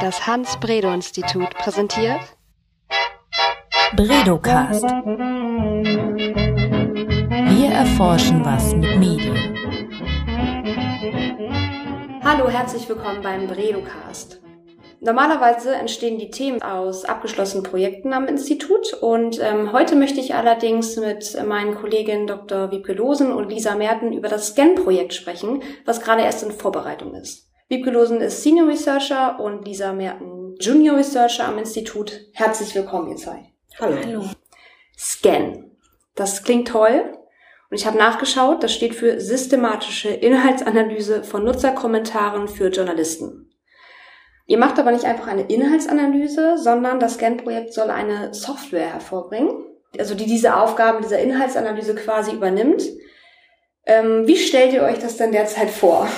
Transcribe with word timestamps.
Das 0.00 0.26
Hans-Bredow-Institut 0.26 1.50
präsentiert 1.54 2.20
Bredocast. 3.96 4.84
Wir 7.48 7.68
erforschen 7.70 8.44
was 8.44 8.74
mit 8.74 8.96
Medien. 8.98 9.56
Hallo, 12.22 12.48
herzlich 12.48 12.88
willkommen 12.88 13.22
beim 13.22 13.46
Bredocast. 13.46 14.40
Normalerweise 15.00 15.74
entstehen 15.74 16.18
die 16.18 16.30
Themen 16.30 16.62
aus 16.62 17.04
abgeschlossenen 17.04 17.64
Projekten 17.64 18.12
am 18.12 18.26
Institut 18.26 18.92
und 19.00 19.40
ähm, 19.40 19.72
heute 19.72 19.96
möchte 19.96 20.20
ich 20.20 20.34
allerdings 20.34 20.96
mit 20.96 21.36
meinen 21.46 21.74
Kolleginnen 21.74 22.26
Dr. 22.26 22.70
Wiebke 22.70 22.92
Losen 22.92 23.32
und 23.32 23.48
Lisa 23.48 23.74
Merten 23.74 24.12
über 24.12 24.28
das 24.28 24.48
Scan-Projekt 24.48 25.14
sprechen, 25.14 25.62
was 25.84 26.00
gerade 26.00 26.22
erst 26.22 26.42
in 26.42 26.52
Vorbereitung 26.52 27.14
ist. 27.14 27.47
Wiebke 27.70 27.90
Losen 27.90 28.22
ist 28.22 28.42
Senior 28.42 28.66
Researcher 28.66 29.38
und 29.38 29.66
Lisa 29.66 29.92
Merten 29.92 30.56
Junior 30.58 30.96
Researcher 30.96 31.46
am 31.46 31.58
Institut. 31.58 32.18
Herzlich 32.32 32.74
willkommen, 32.74 33.10
ihr 33.10 33.16
zwei. 33.16 33.52
Hallo. 33.78 33.96
Hallo. 34.02 34.24
Scan. 34.96 35.70
Das 36.14 36.44
klingt 36.44 36.68
toll. 36.68 37.12
Und 37.70 37.76
ich 37.76 37.86
habe 37.86 37.98
nachgeschaut, 37.98 38.62
das 38.62 38.72
steht 38.72 38.94
für 38.94 39.20
systematische 39.20 40.08
Inhaltsanalyse 40.08 41.22
von 41.24 41.44
Nutzerkommentaren 41.44 42.48
für 42.48 42.68
Journalisten. 42.68 43.54
Ihr 44.46 44.56
macht 44.56 44.78
aber 44.78 44.90
nicht 44.90 45.04
einfach 45.04 45.26
eine 45.26 45.42
Inhaltsanalyse, 45.42 46.56
sondern 46.56 46.98
das 46.98 47.16
Scan-Projekt 47.16 47.74
soll 47.74 47.90
eine 47.90 48.32
Software 48.32 48.94
hervorbringen, 48.94 49.66
also 49.98 50.14
die 50.14 50.24
diese 50.24 50.56
Aufgaben 50.56 51.02
dieser 51.02 51.18
Inhaltsanalyse 51.18 51.94
quasi 51.94 52.32
übernimmt. 52.32 52.82
Ähm, 53.84 54.26
wie 54.26 54.38
stellt 54.38 54.72
ihr 54.72 54.84
euch 54.84 55.00
das 55.00 55.18
denn 55.18 55.32
derzeit 55.32 55.68
vor? 55.68 56.08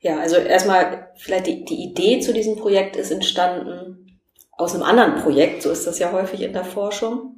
Ja, 0.00 0.18
also 0.20 0.36
erstmal 0.36 1.10
vielleicht 1.16 1.46
die, 1.46 1.64
die 1.64 1.82
Idee 1.82 2.20
zu 2.20 2.32
diesem 2.32 2.56
Projekt 2.56 2.96
ist 2.96 3.10
entstanden 3.10 4.20
aus 4.52 4.74
einem 4.74 4.84
anderen 4.84 5.16
Projekt, 5.22 5.62
so 5.62 5.70
ist 5.70 5.86
das 5.86 5.98
ja 5.98 6.12
häufig 6.12 6.42
in 6.42 6.52
der 6.52 6.64
Forschung, 6.64 7.36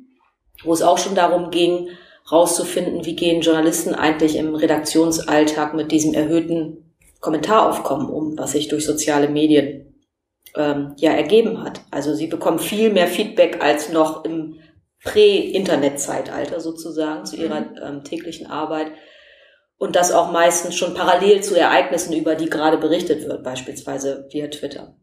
wo 0.64 0.72
es 0.72 0.82
auch 0.82 0.98
schon 0.98 1.14
darum 1.14 1.50
ging, 1.50 1.90
rauszufinden, 2.30 3.04
wie 3.04 3.16
gehen 3.16 3.42
Journalisten 3.42 3.94
eigentlich 3.94 4.36
im 4.36 4.54
Redaktionsalltag 4.54 5.74
mit 5.74 5.92
diesem 5.92 6.14
erhöhten 6.14 6.94
Kommentaraufkommen 7.20 8.08
um, 8.08 8.38
was 8.38 8.52
sich 8.52 8.68
durch 8.68 8.86
soziale 8.86 9.28
Medien 9.28 9.94
ähm, 10.56 10.94
ja 10.96 11.12
ergeben 11.12 11.62
hat. 11.62 11.82
Also 11.90 12.14
sie 12.14 12.26
bekommen 12.26 12.58
viel 12.58 12.90
mehr 12.90 13.06
Feedback 13.06 13.62
als 13.62 13.90
noch 13.90 14.24
im 14.24 14.56
Prä-Internet-Zeitalter 15.04 16.60
sozusagen 16.60 17.24
zu 17.24 17.36
ihrer 17.36 17.60
mhm. 17.60 17.78
ähm, 17.82 18.04
täglichen 18.04 18.46
Arbeit. 18.46 18.92
Und 19.80 19.96
das 19.96 20.12
auch 20.12 20.30
meistens 20.30 20.76
schon 20.76 20.92
parallel 20.92 21.42
zu 21.42 21.58
Ereignissen, 21.58 22.12
über 22.12 22.34
die 22.34 22.50
gerade 22.50 22.76
berichtet 22.76 23.26
wird, 23.26 23.42
beispielsweise 23.42 24.28
via 24.30 24.48
Twitter. 24.48 24.94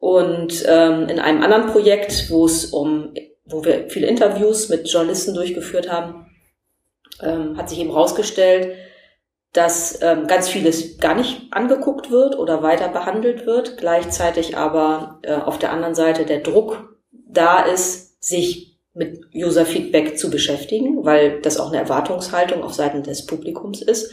Und 0.00 0.64
ähm, 0.66 1.08
in 1.08 1.20
einem 1.20 1.40
anderen 1.44 1.66
Projekt, 1.68 2.30
wo 2.30 2.46
es 2.46 2.66
um, 2.66 3.14
wo 3.44 3.64
wir 3.64 3.88
viele 3.88 4.08
Interviews 4.08 4.70
mit 4.70 4.90
Journalisten 4.90 5.34
durchgeführt 5.34 5.88
haben, 5.88 6.26
ähm, 7.22 7.56
hat 7.56 7.68
sich 7.68 7.78
eben 7.78 7.90
herausgestellt, 7.90 8.74
dass 9.52 10.02
ähm, 10.02 10.26
ganz 10.26 10.48
vieles 10.48 10.98
gar 10.98 11.14
nicht 11.14 11.52
angeguckt 11.52 12.10
wird 12.10 12.36
oder 12.36 12.64
weiter 12.64 12.88
behandelt 12.88 13.46
wird, 13.46 13.76
gleichzeitig 13.76 14.56
aber 14.56 15.20
äh, 15.22 15.34
auf 15.34 15.60
der 15.60 15.70
anderen 15.70 15.94
Seite 15.94 16.24
der 16.24 16.40
Druck 16.40 16.98
da 17.12 17.62
ist, 17.62 18.20
sich 18.20 18.69
mit 18.94 19.20
User-Feedback 19.34 20.18
zu 20.18 20.30
beschäftigen, 20.30 21.04
weil 21.04 21.40
das 21.40 21.58
auch 21.58 21.68
eine 21.68 21.80
Erwartungshaltung 21.80 22.62
auf 22.62 22.74
Seiten 22.74 23.02
des 23.02 23.26
Publikums 23.26 23.82
ist. 23.82 24.12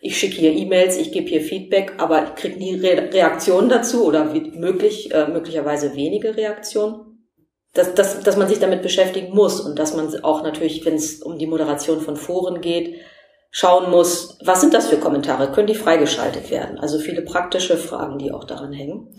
Ich 0.00 0.18
schicke 0.18 0.36
hier 0.36 0.52
E-Mails, 0.52 0.98
ich 0.98 1.12
gebe 1.12 1.28
hier 1.28 1.40
Feedback, 1.40 1.94
aber 1.98 2.24
ich 2.24 2.34
kriege 2.34 2.58
nie 2.58 2.74
Re 2.74 3.10
Reaktionen 3.12 3.68
dazu 3.68 4.04
oder 4.04 4.24
möglich, 4.24 5.12
äh, 5.12 5.28
möglicherweise 5.28 5.94
wenige 5.94 6.36
Reaktionen. 6.36 7.26
Dass, 7.72 7.94
dass, 7.94 8.20
dass 8.20 8.36
man 8.36 8.48
sich 8.48 8.60
damit 8.60 8.82
beschäftigen 8.82 9.34
muss 9.34 9.60
und 9.60 9.78
dass 9.78 9.96
man 9.96 10.22
auch 10.22 10.42
natürlich, 10.42 10.84
wenn 10.84 10.94
es 10.94 11.22
um 11.22 11.38
die 11.38 11.46
Moderation 11.46 12.00
von 12.00 12.16
Foren 12.16 12.60
geht, 12.60 13.00
schauen 13.50 13.90
muss, 13.90 14.38
was 14.44 14.60
sind 14.60 14.74
das 14.74 14.88
für 14.88 14.98
Kommentare? 14.98 15.52
Können 15.52 15.68
die 15.68 15.74
freigeschaltet 15.74 16.50
werden? 16.50 16.78
Also 16.78 16.98
viele 16.98 17.22
praktische 17.22 17.76
Fragen, 17.76 18.18
die 18.18 18.30
auch 18.30 18.44
daran 18.44 18.72
hängen. 18.72 19.16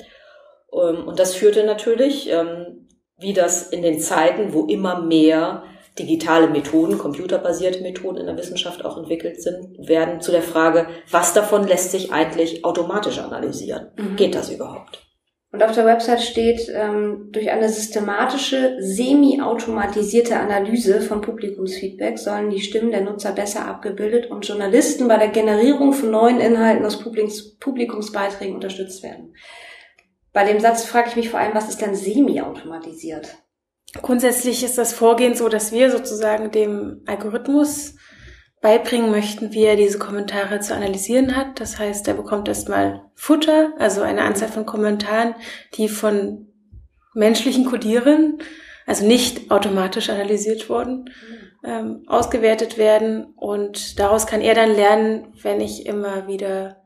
Ähm, 0.73 1.07
und 1.07 1.19
das 1.19 1.35
führte 1.35 1.63
natürlich, 1.65 2.29
ähm, 2.29 2.84
wie 3.17 3.33
das 3.33 3.69
in 3.69 3.81
den 3.81 3.99
Zeiten, 3.99 4.53
wo 4.53 4.65
immer 4.65 5.01
mehr 5.01 5.63
digitale 5.97 6.49
Methoden, 6.49 6.97
computerbasierte 6.97 7.81
Methoden 7.81 8.17
in 8.17 8.25
der 8.25 8.37
Wissenschaft 8.37 8.83
auch 8.83 8.97
entwickelt 8.97 9.41
sind, 9.41 9.87
werden 9.87 10.19
zu 10.19 10.31
der 10.31 10.41
Frage, 10.41 10.87
was 11.09 11.33
davon 11.33 11.67
lässt 11.67 11.91
sich 11.91 12.11
eigentlich 12.11 12.65
automatisch 12.65 13.19
analysieren? 13.19 13.87
Mhm. 13.97 14.15
Geht 14.17 14.35
das 14.35 14.49
überhaupt? 14.49 15.05
Und 15.55 15.63
auf 15.63 15.71
der 15.71 15.85
Website 15.85 16.21
steht, 16.21 16.69
ähm, 16.75 17.29
durch 17.31 17.49
eine 17.49 17.69
systematische, 17.69 18.75
semi-automatisierte 18.81 20.37
Analyse 20.37 20.99
von 20.99 21.21
Publikumsfeedback 21.21 22.19
sollen 22.19 22.49
die 22.49 22.59
Stimmen 22.59 22.91
der 22.91 22.99
Nutzer 22.99 23.31
besser 23.31 23.65
abgebildet 23.65 24.29
und 24.29 24.45
Journalisten 24.45 25.07
bei 25.07 25.15
der 25.15 25.29
Generierung 25.29 25.93
von 25.93 26.11
neuen 26.11 26.41
Inhalten 26.41 26.85
aus 26.85 26.99
Publikums 26.99 27.55
Publikumsbeiträgen 27.55 28.55
unterstützt 28.55 29.01
werden. 29.01 29.33
Bei 30.35 30.43
dem 30.43 30.59
Satz 30.59 30.83
frage 30.83 31.07
ich 31.07 31.15
mich 31.15 31.29
vor 31.29 31.39
allem, 31.39 31.55
was 31.55 31.69
ist 31.69 31.79
denn 31.79 31.95
semi-automatisiert? 31.95 33.37
Grundsätzlich 34.01 34.65
ist 34.65 34.77
das 34.77 34.91
Vorgehen 34.91 35.33
so, 35.33 35.47
dass 35.47 35.71
wir 35.71 35.89
sozusagen 35.89 36.51
dem 36.51 37.03
Algorithmus 37.05 37.95
beibringen 38.59 39.11
möchten, 39.11 39.53
wie 39.53 39.63
er 39.63 39.77
diese 39.77 39.97
Kommentare 39.97 40.59
zu 40.59 40.75
analysieren 40.75 41.37
hat. 41.37 41.61
Das 41.61 41.79
heißt, 41.79 42.05
er 42.09 42.15
bekommt 42.15 42.49
erstmal 42.49 43.05
Futter, 43.15 43.71
also 43.79 44.01
eine 44.01 44.23
Anzahl 44.23 44.49
von 44.49 44.65
Kommentaren, 44.65 45.35
die 45.75 45.87
von 45.87 46.49
menschlichen 47.13 47.63
Codieren, 47.63 48.39
also 48.85 49.05
nicht 49.05 49.51
automatisch 49.51 50.09
analysiert 50.09 50.69
wurden, 50.69 51.11
ähm, 51.63 52.03
ausgewertet 52.07 52.77
werden. 52.77 53.23
Und 53.37 54.01
daraus 54.01 54.27
kann 54.27 54.41
er 54.41 54.53
dann 54.53 54.75
lernen, 54.75 55.33
wenn 55.43 55.61
ich 55.61 55.85
immer 55.85 56.27
wieder 56.27 56.83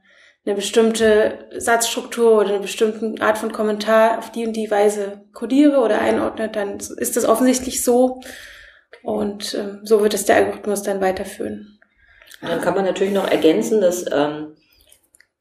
eine 0.49 0.55
bestimmte 0.55 1.45
Satzstruktur 1.55 2.39
oder 2.39 2.49
eine 2.49 2.59
bestimmte 2.59 3.21
Art 3.23 3.37
von 3.37 3.51
Kommentar 3.51 4.17
auf 4.17 4.31
die 4.31 4.47
und 4.47 4.53
die 4.53 4.71
Weise 4.71 5.21
codiere 5.31 5.77
oder 5.77 6.01
einordne, 6.01 6.49
dann 6.49 6.77
ist 6.77 7.15
das 7.15 7.25
offensichtlich 7.25 7.83
so. 7.83 8.19
Und 9.03 9.53
ähm, 9.53 9.81
so 9.83 10.01
wird 10.01 10.15
es 10.15 10.25
der 10.25 10.38
Algorithmus 10.38 10.81
dann 10.81 11.01
weiterführen. 11.01 11.79
dann 12.41 12.61
kann 12.61 12.73
man 12.73 12.83
natürlich 12.83 13.13
noch 13.13 13.29
ergänzen, 13.29 13.79
dass, 13.79 14.05
ähm, 14.11 14.55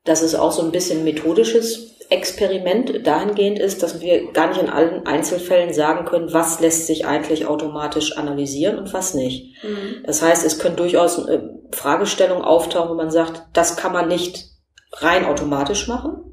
dass 0.04 0.20
es 0.20 0.34
auch 0.34 0.52
so 0.52 0.60
ein 0.62 0.72
bisschen 0.72 1.04
methodisches 1.04 1.96
Experiment 2.10 3.06
dahingehend 3.06 3.58
ist, 3.58 3.82
dass 3.82 4.02
wir 4.02 4.32
gar 4.32 4.48
nicht 4.48 4.60
in 4.60 4.68
allen 4.68 5.06
Einzelfällen 5.06 5.72
sagen 5.72 6.04
können, 6.04 6.34
was 6.34 6.60
lässt 6.60 6.86
sich 6.86 7.06
eigentlich 7.06 7.46
automatisch 7.46 8.18
analysieren 8.18 8.78
und 8.78 8.92
was 8.92 9.14
nicht. 9.14 9.64
Mhm. 9.64 10.02
Das 10.04 10.20
heißt, 10.20 10.44
es 10.44 10.58
können 10.58 10.76
durchaus 10.76 11.18
äh, 11.26 11.40
Fragestellungen 11.72 12.44
auftauchen, 12.44 12.90
wo 12.90 12.94
man 12.94 13.10
sagt, 13.10 13.42
das 13.54 13.76
kann 13.76 13.92
man 13.92 14.08
nicht 14.08 14.57
rein 14.92 15.24
automatisch 15.24 15.88
machen 15.88 16.28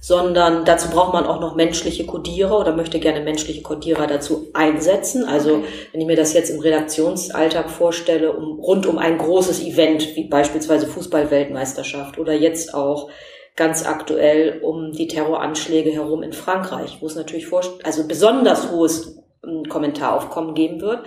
sondern 0.00 0.64
dazu 0.64 0.90
braucht 0.90 1.12
man 1.12 1.26
auch 1.26 1.40
noch 1.40 1.54
menschliche 1.54 2.06
Codierer 2.06 2.58
oder 2.58 2.74
möchte 2.74 3.00
gerne 3.00 3.20
menschliche 3.20 3.62
Codierer 3.62 4.06
dazu 4.06 4.48
einsetzen. 4.54 5.24
Also 5.24 5.56
okay. 5.56 5.66
wenn 5.92 6.00
ich 6.00 6.06
mir 6.06 6.16
das 6.16 6.32
jetzt 6.32 6.50
im 6.50 6.60
Redaktionsalltag 6.60 7.70
vorstelle, 7.70 8.32
um, 8.32 8.60
rund 8.60 8.86
um 8.86 8.98
ein 8.98 9.18
großes 9.18 9.62
Event, 9.62 10.16
wie 10.16 10.28
beispielsweise 10.28 10.86
Fußballweltmeisterschaft 10.86 12.18
oder 12.18 12.32
jetzt 12.32 12.74
auch 12.74 13.10
ganz 13.56 13.84
aktuell 13.84 14.60
um 14.62 14.92
die 14.92 15.08
Terroranschläge 15.08 15.90
herum 15.90 16.22
in 16.22 16.32
Frankreich, 16.32 16.98
wo 17.00 17.06
es 17.06 17.16
natürlich 17.16 17.48
vor, 17.48 17.62
also 17.82 18.06
besonders 18.06 18.70
hohes 18.70 19.18
ähm, 19.44 19.64
Kommentaraufkommen 19.68 20.54
geben 20.54 20.80
wird, 20.80 21.04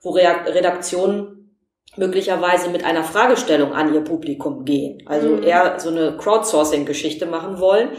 wo 0.00 0.10
Redaktionen 0.10 1.37
möglicherweise 1.98 2.70
mit 2.70 2.84
einer 2.84 3.04
Fragestellung 3.04 3.72
an 3.72 3.92
ihr 3.94 4.02
Publikum 4.02 4.64
gehen. 4.64 5.02
Also 5.06 5.28
mhm. 5.28 5.42
eher 5.42 5.78
so 5.78 5.90
eine 5.90 6.16
Crowdsourcing-Geschichte 6.16 7.26
machen 7.26 7.60
wollen 7.60 7.90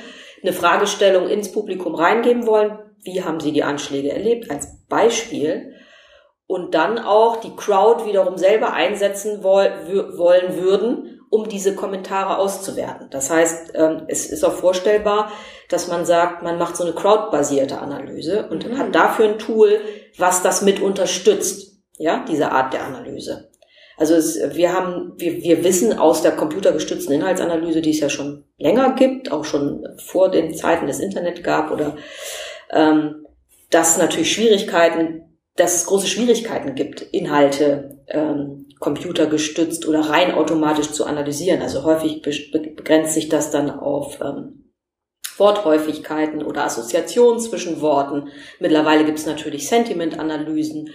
eine 0.43 0.53
Fragestellung 0.53 1.27
ins 1.27 1.51
Publikum 1.51 1.95
reingeben 1.95 2.45
wollen. 2.45 2.79
Wie 3.03 3.23
haben 3.23 3.39
Sie 3.39 3.51
die 3.51 3.63
Anschläge 3.63 4.11
erlebt? 4.11 4.51
Als 4.51 4.67
Beispiel. 4.87 5.75
Und 6.47 6.73
dann 6.73 6.97
auch 6.97 7.37
die 7.37 7.55
Crowd 7.55 8.05
wiederum 8.05 8.37
selber 8.37 8.73
einsetzen 8.73 9.43
wollen 9.43 10.57
würden, 10.57 11.21
um 11.29 11.47
diese 11.47 11.75
Kommentare 11.75 12.39
auszuwerten. 12.39 13.07
Das 13.11 13.29
heißt, 13.29 13.73
ähm, 13.75 14.03
es 14.07 14.25
ist 14.31 14.43
auch 14.43 14.53
vorstellbar, 14.53 15.31
dass 15.69 15.87
man 15.87 16.05
sagt, 16.05 16.41
man 16.41 16.57
macht 16.57 16.75
so 16.75 16.83
eine 16.83 16.93
crowdbasierte 16.93 17.77
Analyse 17.77 18.47
und 18.49 18.67
mhm. 18.67 18.79
hat 18.79 18.95
dafür 18.95 19.25
ein 19.25 19.37
Tool, 19.37 19.79
was 20.17 20.41
das 20.41 20.63
mit 20.63 20.81
unterstützt. 20.81 21.77
Ja, 21.99 22.25
diese 22.27 22.51
Art 22.51 22.73
der 22.73 22.83
Analyse. 22.83 23.48
Also 23.99 24.15
es, 24.15 24.39
wir 24.55 24.73
haben, 24.73 25.13
wir, 25.17 25.43
wir 25.43 25.63
wissen 25.65 25.99
aus 25.99 26.21
der 26.21 26.31
computergestützten 26.31 27.13
Inhaltsanalyse, 27.13 27.81
die 27.81 27.89
es 27.91 27.99
ja 27.99 28.09
schon 28.09 28.45
länger 28.57 28.95
gibt, 28.95 29.31
auch 29.31 29.43
schon 29.43 29.85
vor 29.97 30.31
den 30.31 30.53
Zeiten 30.53 30.87
des 30.87 30.99
Internet 30.99 31.43
gab 31.43 31.69
oder 31.69 31.97
ähm, 32.71 33.25
dass 33.69 33.97
natürlich 33.97 34.31
Schwierigkeiten, 34.31 35.23
dass 35.57 35.75
es 35.75 35.85
große 35.85 36.07
Schwierigkeiten 36.07 36.75
gibt, 36.75 37.01
Inhalte 37.01 37.99
ähm, 38.07 38.67
computergestützt 38.79 39.85
oder 39.85 39.99
rein 39.99 40.33
automatisch 40.33 40.91
zu 40.91 41.05
analysieren. 41.05 41.61
Also 41.61 41.83
häufig 41.83 42.21
begrenzt 42.21 43.13
sich 43.13 43.27
das 43.27 43.51
dann 43.51 43.69
auf 43.69 44.19
ähm, 44.21 44.71
Worthäufigkeiten 45.37 46.41
oder 46.41 46.63
Assoziationen 46.63 47.41
zwischen 47.41 47.81
Worten. 47.81 48.29
Mittlerweile 48.61 49.03
gibt 49.03 49.19
es 49.19 49.25
natürlich 49.25 49.67
Sentimentanalysen, 49.67 50.91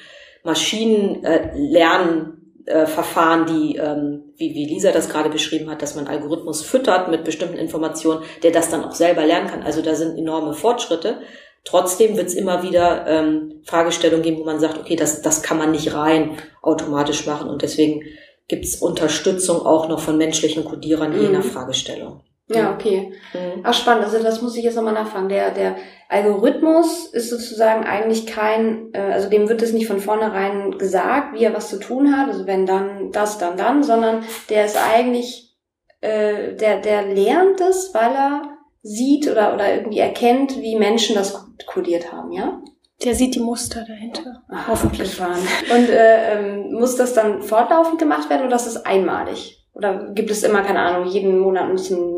Maschinenlernverfahren, 2.65 3.47
die, 3.47 3.77
ähm, 3.77 4.33
wie, 4.37 4.55
wie 4.55 4.67
Lisa 4.67 4.93
das 4.93 5.09
gerade 5.09 5.31
beschrieben 5.31 5.71
hat, 5.71 5.83
dass 5.83 5.95
man 5.95 6.07
Algorithmus 6.07 6.63
füttert 6.63 7.11
mit 7.11 7.25
bestimmten 7.25 7.57
Informationen, 7.57 8.23
der 8.43 8.51
das 8.51 8.71
dann 8.71 8.85
auch 8.85 8.93
selber 8.93 9.25
lernen 9.25 9.49
kann. 9.49 9.63
Also 9.63 9.83
da 9.83 9.95
sind 9.95 10.19
enorme 10.19 10.55
Fortschritte. 10.55 11.19
Trotzdem 11.65 12.17
wird 12.17 12.29
es 12.29 12.35
immer 12.35 12.63
wieder 12.63 13.07
ähm, 13.07 13.63
Fragestellungen 13.65 14.23
geben, 14.23 14.39
wo 14.39 14.45
man 14.45 14.61
sagt, 14.61 14.79
okay, 14.79 14.97
das, 14.97 15.23
das 15.23 15.43
kann 15.43 15.59
man 15.59 15.71
nicht 15.71 15.95
rein 15.95 16.37
automatisch 16.63 17.27
machen 17.27 17.49
und 17.49 17.63
deswegen 17.63 18.03
gibt 18.49 18.67
es 18.67 18.77
Unterstützung 18.77 19.65
auch 19.65 19.89
noch 19.89 20.01
von 20.01 20.19
menschlichen 20.19 20.65
Codierern 20.65 21.17
mhm. 21.17 21.23
je 21.23 21.29
nach 21.31 21.45
Fragestellung. 21.45 22.21
Ja, 22.49 22.75
okay. 22.75 23.13
Mhm. 23.33 23.61
Ach, 23.63 23.73
spannend. 23.73 24.05
Also 24.05 24.23
das 24.23 24.43
muss 24.43 24.57
ich 24.57 24.65
jetzt 24.65 24.77
nochmal 24.77 24.93
nachfragen. 24.93 25.29
Der, 25.31 25.51
der 25.51 25.77
Algorithmus 26.09 27.07
ist 27.07 27.31
sozusagen 27.31 27.85
eigentlich 27.85 28.27
kein, 28.27 28.93
äh, 28.93 29.01
also 29.01 29.31
dem 29.31 29.49
wird 29.49 29.63
es 29.63 29.73
nicht 29.73 29.87
von 29.87 29.99
vornherein 30.01 30.77
gesagt, 30.77 31.35
wie 31.35 31.45
er 31.45 31.55
was 31.55 31.71
zu 31.71 31.79
tun 31.79 32.15
hat. 32.17 32.29
Also 32.29 32.47
wenn 32.47 32.67
dann 32.67 33.11
das, 33.13 33.39
dann 33.39 33.57
dann, 33.57 33.83
sondern 33.83 34.25
der 34.51 34.67
ist 34.67 34.77
eigentlich, 34.77 35.57
äh, 36.03 36.55
der, 36.55 36.81
der 36.81 37.07
lernt 37.07 37.61
es, 37.63 37.95
weil 37.95 38.15
er 38.15 38.43
sieht 38.83 39.31
oder, 39.31 39.55
oder 39.55 39.75
irgendwie 39.75 40.01
erkennt, 40.01 40.61
wie 40.61 40.77
Menschen 40.77 41.17
das 41.17 41.47
kodiert 41.67 42.13
haben, 42.13 42.31
ja? 42.33 42.61
Der 43.03 43.15
sieht 43.15 43.35
die 43.35 43.41
Muster 43.41 43.85
dahinter. 43.87 44.43
Ach, 44.49 44.69
hoffentlich. 44.69 45.19
Und 45.21 45.89
äh, 45.89 46.35
ähm, 46.35 46.73
muss 46.73 46.97
das 46.97 47.15
dann 47.15 47.43
fortlaufend 47.43 47.99
gemacht 47.99 48.29
werden 48.29 48.47
oder 48.47 48.57
ist 48.57 48.67
das 48.67 48.85
einmalig? 48.85 49.67
Oder 49.75 50.13
gibt 50.15 50.31
es 50.31 50.45
immer, 50.45 50.63
keine 50.63 50.81
Ahnung, 50.81 51.09
jeden 51.09 51.39
Monat 51.39 51.69
müssen 51.69 52.14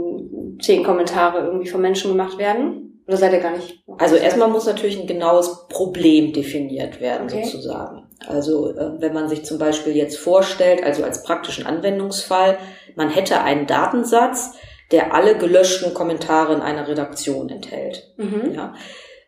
zehn 0.61 0.85
Kommentare 0.85 1.45
irgendwie 1.45 1.69
von 1.69 1.81
Menschen 1.81 2.13
gemacht 2.13 2.39
werden? 2.39 3.03
Oder 3.07 3.17
seid 3.17 3.33
ihr 3.33 3.41
gar 3.41 3.57
nicht? 3.57 3.83
Also 3.99 4.17
erstmal 4.17 4.49
muss 4.49 4.67
natürlich 4.67 4.99
ein 5.01 5.07
genaues 5.07 5.69
Problem 5.69 6.33
definiert 6.33 7.01
werden, 7.01 7.29
okay. 7.29 7.45
sozusagen. 7.45 8.05
Also 8.27 8.71
äh, 8.71 9.01
wenn 9.01 9.13
man 9.13 9.29
sich 9.29 9.45
zum 9.45 9.59
Beispiel 9.59 9.97
jetzt 9.97 10.19
vorstellt, 10.19 10.83
also 10.83 11.05
als 11.05 11.23
praktischen 11.23 11.67
Anwendungsfall, 11.67 12.59
man 12.97 13.11
hätte 13.11 13.43
einen 13.43 13.67
Datensatz, 13.67 14.55
der 14.91 15.15
alle 15.15 15.37
gelöschten 15.37 15.95
Kommentare 15.95 16.55
in 16.55 16.61
einer 16.61 16.89
Redaktion 16.89 17.49
enthält. 17.49 18.13
Mhm. 18.17 18.53
Ja. 18.55 18.75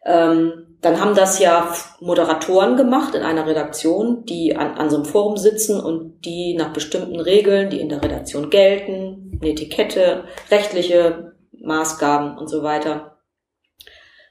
Ähm, 0.04 0.67
dann 0.80 1.00
haben 1.00 1.14
das 1.14 1.40
ja 1.40 1.75
Moderatoren 2.00 2.76
gemacht 2.76 3.14
in 3.14 3.22
einer 3.22 3.46
Redaktion, 3.46 4.25
die 4.25 4.56
an, 4.56 4.76
an 4.76 4.90
so 4.90 4.96
einem 4.96 5.04
Forum 5.04 5.36
sitzen 5.36 5.80
und 5.80 6.25
die 6.25 6.54
nach 6.54 6.72
bestimmten 6.72 7.19
Regeln, 7.19 7.70
die 7.70 7.80
in 7.80 7.88
der 7.88 8.02
Redaktion 8.02 8.48
gelten, 8.48 9.38
eine 9.40 9.50
Etikette, 9.50 10.25
rechtliche 10.50 11.32
Maßgaben 11.52 12.38
und 12.38 12.48
so 12.48 12.62
weiter, 12.62 13.19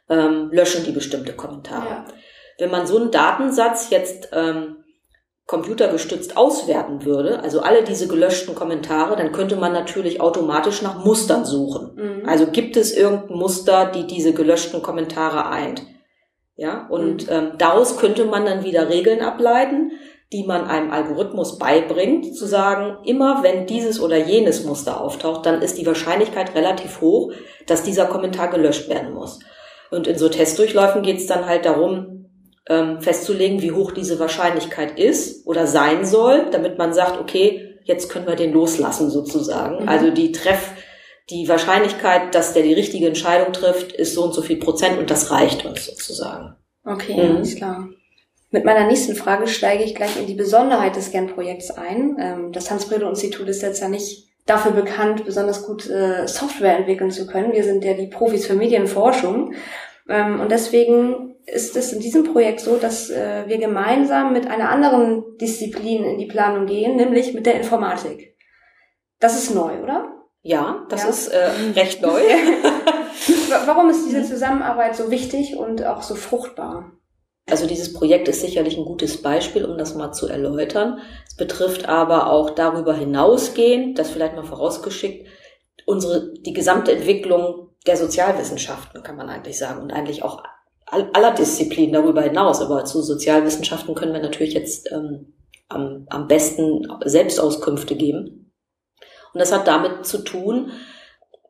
ähm, 0.09 0.49
löschen 0.51 0.85
die 0.85 0.91
bestimmte 0.91 1.33
Kommentare. 1.33 1.89
Ja. 1.89 2.05
Wenn 2.59 2.71
man 2.71 2.87
so 2.87 2.97
einen 2.97 3.11
Datensatz 3.11 3.89
jetzt 3.89 4.29
ähm, 4.31 4.77
computergestützt 5.47 6.37
auswerten 6.37 7.03
würde, 7.03 7.41
also 7.41 7.61
alle 7.61 7.83
diese 7.83 8.07
gelöschten 8.07 8.55
Kommentare, 8.55 9.17
dann 9.17 9.33
könnte 9.33 9.57
man 9.57 9.73
natürlich 9.73 10.21
automatisch 10.21 10.81
nach 10.81 11.03
Mustern 11.03 11.45
suchen. 11.45 11.91
Mhm. 11.95 12.29
Also 12.29 12.47
gibt 12.47 12.77
es 12.77 12.95
irgendein 12.95 13.37
Muster, 13.37 13.91
die 13.91 14.07
diese 14.07 14.33
gelöschten 14.33 14.81
Kommentare 14.81 15.47
eint? 15.49 15.83
Ja, 16.57 16.87
und 16.89 17.27
mhm. 17.27 17.33
ähm, 17.33 17.51
daraus 17.57 17.97
könnte 17.97 18.25
man 18.25 18.45
dann 18.45 18.63
wieder 18.63 18.89
Regeln 18.89 19.21
ableiten, 19.21 19.91
die 20.33 20.43
man 20.43 20.65
einem 20.65 20.91
Algorithmus 20.91 21.57
beibringt, 21.57 22.35
zu 22.35 22.45
sagen, 22.45 22.97
immer 23.05 23.43
wenn 23.43 23.65
dieses 23.65 24.01
oder 24.01 24.17
jenes 24.17 24.65
Muster 24.65 24.99
auftaucht, 24.99 25.45
dann 25.45 25.61
ist 25.61 25.77
die 25.77 25.85
Wahrscheinlichkeit 25.85 26.53
relativ 26.53 26.99
hoch, 26.99 27.31
dass 27.65 27.83
dieser 27.83 28.05
Kommentar 28.05 28.49
gelöscht 28.49 28.89
werden 28.89 29.13
muss. 29.13 29.39
Und 29.89 30.07
in 30.07 30.17
so 30.17 30.27
Testdurchläufen 30.27 31.01
geht 31.01 31.17
es 31.17 31.27
dann 31.27 31.45
halt 31.45 31.63
darum, 31.63 32.25
ähm, 32.67 33.01
festzulegen, 33.01 33.61
wie 33.61 33.71
hoch 33.71 33.91
diese 33.91 34.19
Wahrscheinlichkeit 34.19 34.99
ist 34.99 35.47
oder 35.47 35.67
sein 35.67 36.05
soll, 36.05 36.47
damit 36.51 36.77
man 36.77 36.91
sagt, 36.91 37.21
okay, 37.21 37.79
jetzt 37.85 38.09
können 38.09 38.27
wir 38.27 38.35
den 38.35 38.51
loslassen 38.51 39.09
sozusagen. 39.09 39.83
Mhm. 39.83 39.89
Also 39.89 40.11
die 40.11 40.33
Treff, 40.33 40.71
die 41.29 41.47
Wahrscheinlichkeit, 41.49 42.33
dass 42.33 42.53
der 42.53 42.63
die 42.63 42.73
richtige 42.73 43.07
Entscheidung 43.07 43.53
trifft, 43.53 43.91
ist 43.91 44.13
so 44.13 44.23
und 44.23 44.33
so 44.33 44.41
viel 44.41 44.57
Prozent 44.57 44.97
und 44.97 45.09
das 45.09 45.31
reicht 45.31 45.65
uns 45.65 45.85
sozusagen. 45.85 46.55
Okay, 46.85 47.15
mhm. 47.15 47.37
alles 47.37 47.55
klar. 47.55 47.89
Mit 48.49 48.63
meiner 48.63 48.87
nächsten 48.87 49.15
Frage 49.15 49.47
steige 49.47 49.83
ich 49.83 49.93
gleich 49.93 50.17
in 50.17 50.25
die 50.25 50.33
Besonderheit 50.33 50.95
des 50.95 51.07
Scan-Projekts 51.07 51.71
ein. 51.71 52.15
Ähm, 52.19 52.51
das 52.53 52.71
Hans-Bredow-Institut 52.71 53.47
ist 53.49 53.61
jetzt 53.61 53.81
ja 53.81 53.89
nicht 53.89 54.29
dafür 54.45 54.71
bekannt, 54.71 55.25
besonders 55.25 55.65
gut 55.65 55.89
äh, 55.89 56.27
Software 56.27 56.77
entwickeln 56.77 57.11
zu 57.11 57.27
können. 57.27 57.51
Wir 57.51 57.65
sind 57.65 57.83
ja 57.83 57.93
die 57.93 58.07
Profis 58.07 58.47
für 58.47 58.53
Medienforschung. 58.53 59.53
Ähm, 60.07 60.39
und 60.39 60.49
deswegen 60.49 61.35
ist 61.45 61.75
es 61.75 61.91
in 61.91 61.99
diesem 61.99 62.23
Projekt 62.23 62.61
so, 62.61 62.77
dass 62.77 63.09
äh, 63.09 63.43
wir 63.47 63.57
gemeinsam 63.57 64.31
mit 64.31 64.47
einer 64.47 64.69
anderen 64.69 65.37
Disziplin 65.37 66.05
in 66.05 66.17
die 66.17 66.27
Planung 66.27 66.65
gehen, 66.65 66.95
nämlich 66.95 67.33
mit 67.33 67.45
der 67.45 67.55
Informatik. 67.55 68.37
Das 69.19 69.37
ist 69.37 69.53
neu, 69.53 69.81
oder? 69.83 70.16
Ja, 70.41 70.85
das 70.89 71.03
ja. 71.03 71.09
ist 71.09 71.27
äh, 71.27 71.49
recht 71.75 72.01
neu. 72.01 72.21
Warum 73.65 73.89
ist 73.89 74.05
diese 74.05 74.23
Zusammenarbeit 74.23 74.95
so 74.95 75.11
wichtig 75.11 75.55
und 75.57 75.85
auch 75.85 76.01
so 76.01 76.15
fruchtbar? 76.15 76.91
Also 77.49 77.65
dieses 77.65 77.93
Projekt 77.93 78.27
ist 78.27 78.41
sicherlich 78.41 78.77
ein 78.77 78.85
gutes 78.85 79.21
Beispiel, 79.21 79.63
um 79.63 79.77
das 79.77 79.95
mal 79.95 80.11
zu 80.11 80.27
erläutern. 80.27 80.99
Es 81.27 81.35
betrifft 81.35 81.87
aber 81.87 82.29
auch 82.29 82.49
darüber 82.49 82.93
hinausgehend, 82.93 83.97
das 83.97 84.09
vielleicht 84.09 84.35
mal 84.35 84.43
vorausgeschickt, 84.43 85.27
unsere, 85.85 86.33
die 86.33 86.51
gesamte 86.51 86.91
Entwicklung 86.91 87.69
der 87.85 87.95
Sozialwissenschaften, 87.95 89.01
kann 89.01 89.15
man 89.15 89.29
eigentlich 89.29 89.57
sagen, 89.57 89.81
und 89.81 89.93
eigentlich 89.93 90.23
auch 90.23 90.43
aller 90.85 91.31
Disziplinen 91.31 91.93
darüber 91.93 92.21
hinaus. 92.21 92.61
Aber 92.61 92.83
zu 92.83 93.01
Sozialwissenschaften 93.01 93.95
können 93.95 94.13
wir 94.13 94.21
natürlich 94.21 94.53
jetzt 94.53 94.91
ähm, 94.91 95.33
am, 95.69 96.05
am 96.09 96.27
besten 96.27 96.85
Selbstauskünfte 97.05 97.95
geben. 97.95 98.36
Und 99.33 99.39
das 99.39 99.51
hat 99.51 99.67
damit 99.67 100.05
zu 100.05 100.19
tun, 100.19 100.71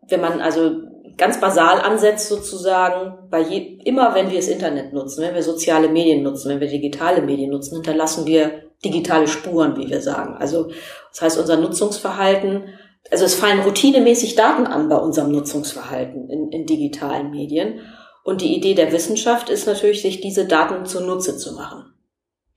wenn 0.09 0.21
man 0.21 0.41
also 0.41 0.71
ganz 1.17 1.39
basal 1.39 1.81
ansetzt 1.81 2.29
sozusagen, 2.29 3.29
bei 3.29 3.41
je, 3.41 3.79
immer 3.83 4.13
wenn 4.13 4.29
wir 4.29 4.37
das 4.37 4.47
Internet 4.47 4.93
nutzen, 4.93 5.23
wenn 5.23 5.33
wir 5.33 5.43
soziale 5.43 5.89
Medien 5.89 6.23
nutzen, 6.23 6.49
wenn 6.49 6.59
wir 6.59 6.67
digitale 6.67 7.21
Medien 7.21 7.49
nutzen, 7.49 7.75
hinterlassen 7.75 8.25
wir 8.25 8.63
digitale 8.85 9.27
Spuren, 9.27 9.75
wie 9.77 9.89
wir 9.89 10.01
sagen. 10.01 10.35
Also 10.37 10.69
das 11.11 11.21
heißt, 11.21 11.39
unser 11.39 11.57
Nutzungsverhalten, 11.57 12.65
also 13.09 13.25
es 13.25 13.35
fallen 13.35 13.61
routinemäßig 13.61 14.35
Daten 14.35 14.67
an 14.67 14.89
bei 14.89 14.97
unserem 14.97 15.31
Nutzungsverhalten 15.31 16.29
in, 16.29 16.51
in 16.51 16.65
digitalen 16.65 17.31
Medien. 17.31 17.79
Und 18.23 18.41
die 18.41 18.55
Idee 18.55 18.75
der 18.75 18.91
Wissenschaft 18.91 19.49
ist 19.49 19.65
natürlich, 19.65 20.01
sich 20.01 20.21
diese 20.21 20.45
Daten 20.45 20.85
zunutze 20.85 21.37
zu 21.37 21.53
machen. 21.53 21.93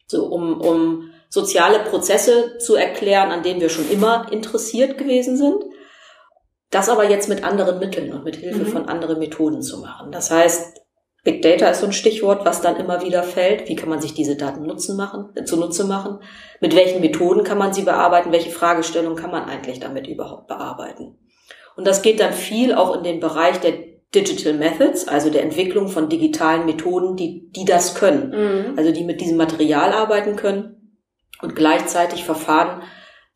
So, 0.07 0.27
um, 0.27 0.61
um 0.61 1.10
soziale 1.31 1.79
Prozesse 1.79 2.59
zu 2.59 2.75
erklären, 2.75 3.31
an 3.31 3.43
denen 3.43 3.61
wir 3.61 3.71
schon 3.71 3.89
immer 3.91 4.31
interessiert 4.31 4.99
gewesen 4.99 5.37
sind. 5.37 5.65
Das 6.71 6.89
aber 6.89 7.09
jetzt 7.09 7.29
mit 7.29 7.43
anderen 7.43 7.79
Mitteln 7.79 8.13
und 8.13 8.25
mit 8.25 8.37
Hilfe 8.37 8.65
mhm. 8.65 8.67
von 8.67 8.89
anderen 8.89 9.19
Methoden 9.19 9.63
zu 9.63 9.79
machen. 9.79 10.13
Das 10.13 10.31
heißt, 10.31 10.81
Big 11.23 11.43
Data 11.43 11.69
ist 11.69 11.81
so 11.81 11.87
ein 11.87 11.93
Stichwort, 11.93 12.45
was 12.45 12.63
dann 12.63 12.77
immer 12.77 13.05
wieder 13.05 13.23
fällt. 13.23 13.69
Wie 13.69 13.77
kann 13.77 13.89
man 13.89 14.01
sich 14.01 14.15
diese 14.15 14.37
Daten 14.37 14.67
nutzen 14.67 14.97
machen, 14.97 15.31
äh, 15.35 15.45
zunutze 15.45 15.85
machen? 15.85 16.19
Mit 16.61 16.75
welchen 16.75 17.01
Methoden 17.01 17.45
kann 17.45 17.59
man 17.59 17.73
sie 17.73 17.83
bearbeiten? 17.83 18.33
Welche 18.33 18.51
Fragestellungen 18.51 19.19
kann 19.19 19.31
man 19.31 19.45
eigentlich 19.45 19.81
damit 19.81 20.07
überhaupt 20.07 20.49
bearbeiten? 20.49 21.19
Und 21.77 21.87
das 21.87 22.03
geht 22.03 22.21
dann 22.21 22.33
viel 22.33 22.75
auch 22.75 22.97
in 22.97 23.05
den 23.05 23.21
Bereich 23.21 23.61
der 23.61 23.75
Digital 24.15 24.55
Methods, 24.55 25.07
also 25.07 25.31
der 25.31 25.43
Entwicklung 25.43 25.89
von 25.89 26.09
digitalen 26.09 26.67
Methoden, 26.67 27.17
die, 27.17 27.51
die 27.53 27.65
das 27.65 27.95
können. 27.95 28.31
Mhm. 28.31 28.79
Also 28.79 28.91
die 28.91 29.05
mit 29.05 29.21
diesem 29.21 29.37
Material 29.37 29.93
arbeiten 29.93 30.35
können 30.35 30.80
und 31.43 31.57
gleichzeitig 31.57 32.25
Verfahren, 32.25 32.83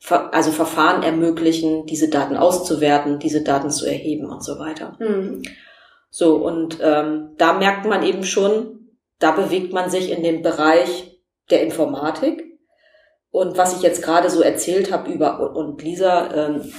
also 0.09 0.51
Verfahren 0.51 1.03
ermöglichen, 1.03 1.87
diese 1.87 2.09
Daten 2.09 2.37
auszuwerten, 2.37 3.19
diese 3.19 3.43
Daten 3.43 3.71
zu 3.71 3.87
erheben 3.87 4.27
und 4.31 4.45
so 4.45 4.59
weiter. 4.59 4.97
Mhm. 4.99 5.43
So, 6.11 6.37
und 6.37 6.79
ähm, 6.81 7.31
da 7.39 7.55
merkt 7.55 7.87
man 7.87 8.05
eben 8.05 8.25
schon, 8.25 8.91
da 9.19 9.33
bewegt 9.33 9.73
man 9.73 9.91
sich 9.91 10.11
in 10.11 10.23
dem 10.23 10.43
Bereich 10.43 11.19
der 11.51 11.63
Informatik. 11.63 12.45
Und 13.31 13.59
was 13.59 13.77
ich 13.77 13.83
jetzt 13.83 14.03
gerade 14.03 14.31
so 14.31 14.41
erzählt 14.43 14.93
habe 14.93 15.11
über, 15.11 15.57
und 15.57 15.83
Lisa, 15.83 16.33
ähm, 16.33 16.73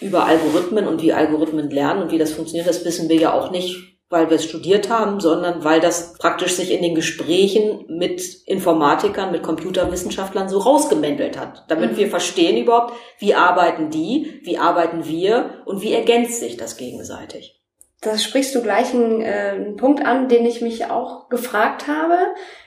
über 0.00 0.26
Algorithmen 0.26 0.86
und 0.86 1.00
wie 1.00 1.12
Algorithmen 1.12 1.70
lernen 1.70 2.02
und 2.02 2.12
wie 2.12 2.18
das 2.18 2.32
funktioniert, 2.32 2.68
das 2.68 2.84
wissen 2.84 3.08
wir 3.08 3.16
ja 3.16 3.32
auch 3.32 3.50
nicht 3.50 3.91
weil 4.12 4.28
wir 4.28 4.36
es 4.36 4.44
studiert 4.44 4.90
haben, 4.90 5.20
sondern 5.20 5.64
weil 5.64 5.80
das 5.80 6.12
praktisch 6.18 6.54
sich 6.54 6.70
in 6.70 6.82
den 6.82 6.94
Gesprächen 6.94 7.86
mit 7.88 8.22
Informatikern, 8.46 9.32
mit 9.32 9.42
Computerwissenschaftlern 9.42 10.50
so 10.50 10.58
rausgemändelt 10.58 11.40
hat, 11.40 11.64
damit 11.68 11.92
mhm. 11.92 11.96
wir 11.96 12.08
verstehen 12.08 12.62
überhaupt, 12.62 12.92
wie 13.18 13.34
arbeiten 13.34 13.88
die, 13.90 14.40
wie 14.42 14.58
arbeiten 14.58 15.06
wir 15.06 15.62
und 15.64 15.80
wie 15.80 15.94
ergänzt 15.94 16.40
sich 16.40 16.58
das 16.58 16.76
gegenseitig. 16.76 17.58
Da 18.02 18.18
sprichst 18.18 18.54
du 18.54 18.62
gleich 18.62 18.92
einen, 18.92 19.22
äh, 19.22 19.52
einen 19.54 19.76
Punkt 19.76 20.04
an, 20.04 20.28
den 20.28 20.44
ich 20.44 20.60
mich 20.60 20.86
auch 20.86 21.28
gefragt 21.30 21.88
habe, 21.88 22.18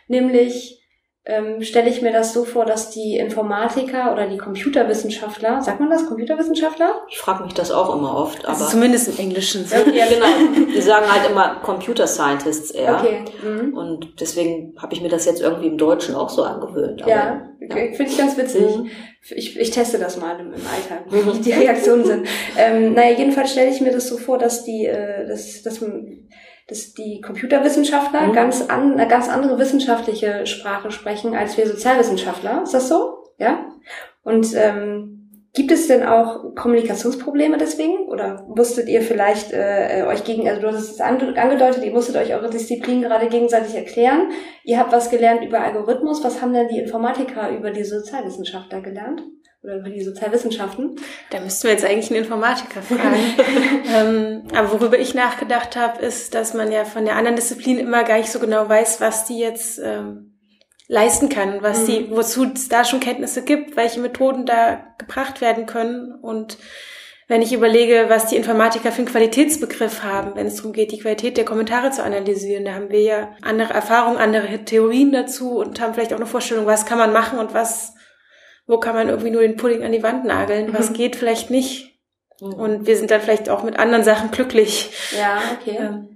nämlich 0.08 0.85
ähm, 1.28 1.64
stelle 1.64 1.90
ich 1.90 2.04
mir 2.04 2.12
das 2.12 2.34
so 2.34 2.46
vor, 2.46 2.66
dass 2.66 2.92
die 2.92 3.18
Informatiker 3.18 4.14
oder 4.14 4.28
die 4.28 4.38
Computerwissenschaftler, 4.38 5.60
sagt 5.62 5.80
man 5.80 5.90
das, 5.90 6.06
Computerwissenschaftler? 6.06 7.02
Ich 7.10 7.18
frage 7.18 7.44
mich 7.44 7.54
das 7.54 7.72
auch 7.72 7.96
immer 7.96 8.16
oft, 8.16 8.46
Also 8.46 8.64
aber 8.64 8.72
zumindest 8.72 9.08
im 9.08 9.18
Englischen. 9.18 9.66
So. 9.66 9.76
ja 9.76 10.06
genau. 10.06 10.68
Die 10.76 10.82
sagen 10.82 11.12
halt 11.12 11.30
immer 11.30 11.56
Computer 11.64 12.06
Scientists 12.06 12.70
eher. 12.70 13.00
Okay. 13.00 13.26
Mhm. 13.44 13.74
Und 13.74 14.22
deswegen 14.22 14.76
habe 14.78 14.94
ich 14.94 15.02
mir 15.02 15.10
das 15.10 15.26
jetzt 15.26 15.42
irgendwie 15.42 15.68
im 15.68 15.80
Deutschen 15.80 16.14
auch 16.14 16.30
so 16.30 16.44
angewöhnt. 16.44 17.02
Aber, 17.02 17.12
Ja, 17.12 17.50
okay. 17.60 17.94
finde 17.96 18.12
ich 18.12 18.18
ganz 18.20 18.38
witzig. 18.38 18.78
Mhm. 18.78 18.92
Ich, 19.36 19.60
ich 19.60 19.72
teste 19.72 19.98
das 19.98 20.18
mal 20.18 20.40
im, 20.40 20.54
im 20.54 20.62
Alltag, 20.68 21.06
wie 21.10 21.40
die 21.42 21.54
Reaktionen 21.54 22.06
sind. 22.06 22.28
Ähm, 22.56 22.94
naja, 22.94 23.18
jedenfalls 23.18 23.52
stelle 23.52 23.72
ich 23.72 23.82
mir 23.82 23.92
das 23.92 24.08
so 24.08 24.18
vor, 24.18 24.38
dass 24.38 24.64
die, 24.64 24.86
äh, 24.86 25.28
dass, 25.28 25.64
dass, 25.64 25.82
dass 26.68 26.94
die 26.94 27.22
Computerwissenschaftler 27.22 28.22
Mhm. 28.28 28.34
ganz 28.34 28.62
an, 28.70 28.94
eine 28.94 29.08
ganz 29.08 29.30
andere 29.30 29.60
wissenschaftliche 29.60 30.46
Sprache 30.46 30.92
sprechen 30.92 31.36
als 31.36 31.58
wir 31.58 31.68
Sozialwissenschaftler. 31.68 32.64
Ist 32.64 32.74
das 32.74 32.88
so? 32.90 33.18
Ja? 33.38 33.66
Und 34.24 34.48
ähm, 34.56 35.12
gibt 35.54 35.72
es 35.72 35.88
denn 35.88 36.04
auch 36.04 36.56
Kommunikationsprobleme 36.56 37.58
deswegen? 37.58 38.08
Oder 38.10 38.46
musstet 38.48 38.90
ihr 38.90 39.02
vielleicht 39.02 39.54
äh, 39.54 40.00
äh, 40.02 40.04
euch 40.08 40.24
gegen, 40.24 40.50
also 40.50 40.62
du 40.62 40.68
hast 40.68 40.90
es 40.92 41.00
ange- 41.00 41.36
angedeutet, 41.36 41.84
ihr 41.84 41.92
musstet 41.94 42.16
euch 42.18 42.34
eure 42.34 42.50
Disziplin 42.50 43.02
gerade 43.04 43.28
gegenseitig 43.28 43.76
erklären. 43.76 44.30
Ihr 44.64 44.80
habt 44.80 44.92
was 44.92 45.10
gelernt 45.12 45.44
über 45.46 45.60
Algorithmus. 45.62 46.24
Was 46.24 46.42
haben 46.42 46.54
denn 46.54 46.68
die 46.68 46.80
Informatiker 46.80 47.52
über 47.52 47.72
die 47.72 47.84
Sozialwissenschaftler 47.84 48.82
gelernt? 48.82 49.22
Oder 49.66 49.78
über 49.78 49.90
die 49.90 50.04
Sozialwissenschaften? 50.04 50.96
Da 51.32 51.40
müssten 51.40 51.64
wir 51.64 51.72
jetzt 51.72 51.84
eigentlich 51.84 52.12
einen 52.12 52.22
Informatiker 52.22 52.84
fragen. 52.84 53.34
ähm, 53.96 54.44
aber 54.54 54.72
worüber 54.74 55.00
ich 55.00 55.16
nachgedacht 55.16 55.76
habe, 55.76 56.06
ist, 56.06 56.36
dass 56.36 56.54
man 56.54 56.72
ja 56.72 56.86
von 56.86 57.04
der 57.04 57.16
anderen 57.16 57.36
Disziplin 57.36 57.80
immer 57.80 58.04
gar 58.04 58.18
nicht 58.18 58.32
so 58.32 58.40
genau 58.40 58.70
weiß, 58.70 59.02
was 59.02 59.26
die 59.26 59.40
jetzt 59.40 59.80
ähm, 59.80 60.38
leisten 60.88 61.30
kann, 61.30 61.64
was 61.64 61.86
die, 61.86 62.12
wozu 62.12 62.46
es 62.54 62.70
da 62.70 62.86
schon 62.86 63.00
Kenntnisse 63.00 63.44
gibt, 63.44 63.76
welche 63.76 64.00
Methoden 64.00 64.46
da 64.46 64.86
gebracht 65.00 65.42
werden 65.42 65.66
können. 65.66 66.14
Und 66.14 66.60
wenn 67.28 67.42
ich 67.42 67.52
überlege, 67.52 68.06
was 68.08 68.28
die 68.28 68.36
Informatiker 68.36 68.92
für 68.92 69.00
einen 69.00 69.08
Qualitätsbegriff 69.08 70.04
haben, 70.04 70.36
wenn 70.36 70.46
es 70.46 70.58
darum 70.58 70.74
geht, 70.74 70.92
die 70.92 71.00
Qualität 71.00 71.38
der 71.38 71.46
Kommentare 71.46 71.90
zu 71.90 72.04
analysieren, 72.04 72.66
da 72.66 72.76
haben 72.76 72.92
wir 72.92 73.02
ja 73.02 73.32
andere 73.42 73.74
Erfahrungen, 73.74 74.18
andere 74.18 74.64
Theorien 74.64 75.12
dazu 75.12 75.58
und 75.58 75.82
haben 75.82 75.96
vielleicht 75.96 76.14
auch 76.14 76.18
eine 76.18 76.28
Vorstellung, 76.28 76.68
was 76.68 76.86
kann 76.86 77.00
man 77.00 77.12
machen 77.12 77.40
und 77.40 77.56
was 77.56 77.95
wo 78.68 78.78
kann 78.80 78.96
man 78.96 79.10
irgendwie 79.10 79.30
nur 79.32 79.42
den 79.42 79.58
Pudding 79.58 79.84
an 79.84 79.92
die 79.92 80.04
Wand 80.04 80.26
nageln, 80.26 80.74
was 80.74 80.90
Mhm. 80.90 80.94
geht 80.96 81.16
vielleicht 81.16 81.50
nicht. 81.50 82.00
Mhm. 82.42 82.54
Und 82.54 82.88
wir 82.88 82.98
sind 82.98 83.12
dann 83.12 83.22
vielleicht 83.22 83.50
auch 83.50 83.64
mit 83.64 83.78
anderen 83.80 84.04
Sachen 84.04 84.32
glücklich. 84.32 84.92
Ja, 85.18 85.40
okay. 85.60 85.78
Ähm, 85.80 86.10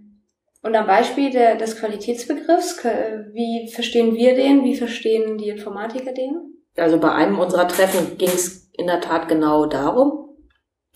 Und 0.61 0.75
am 0.75 0.87
Beispiel 0.87 1.29
der, 1.31 1.55
des 1.55 1.77
Qualitätsbegriffs, 1.79 2.77
ke- 2.77 3.29
wie 3.33 3.71
verstehen 3.73 4.13
wir 4.15 4.35
den? 4.35 4.63
Wie 4.65 4.75
verstehen 4.75 5.37
die 5.37 5.47
Informatiker 5.49 6.11
den? 6.11 6.53
Also 6.75 6.99
bei 6.99 7.11
einem 7.13 7.39
unserer 7.39 7.67
Treffen 7.69 8.17
ging 8.17 8.27
es 8.29 8.69
in 8.73 8.87
der 8.87 8.99
Tat 8.99 9.29
genau 9.29 9.67
darum. 9.67 10.35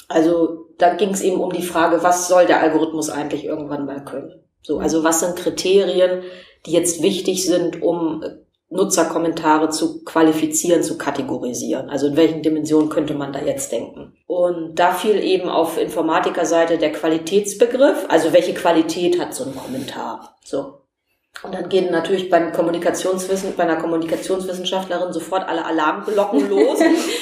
Also 0.10 0.66
da 0.78 0.94
ging 0.96 1.12
es 1.12 1.22
eben 1.22 1.40
um 1.40 1.54
die 1.54 1.62
Frage, 1.62 2.04
was 2.04 2.28
soll 2.28 2.46
der 2.46 2.60
Algorithmus 2.62 3.10
eigentlich 3.10 3.46
irgendwann 3.46 3.86
mal 3.86 4.04
können? 4.04 4.44
So, 4.64 4.80
also 4.80 5.04
was 5.04 5.20
sind 5.22 5.36
Kriterien, 5.38 6.24
die 6.66 6.72
jetzt 6.72 7.02
wichtig 7.02 7.46
sind, 7.46 7.82
um 7.82 8.22
äh, 8.24 8.30
Nutzerkommentare 8.74 9.70
zu 9.70 10.04
qualifizieren, 10.04 10.84
zu 10.84 10.98
kategorisieren? 10.98 11.90
Also 11.90 12.08
in 12.08 12.16
welchen 12.18 12.42
Dimensionen 12.42 12.90
könnte 12.90 13.14
man 13.14 13.32
da 13.34 13.40
jetzt 13.40 13.72
denken? 13.72 14.14
Und 14.28 14.76
da 14.76 14.92
fiel 14.94 15.22
eben 15.24 15.48
auf 15.50 15.78
Informatikerseite 15.80 16.78
der 16.78 16.92
Qualitätsbegriff, 16.92 18.06
also 18.10 18.34
welche 18.34 18.54
Qualität 18.54 19.20
hat 19.20 19.34
so 19.34 19.46
ein 19.46 19.56
Kommentar? 19.56 20.36
So. 20.44 20.80
Und 21.44 21.54
dann 21.56 21.68
gehen 21.68 21.92
natürlich 21.92 22.30
beim 22.30 22.54
Kommunikationswissen, 22.54 23.56
bei 23.58 23.64
einer 23.64 23.78
Kommunikationswissenschaftlerin 23.78 25.12
sofort 25.14 25.48
alle 25.50 25.66
Alarmglocken 25.66 26.50
los. 26.50 26.80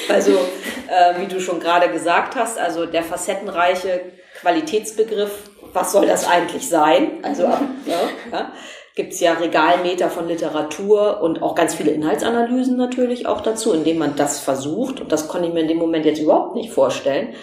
also, 0.08 0.32
äh, 0.32 1.18
wie 1.20 1.26
du 1.26 1.40
schon 1.40 1.60
gerade 1.60 1.88
gesagt 1.90 2.36
hast, 2.36 2.58
also 2.58 2.86
der 2.86 3.02
facettenreiche 3.02 4.00
Qualitätsbegriff, 4.40 5.50
was 5.72 5.92
soll 5.92 6.06
das 6.06 6.28
eigentlich 6.28 6.68
sein? 6.68 7.18
Also, 7.22 7.46
ab- 7.46 7.62
ja, 7.86 8.00
ja, 8.30 8.52
gibt's 8.94 9.20
ja 9.20 9.34
Regalmeter 9.34 10.10
von 10.10 10.28
Literatur 10.28 11.20
und 11.22 11.42
auch 11.42 11.54
ganz 11.54 11.74
viele 11.74 11.92
Inhaltsanalysen 11.92 12.76
natürlich 12.76 13.26
auch 13.26 13.40
dazu, 13.40 13.72
indem 13.72 13.98
man 13.98 14.16
das 14.16 14.40
versucht. 14.40 15.00
Und 15.00 15.12
das 15.12 15.28
konnte 15.28 15.48
ich 15.48 15.54
mir 15.54 15.60
in 15.60 15.68
dem 15.68 15.78
Moment 15.78 16.04
jetzt 16.04 16.20
überhaupt 16.20 16.54
nicht 16.54 16.72
vorstellen. 16.72 17.34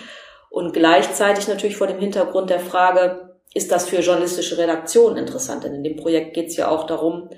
Und 0.50 0.74
gleichzeitig 0.74 1.48
natürlich 1.48 1.77
vor 1.77 1.88
dem 1.88 2.00
Hintergrund 2.00 2.50
der 2.50 2.60
Frage, 2.60 3.36
ist 3.53 3.72
das 3.72 3.88
für 3.88 4.00
journalistische 4.00 4.58
Redaktionen 4.58 5.18
interessant? 5.18 5.63
Denn 5.63 5.74
in 5.74 5.84
dem 5.84 5.96
Projekt 5.96 6.36
geht 6.36 6.48
es 6.48 6.58
ja 6.58 6.70
auch 6.70 6.86
darum, 6.86 7.29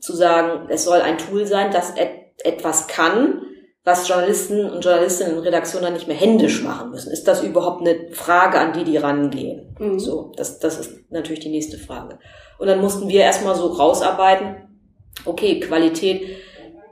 zu 0.00 0.14
sagen, 0.14 0.68
es 0.70 0.84
soll 0.84 1.00
ein 1.00 1.18
Tool 1.18 1.46
sein, 1.46 1.70
das 1.70 1.96
et 1.96 2.24
etwas 2.42 2.88
kann, 2.88 3.42
was 3.84 4.08
Journalisten 4.08 4.70
und 4.70 4.82
Journalistinnen 4.82 5.34
in 5.34 5.40
Redaktionen 5.40 5.84
dann 5.84 5.92
nicht 5.92 6.08
mehr 6.08 6.16
händisch 6.16 6.62
machen 6.62 6.90
müssen. 6.90 7.12
Ist 7.12 7.28
das 7.28 7.42
überhaupt 7.42 7.82
eine 7.82 8.10
Frage, 8.12 8.58
an 8.58 8.72
die 8.72 8.84
die 8.84 8.96
rangehen? 8.96 9.76
Mhm. 9.78 9.98
So, 9.98 10.32
das, 10.36 10.58
das 10.58 10.78
ist 10.78 11.10
natürlich 11.10 11.40
die 11.40 11.50
nächste 11.50 11.76
Frage. 11.76 12.18
Und 12.58 12.68
dann 12.68 12.80
mussten 12.80 13.08
wir 13.08 13.20
erstmal 13.20 13.54
so 13.54 13.66
rausarbeiten, 13.66 14.56
okay, 15.26 15.60
Qualität 15.60 16.22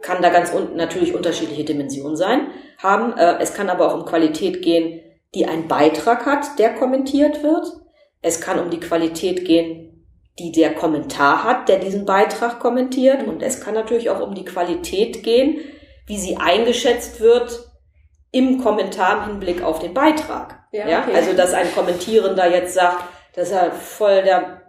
kann 0.03 0.21
da 0.21 0.29
ganz 0.29 0.53
un 0.53 0.77
natürlich 0.77 1.15
unterschiedliche 1.15 1.65
Dimensionen 1.65 2.17
sein, 2.17 2.49
haben. 2.79 3.17
Äh, 3.17 3.39
es 3.41 3.55
kann 3.55 3.71
aber 3.71 3.89
auch 3.89 3.99
um 3.99 4.05
Qualität 4.05 4.61
gehen, 4.61 5.01
die 5.35 5.47
einen 5.47 5.69
Beitrag 5.69 6.27
hat, 6.27 6.59
der 6.59 6.75
kommentiert 6.75 7.43
wird. 7.43 7.73
Es 8.21 8.41
kann 8.41 8.59
um 8.59 8.69
die 8.69 8.81
Qualität 8.81 9.47
gehen, 9.47 10.05
die 10.39 10.53
der 10.53 10.75
Kommentar 10.75 11.45
hat, 11.45 11.69
der 11.69 11.79
diesen 11.79 12.05
Beitrag 12.05 12.61
kommentiert. 12.61 13.27
Und 13.27 13.43
es 13.43 13.61
kann 13.61 13.75
natürlich 13.75 14.11
auch 14.11 14.21
um 14.21 14.35
die 14.35 14.45
Qualität 14.45 15.23
gehen, 15.23 15.61
wie 16.07 16.19
sie 16.19 16.37
eingeschätzt 16.37 17.21
wird 17.21 17.69
im 18.31 18.63
Kommentar 18.63 19.19
im 19.25 19.31
Hinblick 19.33 19.63
auf 19.63 19.79
den 19.79 19.95
Beitrag. 19.95 20.65
Ja, 20.73 20.89
Ja, 20.89 21.03
okay. 21.03 21.15
also 21.15 21.33
dass 21.35 21.53
ein 21.53 21.73
Kommentierender 21.75 22.51
jetzt 22.51 22.75
sagt, 22.75 23.05
das 23.35 23.49
ist 23.49 23.55
ja 23.55 23.71
voll 23.71 24.23
der 24.23 24.63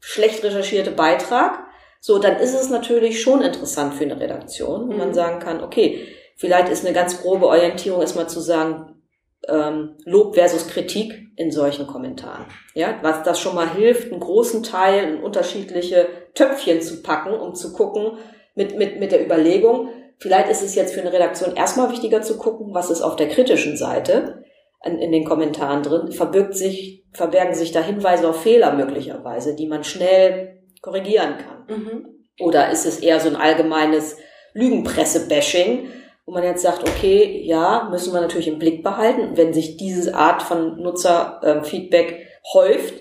schlecht 0.00 0.42
recherchierte 0.44 0.90
Beitrag. 0.90 1.58
So, 2.00 2.18
dann 2.18 2.36
ist 2.36 2.54
es 2.54 2.68
natürlich 2.70 3.22
schon 3.22 3.42
interessant 3.42 3.94
für 3.94 4.04
eine 4.04 4.18
Redaktion, 4.18 4.88
wo 4.88 4.92
Mhm. 4.92 4.98
man 4.98 5.14
sagen 5.14 5.38
kann, 5.38 5.62
okay, 5.62 6.08
vielleicht 6.36 6.68
ist 6.68 6.84
eine 6.84 6.94
ganz 6.94 7.20
grobe 7.22 7.46
Orientierung 7.46 8.00
erstmal 8.00 8.28
zu 8.28 8.40
sagen, 8.40 9.02
ähm, 9.48 9.96
Lob 10.04 10.34
versus 10.34 10.68
Kritik 10.68 11.12
in 11.36 11.50
solchen 11.50 11.86
Kommentaren. 11.86 12.44
Ja, 12.74 12.98
was 13.02 13.22
das 13.22 13.38
schon 13.40 13.54
mal 13.54 13.68
hilft, 13.74 14.10
einen 14.10 14.20
großen 14.20 14.62
Teil 14.62 15.04
in 15.04 15.22
unterschiedliche 15.22 16.08
Töpfchen 16.34 16.80
zu 16.80 17.02
packen, 17.02 17.34
um 17.34 17.54
zu 17.54 17.72
gucken, 17.72 18.18
mit, 18.54 18.76
mit, 18.76 18.98
mit 19.00 19.12
der 19.12 19.24
Überlegung, 19.24 19.88
vielleicht 20.22 20.48
ist 20.48 20.62
es 20.62 20.74
jetzt 20.74 20.94
für 20.94 21.00
eine 21.00 21.12
Redaktion 21.12 21.56
erstmal 21.56 21.90
wichtiger 21.90 22.22
zu 22.22 22.38
gucken, 22.38 22.72
was 22.72 22.90
ist 22.90 23.02
auf 23.02 23.16
der 23.16 23.28
kritischen 23.28 23.76
Seite 23.76 24.44
in, 24.84 24.98
in 24.98 25.12
den 25.12 25.24
Kommentaren 25.24 25.82
drin, 25.82 26.12
verbirgt 26.12 26.54
sich, 26.54 27.04
verbergen 27.12 27.54
sich 27.54 27.72
da 27.72 27.80
Hinweise 27.80 28.28
auf 28.28 28.42
Fehler 28.42 28.72
möglicherweise, 28.72 29.54
die 29.54 29.66
man 29.66 29.84
schnell 29.84 30.62
korrigieren 30.80 31.34
kann. 31.38 31.76
Mhm. 31.76 32.06
Oder 32.40 32.70
ist 32.70 32.86
es 32.86 33.00
eher 33.00 33.20
so 33.20 33.28
ein 33.28 33.36
allgemeines 33.36 34.16
Lügenpresse-Bashing, 34.54 35.88
wo 36.24 36.32
man 36.32 36.44
jetzt 36.44 36.62
sagt, 36.62 36.88
okay, 36.88 37.42
ja, 37.44 37.88
müssen 37.90 38.12
wir 38.12 38.20
natürlich 38.20 38.48
im 38.48 38.58
Blick 38.58 38.82
behalten. 38.82 39.36
Wenn 39.36 39.52
sich 39.52 39.76
diese 39.76 40.14
Art 40.14 40.42
von 40.42 40.80
Nutzerfeedback 40.80 42.26
häuft, 42.54 42.94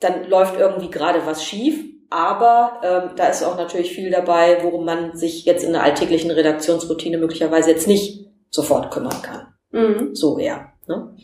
dann 0.00 0.28
läuft 0.28 0.58
irgendwie 0.58 0.90
gerade 0.90 1.26
was 1.26 1.44
schief. 1.44 1.84
Aber 2.14 2.80
ähm, 2.84 3.16
da 3.16 3.26
ist 3.26 3.42
auch 3.42 3.56
natürlich 3.56 3.90
viel 3.90 4.08
dabei, 4.08 4.62
worum 4.62 4.84
man 4.84 5.16
sich 5.16 5.44
jetzt 5.44 5.64
in 5.64 5.72
der 5.72 5.82
alltäglichen 5.82 6.30
Redaktionsroutine 6.30 7.18
möglicherweise 7.18 7.72
jetzt 7.72 7.88
nicht 7.88 8.28
sofort 8.50 8.92
kümmern 8.92 9.20
kann. 9.20 9.52
Mhm. 9.72 10.14
So 10.14 10.38
eher. 10.38 10.74
Ne? 10.86 11.16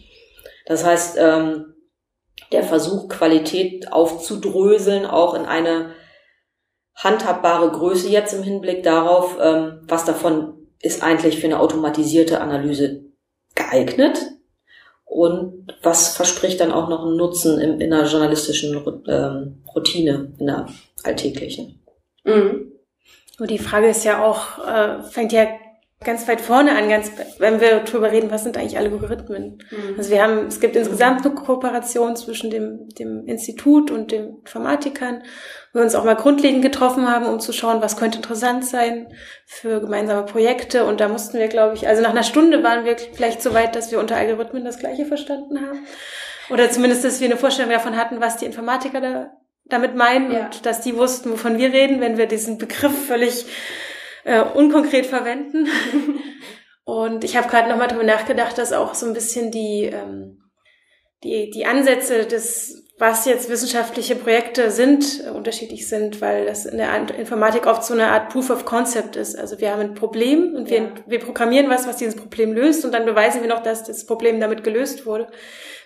Das 0.66 0.85
heißt, 0.85 1.16
ähm, 1.16 1.75
der 2.50 2.64
Versuch, 2.64 3.06
Qualität 3.06 3.92
aufzudröseln, 3.92 5.06
auch 5.06 5.35
in 5.35 5.47
eine 5.47 5.92
handhabbare 6.97 7.70
Größe 7.70 8.09
jetzt 8.09 8.35
im 8.35 8.42
Hinblick 8.42 8.82
darauf, 8.82 9.38
ähm, 9.40 9.82
was 9.85 10.04
davon 10.04 10.66
ist 10.82 11.04
eigentlich 11.04 11.38
für 11.38 11.47
eine 11.47 11.61
automatisierte 11.61 12.40
Analyse 12.40 13.04
geeignet 13.54 14.18
und 15.11 15.67
was 15.83 16.17
verspricht 16.17 16.61
dann 16.61 16.71
auch 16.71 16.88
noch 16.88 17.05
einen 17.05 17.17
Nutzen 17.17 17.61
in, 17.61 17.81
in 17.81 17.93
einer 17.93 18.07
journalistischen 18.07 18.81
ähm, 19.09 19.64
Routine, 19.75 20.33
in 20.38 20.47
der 20.47 20.69
alltäglichen. 21.02 21.83
Mhm. 22.23 22.71
Nur 23.38 23.49
die 23.49 23.59
Frage 23.59 23.88
ist 23.88 24.05
ja 24.05 24.25
auch, 24.25 24.64
äh, 24.64 25.02
fängt 25.02 25.33
ja 25.33 25.49
ganz 25.99 26.29
weit 26.29 26.40
vorne 26.40 26.76
an, 26.79 26.88
ganz, 26.88 27.11
wenn 27.38 27.61
wir 27.61 27.81
darüber 27.81 28.12
reden, 28.12 28.31
was 28.31 28.45
sind 28.45 28.57
eigentlich 28.57 28.79
Algorithmen? 28.79 29.59
Mhm. 29.71 29.95
Also 29.99 30.11
wir 30.11 30.23
haben, 30.23 30.47
es 30.47 30.61
gibt 30.61 30.76
insgesamt 30.76 31.26
eine 31.26 31.35
Kooperation 31.35 32.14
zwischen 32.14 32.50
dem, 32.50 32.88
dem 32.90 33.26
Institut 33.26 33.90
und 33.90 34.12
den 34.12 34.37
Informatikern, 34.37 35.25
wir 35.72 35.82
uns 35.82 35.94
auch 35.94 36.04
mal 36.04 36.16
grundlegend 36.16 36.62
getroffen 36.62 37.08
haben, 37.08 37.26
um 37.26 37.38
zu 37.40 37.52
schauen, 37.52 37.80
was 37.80 37.96
könnte 37.96 38.18
interessant 38.18 38.64
sein 38.64 39.12
für 39.46 39.80
gemeinsame 39.80 40.24
Projekte. 40.24 40.84
Und 40.84 41.00
da 41.00 41.08
mussten 41.08 41.38
wir, 41.38 41.48
glaube 41.48 41.76
ich, 41.76 41.86
also 41.86 42.02
nach 42.02 42.10
einer 42.10 42.24
Stunde 42.24 42.62
waren 42.62 42.84
wir 42.84 42.96
vielleicht 42.98 43.40
so 43.40 43.54
weit, 43.54 43.76
dass 43.76 43.92
wir 43.92 44.00
unter 44.00 44.16
Algorithmen 44.16 44.64
das 44.64 44.78
Gleiche 44.78 45.06
verstanden 45.06 45.60
haben. 45.60 45.86
Oder 46.50 46.70
zumindest, 46.70 47.04
dass 47.04 47.20
wir 47.20 47.28
eine 47.28 47.36
Vorstellung 47.36 47.70
davon 47.70 47.96
hatten, 47.96 48.20
was 48.20 48.36
die 48.36 48.46
Informatiker 48.46 49.00
da, 49.00 49.30
damit 49.66 49.94
meinen 49.94 50.32
Ja. 50.32 50.46
und 50.46 50.66
dass 50.66 50.80
die 50.80 50.96
wussten, 50.96 51.30
wovon 51.30 51.58
wir 51.58 51.72
reden, 51.72 52.00
wenn 52.00 52.18
wir 52.18 52.26
diesen 52.26 52.58
Begriff 52.58 53.06
völlig 53.06 53.46
äh, 54.24 54.42
unkonkret 54.42 55.06
verwenden. 55.06 55.68
Und 56.84 57.22
ich 57.22 57.36
habe 57.36 57.48
gerade 57.48 57.68
nochmal 57.68 57.86
drüber 57.86 58.02
nachgedacht, 58.02 58.58
dass 58.58 58.72
auch 58.72 58.94
so 58.94 59.06
ein 59.06 59.12
bisschen 59.12 59.52
die, 59.52 59.84
ähm, 59.84 60.42
die, 61.22 61.50
die 61.50 61.64
Ansätze 61.64 62.26
des, 62.26 62.88
was 63.00 63.25
jetzt 63.25 63.49
wissenschaftliche 63.49 64.14
Projekte 64.14 64.71
sind, 64.71 65.25
äh, 65.25 65.30
unterschiedlich 65.30 65.88
sind, 65.88 66.21
weil 66.21 66.45
das 66.45 66.66
in 66.66 66.76
der 66.76 66.95
Informatik 67.19 67.66
oft 67.66 67.83
so 67.83 67.95
eine 67.95 68.09
Art 68.09 68.28
Proof 68.28 68.50
of 68.50 68.66
Concept 68.66 69.16
ist. 69.16 69.38
Also 69.38 69.59
wir 69.59 69.73
haben 69.73 69.80
ein 69.80 69.95
Problem 69.95 70.54
und 70.54 70.69
wir, 70.69 70.83
ja. 70.83 70.88
wir 71.07 71.19
programmieren 71.19 71.71
was, 71.71 71.88
was 71.88 71.97
dieses 71.97 72.14
Problem 72.14 72.52
löst 72.52 72.85
und 72.85 72.92
dann 72.92 73.07
beweisen 73.07 73.40
wir 73.40 73.49
noch, 73.49 73.62
dass 73.62 73.85
das 73.85 74.04
Problem 74.04 74.38
damit 74.38 74.64
gelöst 74.64 75.07
wurde. 75.07 75.28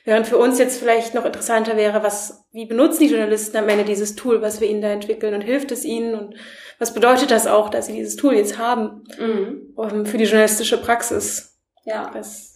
Während 0.04 0.26
für 0.26 0.38
uns 0.38 0.59
jetzt 0.59 0.80
vielleicht 0.80 1.14
noch 1.14 1.25
interessanter 1.25 1.76
wäre, 1.76 2.02
was, 2.02 2.47
wie 2.50 2.66
benutzen 2.66 3.04
die 3.04 3.11
Journalisten 3.11 3.56
am 3.59 3.68
Ende 3.68 3.85
dieses 3.85 4.16
Tool, 4.16 4.42
was 4.42 4.61
wir 4.61 4.68
ihnen 4.68 4.83
da 4.83 4.88
entwickeln 4.88 5.35
und 5.35 5.42
hilft 5.42 5.71
es 5.71 5.85
ihnen 5.85 6.16
und 6.16 6.35
was 6.80 6.94
bedeutet 6.94 7.30
das 7.30 7.47
auch, 7.47 7.71
dass 7.71 7.87
sie 7.87 7.92
dieses 7.92 8.16
Tool 8.16 8.35
jetzt 8.35 8.59
haben 8.59 9.04
mhm. 9.21 9.73
um, 9.76 10.04
für 10.04 10.18
die 10.18 10.25
journalistische 10.25 10.78
Praxis? 10.78 11.61
Ja. 11.85 12.11
Das 12.12 12.53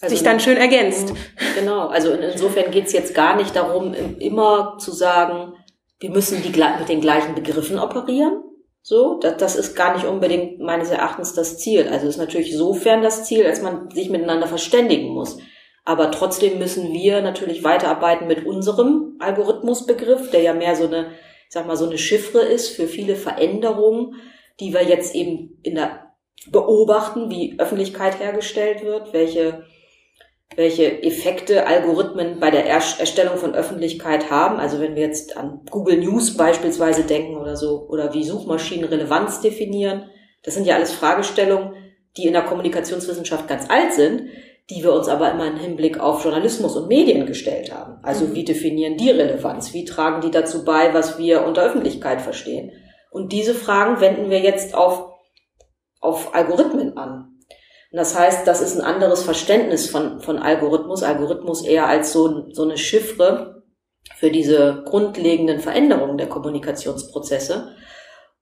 also 0.00 0.14
sich 0.14 0.24
dann 0.24 0.40
schön 0.40 0.56
ergänzt. 0.56 1.12
Genau, 1.54 1.88
also 1.88 2.12
insofern 2.12 2.70
geht's 2.70 2.92
jetzt 2.92 3.14
gar 3.14 3.36
nicht 3.36 3.54
darum, 3.54 3.94
immer 4.18 4.76
zu 4.78 4.92
sagen, 4.92 5.54
wir 5.98 6.10
müssen 6.10 6.42
die 6.42 6.48
mit 6.48 6.88
den 6.88 7.00
gleichen 7.00 7.34
Begriffen 7.34 7.78
operieren. 7.78 8.42
So, 8.82 9.18
das, 9.20 9.36
das 9.36 9.56
ist 9.56 9.76
gar 9.76 9.94
nicht 9.94 10.06
unbedingt 10.06 10.58
meines 10.58 10.90
Erachtens 10.90 11.34
das 11.34 11.58
Ziel. 11.58 11.88
Also 11.88 12.08
ist 12.08 12.16
natürlich 12.16 12.56
sofern 12.56 13.02
das 13.02 13.24
Ziel, 13.24 13.46
als 13.46 13.60
man 13.60 13.90
sich 13.90 14.08
miteinander 14.08 14.46
verständigen 14.46 15.08
muss. 15.08 15.38
Aber 15.84 16.10
trotzdem 16.10 16.58
müssen 16.58 16.92
wir 16.92 17.20
natürlich 17.20 17.64
weiterarbeiten 17.64 18.26
mit 18.26 18.46
unserem 18.46 19.16
Algorithmusbegriff, 19.18 20.30
der 20.30 20.40
ja 20.40 20.54
mehr 20.54 20.76
so 20.76 20.86
eine, 20.86 21.10
ich 21.46 21.52
sag 21.52 21.66
mal, 21.66 21.76
so 21.76 21.86
eine 21.86 21.98
Chiffre 21.98 22.40
ist 22.40 22.68
für 22.70 22.86
viele 22.86 23.16
Veränderungen, 23.16 24.14
die 24.60 24.72
wir 24.72 24.82
jetzt 24.82 25.14
eben 25.14 25.58
in 25.62 25.74
der 25.74 26.10
beobachten, 26.50 27.28
wie 27.28 27.58
Öffentlichkeit 27.58 28.18
hergestellt 28.18 28.82
wird, 28.82 29.12
welche, 29.12 29.64
welche 30.56 31.02
Effekte 31.02 31.66
Algorithmen 31.66 32.40
bei 32.40 32.50
der 32.50 32.66
Erstellung 32.66 33.36
von 33.36 33.54
Öffentlichkeit 33.54 34.30
haben. 34.30 34.58
Also 34.58 34.80
wenn 34.80 34.96
wir 34.96 35.02
jetzt 35.02 35.36
an 35.36 35.60
Google 35.70 35.98
News 35.98 36.36
beispielsweise 36.36 37.04
denken 37.04 37.36
oder 37.36 37.56
so, 37.56 37.86
oder 37.88 38.12
wie 38.14 38.24
Suchmaschinen 38.24 38.88
Relevanz 38.88 39.40
definieren, 39.40 40.10
das 40.42 40.54
sind 40.54 40.66
ja 40.66 40.74
alles 40.74 40.92
Fragestellungen, 40.92 41.74
die 42.16 42.26
in 42.26 42.32
der 42.32 42.42
Kommunikationswissenschaft 42.42 43.46
ganz 43.46 43.70
alt 43.70 43.92
sind, 43.92 44.22
die 44.70 44.82
wir 44.82 44.92
uns 44.92 45.08
aber 45.08 45.30
immer 45.32 45.46
im 45.46 45.56
Hinblick 45.56 45.98
auf 45.98 46.24
Journalismus 46.24 46.76
und 46.76 46.88
Medien 46.88 47.26
gestellt 47.26 47.74
haben. 47.74 47.98
Also 48.02 48.26
mhm. 48.26 48.34
wie 48.34 48.44
definieren 48.44 48.96
die 48.96 49.10
Relevanz? 49.10 49.72
Wie 49.74 49.84
tragen 49.84 50.20
die 50.20 50.30
dazu 50.30 50.64
bei, 50.64 50.94
was 50.94 51.18
wir 51.18 51.44
unter 51.44 51.62
Öffentlichkeit 51.62 52.20
verstehen? 52.20 52.72
Und 53.10 53.32
diese 53.32 53.54
Fragen 53.54 54.00
wenden 54.00 54.30
wir 54.30 54.40
jetzt 54.40 54.74
auf, 54.74 55.10
auf 56.00 56.34
Algorithmen 56.34 56.96
an. 56.96 57.29
Und 57.92 57.96
das 57.96 58.16
heißt, 58.16 58.46
das 58.46 58.60
ist 58.60 58.76
ein 58.76 58.84
anderes 58.84 59.22
Verständnis 59.22 59.90
von, 59.90 60.20
von 60.20 60.38
Algorithmus. 60.38 61.02
Algorithmus 61.02 61.64
eher 61.64 61.86
als 61.86 62.12
so, 62.12 62.46
so 62.52 62.62
eine 62.62 62.78
Chiffre 62.78 63.64
für 64.16 64.30
diese 64.30 64.82
grundlegenden 64.84 65.60
Veränderungen 65.60 66.16
der 66.16 66.28
Kommunikationsprozesse. 66.28 67.74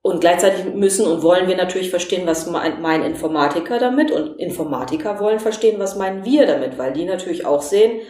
Und 0.01 0.21
gleichzeitig 0.21 0.73
müssen 0.73 1.05
und 1.07 1.23
wollen 1.23 1.49
wir 1.49 1.57
natürlich 1.57 1.89
verstehen, 1.89 2.25
was 2.25 2.47
meint 2.47 2.81
mein 2.81 3.03
Informatiker 3.03 3.79
damit. 3.79 4.11
Und 4.11 4.39
Informatiker 4.39 5.19
wollen 5.19 5.39
verstehen, 5.39 5.79
was 5.79 5.97
meinen 5.97 6.23
wir 6.23 6.45
damit, 6.45 6.77
weil 6.77 6.93
die 6.93 7.05
natürlich 7.05 7.45
auch 7.45 7.61
sehen, 7.61 8.01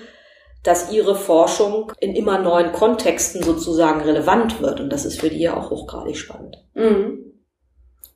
dass 0.64 0.92
ihre 0.92 1.16
Forschung 1.16 1.94
in 2.00 2.16
immer 2.16 2.38
neuen 2.38 2.74
Kontexten 2.74 3.42
sozusagen 3.42 4.02
relevant 4.02 4.62
wird. 4.62 4.82
Und 4.82 4.92
das 4.92 5.06
ist 5.06 5.20
für 5.20 5.30
die 5.30 5.40
ja 5.40 5.58
auch 5.58 5.72
hochgradig 5.72 6.18
spannend. 6.18 6.58
Mhm. 6.74 7.29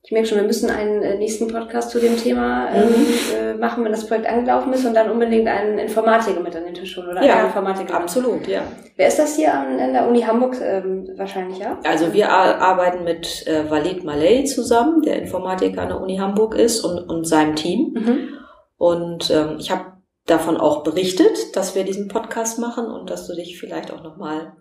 Ich 0.06 0.12
merke 0.12 0.28
schon, 0.28 0.38
wir 0.38 0.46
müssen 0.46 0.70
einen 0.70 1.02
äh, 1.02 1.18
nächsten 1.18 1.48
Podcast 1.48 1.90
zu 1.90 1.98
dem 1.98 2.18
Thema 2.18 2.70
ähm, 2.74 2.90
mhm. 2.90 3.36
äh, 3.36 3.54
machen, 3.54 3.86
wenn 3.86 3.94
das 3.94 4.06
Projekt 4.06 4.28
angelaufen 4.28 4.74
ist 4.74 4.86
und 4.86 4.94
dann 4.94 5.10
unbedingt 5.10 5.48
einen 5.48 5.78
Informatiker 5.78 6.42
mit 6.42 6.54
an 6.58 6.66
den 6.66 6.74
Tisch 6.74 6.98
holen 6.98 7.08
oder 7.08 7.24
ja, 7.24 7.36
einen 7.36 7.46
Informatiker. 7.46 7.96
Absolut, 7.96 8.46
ja. 8.46 8.64
Wer 8.98 9.08
ist 9.08 9.18
das 9.18 9.38
hier 9.38 9.54
an, 9.54 9.80
an 9.80 9.94
der 9.94 10.06
Uni 10.06 10.20
Hamburg 10.22 10.58
ähm, 10.62 11.08
wahrscheinlich, 11.16 11.60
ja? 11.60 11.80
Also 11.86 12.12
wir 12.12 12.30
arbeiten 12.30 13.06
mit 13.06 13.48
äh, 13.48 13.70
Walid 13.72 14.04
Malay 14.04 14.44
zusammen, 14.44 15.04
der 15.04 15.22
Informatiker 15.22 15.84
an 15.84 15.88
der 15.88 16.02
Uni 16.02 16.18
Hamburg 16.18 16.56
ist 16.56 16.82
und, 16.82 17.10
und 17.10 17.26
seinem 17.26 17.56
Team. 17.56 17.94
Mhm. 17.94 18.30
Und 18.76 19.32
ähm, 19.32 19.56
ich 19.58 19.72
habe 19.72 19.94
davon 20.26 20.58
auch 20.58 20.84
berichtet, 20.84 21.56
dass 21.56 21.76
wir 21.76 21.86
diesen 21.86 22.10
Podcast 22.10 22.60
machen 22.60 22.88
und 22.88 23.10
dass 23.10 23.26
du 23.26 23.36
dich 23.36 23.58
vielleicht 23.58 23.94
auch 23.94 24.04
nochmal 24.04 24.58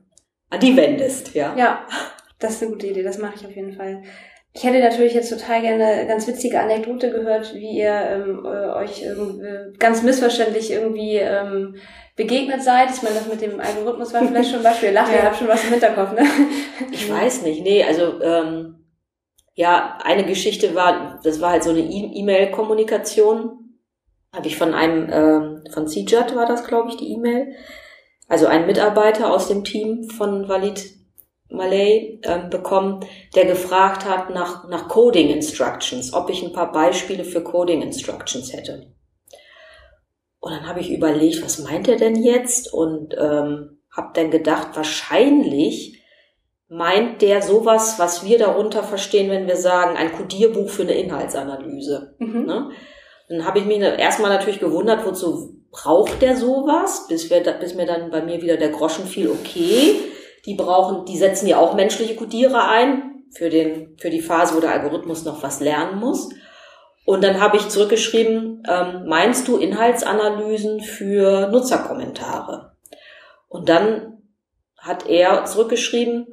an 0.51 0.61
die 0.61 0.77
wendest, 0.77 1.35
ja? 1.35 1.57
Ja, 1.57 1.81
das 2.39 2.53
ist 2.53 2.63
eine 2.63 2.73
gute 2.73 2.87
Idee, 2.87 3.03
das 3.03 3.19
mache 3.19 3.35
ich 3.37 3.45
auf 3.45 3.57
jeden 3.57 3.73
Fall. 3.73 4.05
Ich 4.55 4.65
hätte 4.65 4.81
natürlich 4.81 5.15
jetzt 5.15 5.31
total 5.31 5.63
gerne 5.63 5.85
eine 5.85 6.07
ganz 6.07 6.27
witzige 6.27 6.61
Anekdote 6.61 7.11
gehört, 7.11 7.55
wie 7.55 7.79
ihr 7.79 7.91
ähm, 7.91 8.45
äh, 8.45 8.69
euch 8.75 9.03
äh, 9.03 9.15
ganz 9.79 10.03
missverständlich 10.03 10.71
irgendwie 10.71 11.17
ähm, 11.17 11.77
begegnet 12.17 12.63
seid. 12.63 12.91
Ich 12.91 13.03
meine, 13.03 13.15
das 13.15 13.29
mit 13.29 13.41
dem 13.41 13.59
Algorithmus 13.61 14.13
war 14.13 14.27
vielleicht 14.27 14.51
schon 14.51 14.59
ein 14.59 14.65
Beispiel. 14.65 14.91
Ihr 14.91 14.95
lacht, 14.95 15.11
ja. 15.13 15.19
ihr 15.19 15.25
habt 15.25 15.37
schon 15.37 15.49
was 15.49 15.65
im 15.65 15.71
Hinterkopf, 15.71 16.13
ne? 16.13 16.27
Ich 16.91 17.11
weiß 17.11 17.43
nicht, 17.43 17.63
nee, 17.63 17.83
also 17.83 18.21
ähm, 18.21 18.85
ja, 19.55 19.99
eine 20.05 20.25
Geschichte 20.25 20.75
war, 20.75 21.21
das 21.25 21.41
war 21.41 21.53
halt 21.53 21.63
so 21.63 21.71
eine 21.71 21.81
e- 21.81 22.13
E-Mail-Kommunikation. 22.15 23.59
Habe 24.35 24.49
ich 24.49 24.57
von 24.57 24.75
einem, 24.75 25.09
ähm, 25.11 25.65
von 25.73 25.89
CJAT 25.89 26.37
war 26.37 26.47
das, 26.47 26.65
glaube 26.65 26.91
ich, 26.91 26.97
die 26.97 27.13
E-Mail. 27.13 27.55
Also 28.29 28.47
ein 28.47 28.67
Mitarbeiter 28.67 29.33
aus 29.33 29.49
dem 29.49 29.65
Team 29.65 30.09
von 30.11 30.49
Valid 30.49 31.02
Malay 31.53 32.19
äh, 32.23 32.49
bekommen, 32.49 33.01
der 33.35 33.45
gefragt 33.45 34.05
hat 34.05 34.31
nach, 34.31 34.69
nach 34.69 34.89
Coding 34.89 35.29
Instructions, 35.29 36.13
ob 36.13 36.31
ich 36.31 36.43
ein 36.43 36.53
paar 36.53 36.73
Beispiele 36.73 37.25
für 37.25 37.43
Coding 37.43 37.83
Instructions 37.83 38.53
hätte. 38.53 38.93
Und 40.41 40.53
dann 40.53 40.67
habe 40.67 40.81
ich 40.81 40.91
überlegt, 40.91 41.43
was 41.45 41.61
meint 41.61 41.87
er 41.89 41.97
denn 41.97 42.17
jetzt? 42.17 42.73
Und 42.73 43.15
ähm, 43.17 43.79
habe 43.95 44.11
dann 44.15 44.31
gedacht, 44.31 44.69
wahrscheinlich 44.75 46.03
meint 46.69 47.21
der 47.21 47.43
sowas, 47.43 47.99
was 47.99 48.25
wir 48.25 48.39
darunter 48.39 48.83
verstehen, 48.83 49.31
wenn 49.31 49.47
wir 49.47 49.57
sagen, 49.57 49.97
ein 49.97 50.13
Codierbuch 50.13 50.71
für 50.71 50.83
eine 50.83 50.95
Inhaltsanalyse. 50.95 52.15
Mhm. 52.19 52.47
Ne? 52.47 52.71
Dann 53.29 53.45
habe 53.45 53.59
ich 53.59 53.67
mich 53.67 53.79
erstmal 53.79 54.31
natürlich 54.31 54.59
gewundert, 54.59 55.05
wozu 55.07 55.63
braucht 55.71 56.23
der 56.23 56.37
sowas, 56.37 57.07
bis, 57.09 57.31
wir, 57.31 57.41
bis 57.41 57.75
mir 57.75 57.87
dann 57.87 58.11
bei 58.11 58.23
mir 58.23 58.43
wieder 58.43 58.57
der 58.57 58.71
Groschen 58.71 59.07
fiel, 59.07 59.31
okay, 59.31 60.01
die 60.45 60.55
brauchen, 60.55 61.05
die 61.05 61.17
setzen 61.17 61.47
ja 61.47 61.59
auch 61.59 61.75
menschliche 61.75 62.17
Codierer 62.17 62.69
ein 62.69 63.25
für 63.35 63.49
den, 63.49 63.97
für 63.99 64.11
die 64.11 64.21
Phase, 64.21 64.55
wo 64.55 64.61
der 64.61 64.73
Algorithmus 64.73 65.25
noch 65.25 65.43
was 65.43 65.61
lernen 65.61 65.99
muss. 65.99 66.31
Und 67.05 67.25
dann 67.25 67.41
habe 67.41 67.57
ich 67.57 67.69
zurückgeschrieben, 67.69 68.63
ähm, 68.69 69.05
meinst 69.07 69.49
du 69.49 69.57
Inhaltsanalysen 69.57 70.81
für 70.81 71.49
Nutzerkommentare? 71.49 72.77
Und 73.49 73.69
dann 73.69 74.23
hat 74.79 75.09
er 75.09 75.45
zurückgeschrieben, 75.45 76.27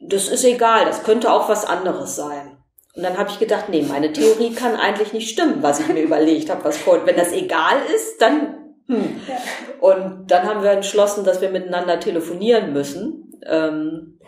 das 0.00 0.28
ist 0.28 0.44
egal, 0.44 0.84
das 0.84 1.04
könnte 1.04 1.32
auch 1.32 1.48
was 1.48 1.64
anderes 1.64 2.16
sein. 2.16 2.58
Und 2.94 3.02
dann 3.02 3.18
habe 3.18 3.30
ich 3.30 3.38
gedacht, 3.38 3.68
nee, 3.68 3.82
meine 3.82 4.12
Theorie 4.12 4.52
kann 4.52 4.76
eigentlich 4.76 5.12
nicht 5.12 5.28
stimmen, 5.28 5.62
was 5.62 5.80
ich 5.80 5.88
mir 5.88 6.02
überlegt 6.02 6.50
habe, 6.50 6.64
was 6.64 6.86
Wenn 6.86 7.16
das 7.16 7.32
egal 7.32 7.76
ist, 7.94 8.20
dann 8.20 8.65
hm. 8.86 9.20
Ja. 9.28 9.36
Und 9.80 10.30
dann 10.30 10.46
haben 10.46 10.62
wir 10.62 10.70
entschlossen, 10.70 11.24
dass 11.24 11.40
wir 11.40 11.50
miteinander 11.50 12.00
telefonieren 12.00 12.72
müssen, 12.72 13.32
ähm, 13.44 14.18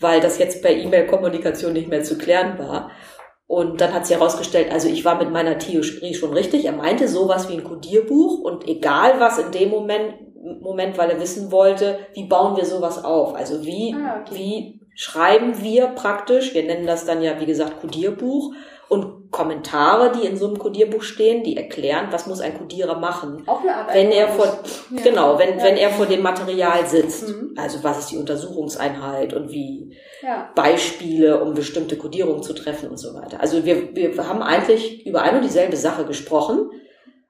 weil 0.00 0.20
das 0.20 0.38
jetzt 0.38 0.62
per 0.62 0.70
E-Mail-Kommunikation 0.70 1.72
nicht 1.72 1.88
mehr 1.88 2.04
zu 2.04 2.18
klären 2.18 2.58
war. 2.58 2.90
Und 3.46 3.80
dann 3.80 3.94
hat 3.94 4.06
sich 4.06 4.16
herausgestellt, 4.16 4.70
also 4.70 4.88
ich 4.88 5.06
war 5.06 5.16
mit 5.18 5.30
meiner 5.30 5.58
Theorie 5.58 6.14
schon 6.14 6.34
richtig. 6.34 6.66
Er 6.66 6.72
meinte 6.72 7.08
sowas 7.08 7.48
wie 7.48 7.54
ein 7.54 7.64
Codierbuch 7.64 8.40
und 8.40 8.68
egal 8.68 9.20
was 9.20 9.38
in 9.38 9.50
dem 9.52 9.70
Moment, 9.70 10.14
Moment, 10.60 10.98
weil 10.98 11.10
er 11.10 11.20
wissen 11.20 11.50
wollte, 11.50 11.98
wie 12.12 12.24
bauen 12.24 12.56
wir 12.56 12.64
sowas 12.64 13.02
auf? 13.02 13.34
Also 13.34 13.64
wie, 13.64 13.94
ah, 13.94 14.20
okay. 14.20 14.34
wie 14.34 14.80
schreiben 14.94 15.62
wir 15.62 15.88
praktisch, 15.88 16.54
wir 16.54 16.62
nennen 16.62 16.86
das 16.86 17.06
dann 17.06 17.22
ja, 17.22 17.40
wie 17.40 17.46
gesagt, 17.46 17.80
Codierbuch, 17.80 18.54
und 18.88 19.17
Kommentare, 19.30 20.12
die 20.12 20.26
in 20.26 20.36
so 20.36 20.46
einem 20.46 20.58
Codierbuch 20.58 21.02
stehen, 21.02 21.42
die 21.42 21.56
erklären, 21.56 22.08
was 22.10 22.26
muss 22.26 22.40
ein 22.40 22.56
Codierer 22.56 22.98
machen, 22.98 23.42
Auch 23.46 23.60
eine 23.60 23.76
Arbeit 23.76 23.94
wenn 23.94 24.10
er 24.10 24.28
vor 24.28 24.46
ja. 24.90 25.02
genau, 25.02 25.38
wenn 25.38 25.58
ja. 25.58 25.64
wenn 25.64 25.76
er 25.76 25.90
vor 25.90 26.06
dem 26.06 26.22
Material 26.22 26.86
sitzt. 26.86 27.28
Mhm. 27.28 27.54
Also 27.56 27.84
was 27.84 27.98
ist 27.98 28.10
die 28.10 28.16
Untersuchungseinheit 28.16 29.34
und 29.34 29.50
wie 29.50 29.96
ja. 30.22 30.50
Beispiele, 30.54 31.42
um 31.42 31.54
bestimmte 31.54 31.98
Codierungen 31.98 32.42
zu 32.42 32.54
treffen 32.54 32.88
und 32.88 32.96
so 32.96 33.14
weiter. 33.14 33.40
Also 33.40 33.64
wir 33.66 33.94
wir 33.94 34.26
haben 34.26 34.42
eigentlich 34.42 35.06
über 35.06 35.22
eine 35.22 35.38
und 35.38 35.44
dieselbe 35.44 35.76
Sache 35.76 36.06
gesprochen, 36.06 36.70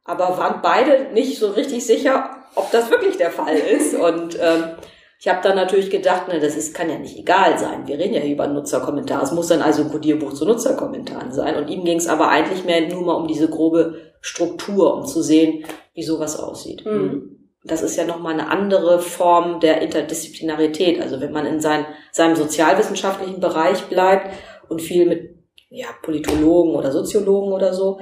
aber 0.05 0.39
waren 0.39 0.61
beide 0.63 1.13
nicht 1.13 1.39
so 1.39 1.49
richtig 1.49 1.85
sicher, 1.85 2.31
ob 2.55 2.71
das 2.71 2.91
wirklich 2.91 3.17
der 3.17 3.33
Fall 3.33 3.57
ist 3.57 3.95
und 3.95 4.39
ähm, 4.41 4.77
ich 5.21 5.27
habe 5.27 5.41
dann 5.43 5.57
natürlich 5.57 5.91
gedacht, 5.91 6.29
ne, 6.29 6.39
das 6.39 6.57
ist, 6.57 6.75
kann 6.75 6.89
ja 6.89 6.99
nicht 6.99 7.19
egal 7.19 7.59
sein. 7.59 7.89
Wir 7.89 7.99
reden 7.99 8.15
ja 8.15 8.21
hier 8.21 8.35
über 8.35 8.47
Nutzerkommentare. 8.47 9.25
Es 9.25 9.33
muss 9.33 9.49
dann 9.49 9.63
also 9.63 9.83
ein 9.83 9.91
Codierbuch 9.91 10.33
zu 10.33 10.45
Nutzerkommentaren 10.45 11.33
sein. 11.33 11.57
Und 11.57 11.69
ihm 11.69 11.85
ging 11.85 11.99
es 11.99 12.07
aber 12.07 12.29
eigentlich 12.29 12.65
mehr 12.65 12.89
nur 12.89 13.03
mal 13.03 13.15
um 13.15 13.27
diese 13.27 13.51
grobe 13.51 13.97
Struktur, 14.21 14.95
um 14.95 15.07
zu 15.07 15.21
sehen, 15.21 15.65
wie 15.95 16.05
sowas 16.05 16.39
aussieht. 16.39 16.87
Mhm. 16.87 17.37
Das 17.65 17.83
ist 17.83 17.97
ja 17.97 18.05
nochmal 18.05 18.35
eine 18.35 18.49
andere 18.49 19.01
Form 19.01 19.59
der 19.59 19.83
Interdisziplinarität. 19.83 21.03
Also 21.03 21.21
wenn 21.21 21.33
man 21.33 21.47
in 21.47 21.61
sein, 21.61 21.85
seinem 22.13 22.37
sozialwissenschaftlichen 22.37 23.41
Bereich 23.41 23.87
bleibt 23.87 24.33
und 24.69 24.81
viel 24.81 25.07
mit 25.07 25.35
ja, 25.69 25.89
Politologen 26.01 26.77
oder 26.77 26.93
Soziologen 26.93 27.53
oder 27.53 27.75
so 27.75 27.99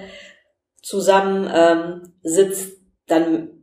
zusammen 0.82 1.50
ähm, 1.52 2.12
sitzt, 2.22 2.76
dann 3.06 3.55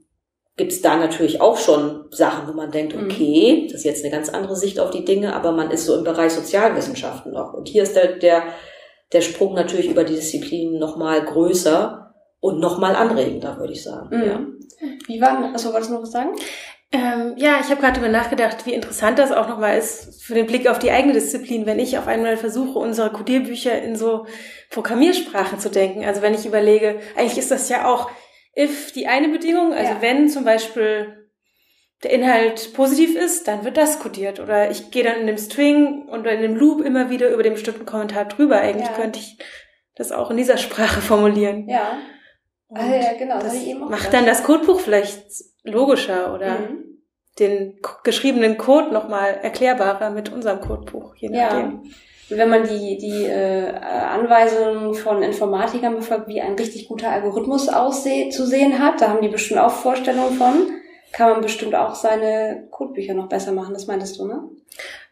gibt's 0.56 0.82
da 0.82 0.98
natürlich 0.98 1.42
auch 1.42 1.58
schon 1.58 2.06
Sachen, 2.12 2.48
wo 2.48 2.54
man 2.54 2.72
denkt, 2.72 2.96
Mhm. 2.96 3.06
okay, 3.06 3.68
das 3.72 3.80
ist 3.80 3.86
jetzt 3.86 4.04
eine 4.04 4.13
ganz 4.13 4.30
andere 4.30 4.56
Sicht 4.56 4.80
auf 4.80 4.92
die 4.92 5.04
Dinge, 5.06 5.36
aber 5.36 5.52
man 5.52 5.72
ist 5.72 5.86
so 5.86 5.98
im 5.98 6.04
Bereich 6.04 6.32
Sozialwissenschaften 6.34 7.32
noch. 7.34 7.54
Und 7.54 7.68
hier 7.68 7.84
ist 7.84 7.96
der, 7.96 8.13
der, 8.18 8.44
der 9.12 9.22
Sprung 9.22 9.54
natürlich 9.56 9.89
über 9.89 10.04
die 10.04 10.16
Disziplinen 10.16 10.78
nochmal 10.80 11.24
größer 11.24 12.13
und 12.39 12.60
nochmal 12.60 12.96
anregender, 12.96 13.58
würde 13.58 13.74
ich 13.74 13.84
sagen. 13.84 14.16
Mhm. 14.16 14.24
Ja. 14.24 14.39
Wie 15.08 15.22
war, 15.22 15.52
achso, 15.54 15.72
wolltest 15.72 15.89
du 15.89 15.96
noch 15.96 16.04
was 16.04 16.12
sagen? 16.12 16.36
Ähm, 16.92 17.34
ja, 17.38 17.56
ich 17.60 17.72
habe 17.72 17.82
gerade 17.82 17.94
darüber 18.00 18.12
nachgedacht, 18.12 18.68
wie 18.68 18.74
interessant 18.74 19.18
das 19.18 19.32
auch 19.32 19.48
nochmal 19.50 19.80
ist 19.80 20.22
für 20.22 20.36
den 20.36 20.46
Blick 20.46 20.70
auf 20.70 20.78
die 20.78 20.92
eigene 20.92 21.13
Disziplin, 21.13 21.66
wenn 21.66 21.80
ich 21.80 21.98
auf 21.98 22.06
einmal 22.06 22.38
versuche, 22.38 22.78
unsere 22.78 23.10
Codierbücher 23.10 23.82
in 23.82 23.96
so 23.96 24.28
Programmiersprachen 24.70 25.58
zu 25.58 25.70
denken. 25.72 26.06
Also 26.06 26.22
wenn 26.22 26.36
ich 26.36 26.46
überlege, 26.46 27.00
eigentlich 27.18 27.39
ist 27.39 27.50
das 27.50 27.68
ja 27.70 27.92
auch 27.92 28.12
if 28.58 28.92
die 28.92 29.08
eine 29.08 29.30
Bedingung, 29.30 29.74
also 29.74 29.94
Ja. 29.94 30.02
wenn 30.02 30.30
zum 30.30 30.44
Beispiel 30.46 31.30
der 32.04 32.12
Inhalt 32.12 32.74
positiv 32.74 33.16
ist, 33.16 33.48
dann 33.48 33.63
wird 33.63 33.78
das 33.78 34.00
codiert. 34.00 34.39
Oder 34.39 34.70
ich 34.70 34.92
gehe 34.92 35.04
dann 35.04 35.22
in 35.22 35.28
dem 35.28 35.38
String 35.38 36.10
oder 36.10 36.32
in 36.34 36.42
dem 36.42 36.56
Loop 36.56 36.82
immer 36.84 37.10
wieder 37.10 37.30
über 37.30 37.44
den 37.44 37.54
bestimmten 37.54 37.86
Kommentar 37.86 38.26
drüber. 38.26 38.58
Eigentlich 38.60 38.89
Ja. 38.89 38.94
könnte 38.96 39.20
ich 39.20 39.38
das 39.96 40.12
auch 40.12 40.30
in 40.32 40.38
dieser 40.38 40.58
Sprache 40.58 41.02
formulieren. 41.02 41.68
Ja. 41.70 41.98
Und 42.68 42.78
Ah, 42.80 42.96
ja, 42.96 43.13
genau, 43.13 43.36
das 43.39 43.54
das 43.54 43.74
macht 43.76 43.89
gedacht. 43.98 44.13
dann 44.13 44.26
das 44.26 44.44
Codebuch 44.44 44.80
vielleicht 44.82 45.24
logischer 45.63 46.34
oder 46.34 46.60
Mhm. 46.60 46.84
den 47.39 47.80
geschriebenen 48.04 48.58
Code 48.58 48.92
nochmal 48.92 49.39
erklärbarer 49.42 50.10
mit 50.10 50.30
unserem 50.32 50.60
Codebuch, 50.60 51.16
je 51.16 51.30
Ja. 51.32 51.72
Wenn 52.30 52.50
man 52.50 52.68
die, 52.68 52.98
die 52.98 53.26
äh, 53.26 53.74
Anweisungen 53.76 54.94
von 54.94 55.22
Informatikern 55.22 55.96
befolgt, 55.96 56.28
wie 56.28 56.42
ein 56.42 56.56
richtig 56.56 56.88
guter 56.88 57.12
Algorithmus 57.12 57.70
ausseh 57.70 58.30
zu 58.30 58.46
sehen 58.46 58.80
hat, 58.80 59.02
da 59.02 59.10
haben 59.10 59.22
die 59.22 59.28
bestimmt 59.28 59.60
auch 59.60 59.72
Vorstellungen 59.72 60.38
von, 60.38 60.72
kann 61.12 61.32
man 61.32 61.42
bestimmt 61.42 61.76
auch 61.76 61.96
seine 61.96 62.68
Codebücher 62.72 63.14
noch 63.14 63.30
besser 63.30 63.52
machen, 63.52 63.74
das 63.74 63.88
meintest 63.88 64.20
du, 64.20 64.28
ne? 64.28 64.44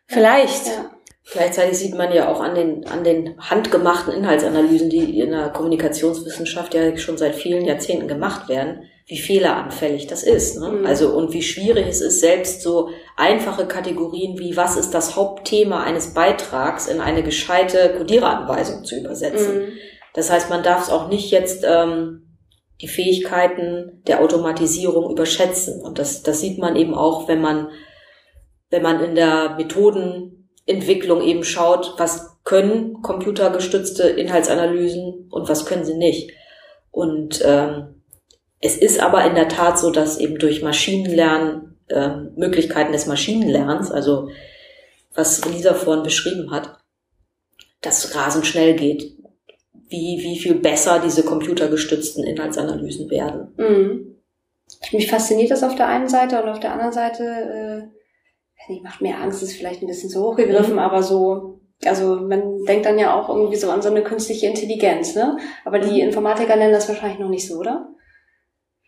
Vielleicht. 0.07 0.67
Ja. 0.67 0.91
Gleichzeitig 1.31 1.77
sieht 1.77 1.95
man 1.95 2.11
ja 2.11 2.27
auch 2.27 2.41
an 2.41 2.55
den, 2.55 2.85
an 2.87 3.03
den 3.03 3.37
handgemachten 3.39 4.13
Inhaltsanalysen, 4.13 4.89
die 4.89 5.19
in 5.19 5.31
der 5.31 5.49
Kommunikationswissenschaft 5.49 6.73
ja 6.73 6.97
schon 6.97 7.17
seit 7.17 7.35
vielen 7.35 7.63
Jahrzehnten 7.63 8.07
gemacht 8.07 8.49
werden, 8.49 8.83
wie 9.11 9.19
fehleranfällig 9.19 10.07
das 10.07 10.23
ist. 10.23 10.57
Ne? 10.57 10.69
Mhm. 10.69 10.85
Also 10.85 11.13
und 11.13 11.33
wie 11.33 11.41
schwierig 11.41 11.85
es 11.85 11.99
ist, 11.99 12.21
selbst 12.21 12.61
so 12.61 12.91
einfache 13.17 13.67
Kategorien 13.67 14.39
wie 14.39 14.55
was 14.55 14.77
ist 14.77 14.91
das 14.91 15.17
Hauptthema 15.17 15.83
eines 15.83 16.13
Beitrags 16.13 16.87
in 16.87 17.01
eine 17.01 17.21
gescheite 17.21 17.93
Codiereranweisung 17.97 18.85
zu 18.85 18.95
übersetzen. 18.95 19.59
Mhm. 19.59 19.71
Das 20.13 20.31
heißt, 20.31 20.49
man 20.49 20.63
darf 20.63 20.83
es 20.83 20.89
auch 20.89 21.09
nicht 21.09 21.29
jetzt 21.29 21.65
ähm, 21.67 22.37
die 22.79 22.87
Fähigkeiten 22.87 24.01
der 24.07 24.21
Automatisierung 24.21 25.11
überschätzen. 25.11 25.81
Und 25.81 25.99
das, 25.99 26.23
das 26.23 26.39
sieht 26.39 26.57
man 26.57 26.77
eben 26.77 26.93
auch, 26.93 27.27
wenn 27.27 27.41
man, 27.41 27.67
wenn 28.69 28.81
man 28.81 29.03
in 29.03 29.15
der 29.15 29.55
Methodenentwicklung 29.57 31.21
eben 31.21 31.43
schaut, 31.43 31.95
was 31.97 32.41
können 32.45 33.01
computergestützte 33.01 34.07
Inhaltsanalysen 34.07 35.27
und 35.29 35.49
was 35.49 35.65
können 35.65 35.83
sie 35.83 35.97
nicht. 35.97 36.31
Und 36.91 37.41
ähm, 37.43 38.00
es 38.61 38.77
ist 38.77 38.99
aber 38.99 39.25
in 39.25 39.35
der 39.35 39.47
Tat 39.49 39.79
so, 39.79 39.89
dass 39.91 40.17
eben 40.17 40.37
durch 40.37 40.61
Maschinenlernen, 40.61 41.77
ähm, 41.89 42.31
Möglichkeiten 42.35 42.91
des 42.91 43.07
Maschinenlernens, 43.07 43.91
also 43.91 44.29
was 45.13 45.43
Lisa 45.45 45.73
vorhin 45.73 46.03
beschrieben 46.03 46.51
hat, 46.51 46.77
das 47.81 48.15
rasend 48.15 48.45
schnell 48.45 48.75
geht 48.75 49.17
wie, 49.89 50.19
wie 50.21 50.39
viel 50.39 50.55
besser 50.55 51.01
diese 51.03 51.23
computergestützten 51.23 52.23
Inhaltsanalysen 52.23 53.09
werden. 53.09 53.53
Mhm. 53.57 54.15
Mich 54.93 55.09
fasziniert 55.11 55.51
das 55.51 55.63
auf 55.63 55.75
der 55.75 55.87
einen 55.87 56.07
Seite 56.07 56.41
und 56.41 56.47
auf 56.47 56.61
der 56.61 56.71
anderen 56.71 56.93
Seite, 56.93 57.23
äh, 57.23 58.71
nicht, 58.71 58.83
macht 58.83 59.01
mir 59.01 59.17
Angst, 59.17 59.43
ist 59.43 59.53
vielleicht 59.53 59.81
ein 59.81 59.87
bisschen 59.87 60.09
zu 60.09 60.23
hochgegriffen, 60.23 60.73
Mhm. 60.73 60.79
aber 60.79 61.03
so, 61.03 61.59
also 61.83 62.15
man 62.15 62.63
denkt 62.65 62.85
dann 62.85 62.99
ja 62.99 63.19
auch 63.19 63.27
irgendwie 63.27 63.57
so 63.57 63.69
an 63.69 63.81
so 63.81 63.89
eine 63.89 64.03
künstliche 64.03 64.45
Intelligenz, 64.47 65.15
ne? 65.15 65.35
Aber 65.65 65.79
die 65.79 66.01
Mhm. 66.01 66.07
Informatiker 66.07 66.55
nennen 66.55 66.71
das 66.71 66.87
wahrscheinlich 66.87 67.19
noch 67.19 67.27
nicht 67.29 67.47
so, 67.47 67.55
oder? 67.57 67.89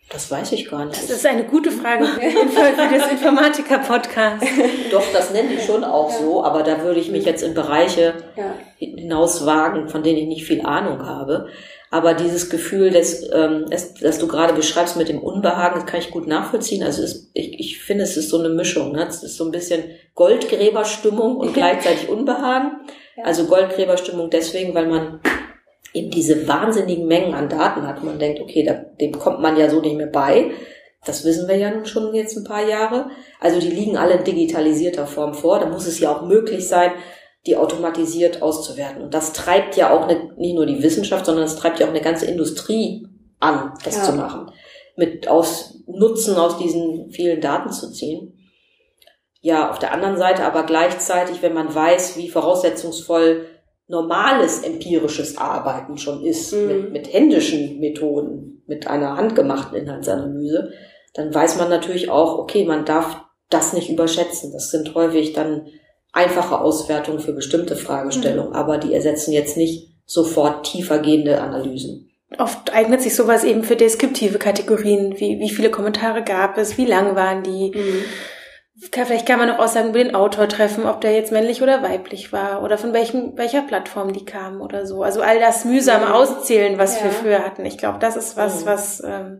Das 0.09 0.29
weiß 0.29 0.51
ich 0.51 0.69
gar 0.69 0.85
nicht. 0.85 1.01
Das 1.01 1.09
ist 1.09 1.25
eine 1.25 1.43
gute 1.43 1.71
Frage 1.71 2.05
für 2.05 2.97
das 2.97 3.11
Informatiker-Podcast. 3.11 4.43
Doch, 4.91 5.03
das 5.11 5.31
nennen 5.31 5.49
die 5.49 5.59
schon 5.65 5.83
auch 5.83 6.11
Ja. 6.11 6.17
so, 6.19 6.43
aber 6.43 6.61
da 6.61 6.83
würde 6.83 6.99
ich 6.99 7.09
mich 7.09 7.25
jetzt 7.25 7.41
in 7.41 7.53
Bereiche 7.55 8.13
Ja. 8.35 8.53
hinauswagen, 8.77 9.89
von 9.89 10.03
denen 10.03 10.19
ich 10.19 10.27
nicht 10.27 10.45
viel 10.45 10.65
Ahnung 10.65 11.05
habe. 11.05 11.47
Aber 11.89 12.13
dieses 12.15 12.49
Gefühl, 12.49 12.89
das, 12.91 13.21
ähm, 13.33 13.65
das, 13.69 13.93
das 13.95 14.17
du 14.19 14.27
gerade 14.27 14.53
beschreibst 14.53 14.97
mit 14.97 15.09
dem 15.09 15.19
Unbehagen, 15.19 15.75
das 15.79 15.85
kann 15.85 15.99
ich 15.99 16.11
gut 16.11 16.27
nachvollziehen. 16.27 16.83
Also 16.83 17.03
es, 17.03 17.29
ich, 17.33 17.59
ich 17.59 17.79
finde, 17.79 18.03
es 18.03 18.17
ist 18.17 18.29
so 18.29 18.39
eine 18.39 18.49
Mischung. 18.49 18.91
Ne? 18.93 19.05
Es 19.07 19.23
ist 19.23 19.37
so 19.37 19.45
ein 19.45 19.51
bisschen 19.51 19.83
Goldgräberstimmung 20.15 21.37
und 21.37 21.53
gleichzeitig 21.55 22.09
Unbehagen. 22.09 22.71
Ja. 23.15 23.23
Also 23.25 23.45
Goldgräberstimmung 23.45 24.29
deswegen, 24.31 24.73
weil 24.75 24.87
man 24.87 25.19
eben 25.93 26.09
diese 26.09 26.47
wahnsinnigen 26.47 27.07
Mengen 27.07 27.33
an 27.33 27.49
Daten 27.49 27.87
hat. 27.87 28.03
Man 28.03 28.19
denkt, 28.19 28.41
okay, 28.41 28.63
da, 28.63 28.73
dem 28.73 29.17
kommt 29.17 29.39
man 29.41 29.57
ja 29.57 29.69
so 29.69 29.79
nicht 29.79 29.95
mehr 29.95 30.07
bei. 30.07 30.51
Das 31.05 31.25
wissen 31.25 31.47
wir 31.47 31.57
ja 31.57 31.69
nun 31.69 31.85
schon 31.85 32.13
jetzt 32.13 32.37
ein 32.37 32.43
paar 32.43 32.67
Jahre. 32.67 33.09
Also 33.39 33.59
die 33.59 33.69
liegen 33.69 33.97
alle 33.97 34.15
in 34.15 34.23
digitalisierter 34.23 35.05
Form 35.05 35.33
vor. 35.33 35.59
Da 35.59 35.67
muss 35.67 35.85
es 35.85 35.99
ja 35.99 36.15
auch 36.15 36.23
möglich 36.23 36.67
sein, 36.67 36.91
die 37.45 37.57
automatisiert 37.57 38.41
auszuwerten. 38.41 39.03
Und 39.03 39.13
das 39.13 39.33
treibt 39.33 39.75
ja 39.75 39.91
auch 39.91 40.07
eine, 40.07 40.31
nicht 40.37 40.55
nur 40.55 40.65
die 40.65 40.81
Wissenschaft, 40.81 41.25
sondern 41.25 41.45
es 41.45 41.57
treibt 41.57 41.79
ja 41.79 41.85
auch 41.85 41.91
eine 41.91 42.01
ganze 42.01 42.25
Industrie 42.25 43.07
an, 43.39 43.73
das 43.83 43.97
Ja. 43.97 44.03
zu 44.03 44.13
machen. 44.13 44.51
Mit 44.95 45.27
aus 45.27 45.79
Nutzen 45.85 46.37
aus 46.37 46.57
diesen 46.57 47.09
vielen 47.11 47.41
Daten 47.41 47.71
zu 47.71 47.91
ziehen. 47.91 48.39
Ja, 49.41 49.69
auf 49.71 49.79
der 49.79 49.91
anderen 49.91 50.17
Seite 50.17 50.45
aber 50.45 50.63
gleichzeitig, 50.63 51.41
wenn 51.41 51.53
man 51.53 51.73
weiß, 51.75 52.15
wie 52.15 52.29
voraussetzungsvoll 52.29 53.45
normales 53.93 54.61
empirisches 54.63 55.37
Arbeiten 55.37 55.97
schon 55.97 56.25
ist, 56.25 56.51
Mhm. 56.51 56.67
mit, 56.67 56.91
mit 56.91 57.13
händischen 57.13 57.79
Methoden, 57.79 58.63
mit 58.67 58.87
einer 58.87 59.15
handgemachten 59.15 59.77
Inhaltsanalyse, 59.77 60.71
dann 61.13 61.33
weiß 61.33 61.57
man 61.57 61.69
natürlich 61.69 62.09
auch, 62.09 62.39
okay, 62.39 62.65
man 62.65 62.85
darf 62.85 63.21
das 63.49 63.73
nicht 63.73 63.89
überschätzen. 63.89 64.51
Das 64.51 64.71
sind 64.71 64.95
häufig 64.95 65.33
dann 65.33 65.67
einfache 66.11 66.59
Auswertungen 66.59 67.19
für 67.19 67.33
bestimmte 67.33 67.75
Fragestellungen, 67.75 68.53
aber 68.53 68.77
die 68.79 68.93
ersetzen 68.93 69.31
jetzt 69.31 69.57
nicht 69.57 69.89
sofort 70.05 70.65
tiefergehende 70.65 71.39
Analysen. 71.39 72.09
Oft 72.39 72.73
eignet 72.73 73.01
sich 73.03 73.15
sowas 73.15 73.43
eben 73.43 73.63
für 73.63 73.75
deskriptive 73.75 74.39
Kategorien, 74.39 75.19
wie 75.19 75.39
wie 75.39 75.49
viele 75.49 75.69
Kommentare 75.69 76.23
gab 76.23 76.57
es, 76.57 76.79
wie 76.79 76.85
lang 76.85 77.15
waren 77.15 77.43
die. 77.43 77.71
Mhm. 77.75 78.03
Kann- 78.91 79.05
Vielleicht 79.05 79.27
kann 79.27 79.37
man 79.37 79.47
noch 79.49 79.59
Aussagen 79.59 79.89
über 79.89 79.99
den 80.03 80.15
Autor 80.15 80.49
treffen, 80.49 80.85
ob 80.85 80.99
der 81.01 81.13
jetzt 81.13 81.31
männlich 81.31 81.61
oder 81.61 81.83
weiblich 81.83 82.33
war 82.33 82.63
oder 82.63 82.77
von 82.79 82.91
welchem, 82.91 83.37
welcher 83.37 83.61
Plattform 83.61 84.13
die 84.13 84.25
kamen 84.25 84.61
oder 84.61 84.87
so. 84.87 85.03
Also 85.03 85.21
all 85.21 85.39
das 85.39 85.63
mühsame 85.63 86.07
Mhm. 86.07 86.11
Auszählen, 86.11 86.77
was 86.79 86.97
Ja. 86.97 87.05
wir 87.05 87.11
früher 87.11 87.39
hatten. 87.45 87.65
Ich 87.65 87.77
glaube, 87.77 87.99
das 87.99 88.15
ist 88.15 88.35
was, 88.35 88.61
Mhm. 88.61 88.65
was 88.65 89.03
ähm, 89.05 89.39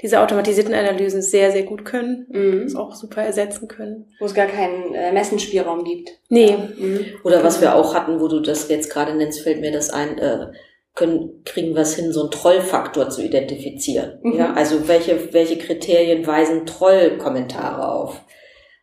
diese 0.00 0.20
automatisierten 0.20 0.74
Analysen 0.74 1.22
sehr, 1.22 1.50
sehr 1.50 1.64
gut 1.64 1.84
können. 1.84 2.26
Mhm. 2.30 2.62
Das 2.64 2.76
auch 2.76 2.94
super 2.94 3.22
ersetzen 3.22 3.66
können. 3.66 4.06
Wo 4.20 4.26
es 4.26 4.34
gar 4.34 4.46
keinen 4.46 4.94
äh, 4.94 5.10
Messenspielraum 5.12 5.82
gibt. 5.82 6.10
Nee, 6.28 6.56
Mhm. 6.78 7.04
Oder 7.24 7.42
was 7.42 7.60
wir 7.60 7.74
auch 7.74 7.94
hatten, 7.96 8.20
wo 8.20 8.28
du 8.28 8.38
das 8.38 8.68
jetzt 8.68 8.90
gerade 8.92 9.12
nennst, 9.14 9.40
fällt 9.40 9.60
mir 9.60 9.72
das 9.72 9.90
ein, 9.90 10.18
äh, 10.18 10.46
können, 10.94 11.42
kriegen 11.44 11.74
wir 11.74 11.82
es 11.82 11.94
hin, 11.96 12.12
so 12.12 12.22
einen 12.22 12.30
Trollfaktor 12.30 13.10
zu 13.10 13.22
identifizieren. 13.22 14.20
Mhm. 14.22 14.38
Ja, 14.38 14.52
also 14.54 14.86
welche, 14.86 15.32
welche 15.32 15.58
Kriterien 15.58 16.24
weisen 16.26 16.64
Trollkommentare 16.64 17.88
auf? 17.92 18.20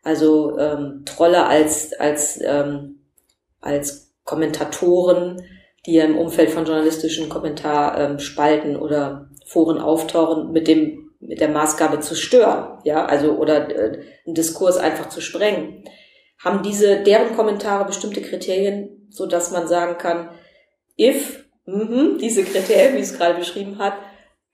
Also 0.06 0.58
ähm, 0.60 1.02
Trolle 1.06 1.48
als, 1.48 1.92
als, 1.94 2.40
ähm, 2.42 3.02
als 3.60 4.14
Kommentatoren, 4.24 5.42
die 5.86 5.96
ja 5.96 6.06
im 6.06 6.18
Umfeld 6.18 6.52
von 6.52 6.66
journalistischen 6.66 7.28
Kommentarspalten 7.28 8.12
ähm, 8.12 8.20
Spalten 8.20 8.76
oder 8.78 9.30
Foren 9.46 9.80
auftauchen, 9.80 10.52
mit 10.52 10.68
dem 10.68 11.06
mit 11.20 11.42
der 11.42 11.50
Maßgabe 11.50 12.02
zu 12.02 12.16
stören, 12.16 12.80
ja, 12.84 13.06
also 13.06 13.32
oder 13.32 13.70
äh, 13.70 14.00
einen 14.26 14.36
Diskurs 14.36 14.78
einfach 14.78 15.10
zu 15.10 15.22
sprengen. 15.22 15.84
Haben 16.38 16.62
diese, 16.62 17.02
deren 17.02 17.36
Kommentare 17.36 17.86
bestimmte 17.86 18.22
Kriterien, 18.22 19.08
so 19.10 19.26
dass 19.26 19.50
man 19.50 19.68
sagen 19.68 19.98
kann, 19.98 20.30
if, 21.00 21.46
mhm, 21.66 22.20
diese 22.20 22.44
Kriterien, 22.44 22.96
wie 22.96 23.02
es 23.02 23.18
gerade 23.18 23.40
beschrieben 23.40 23.80
hat, 23.80 23.94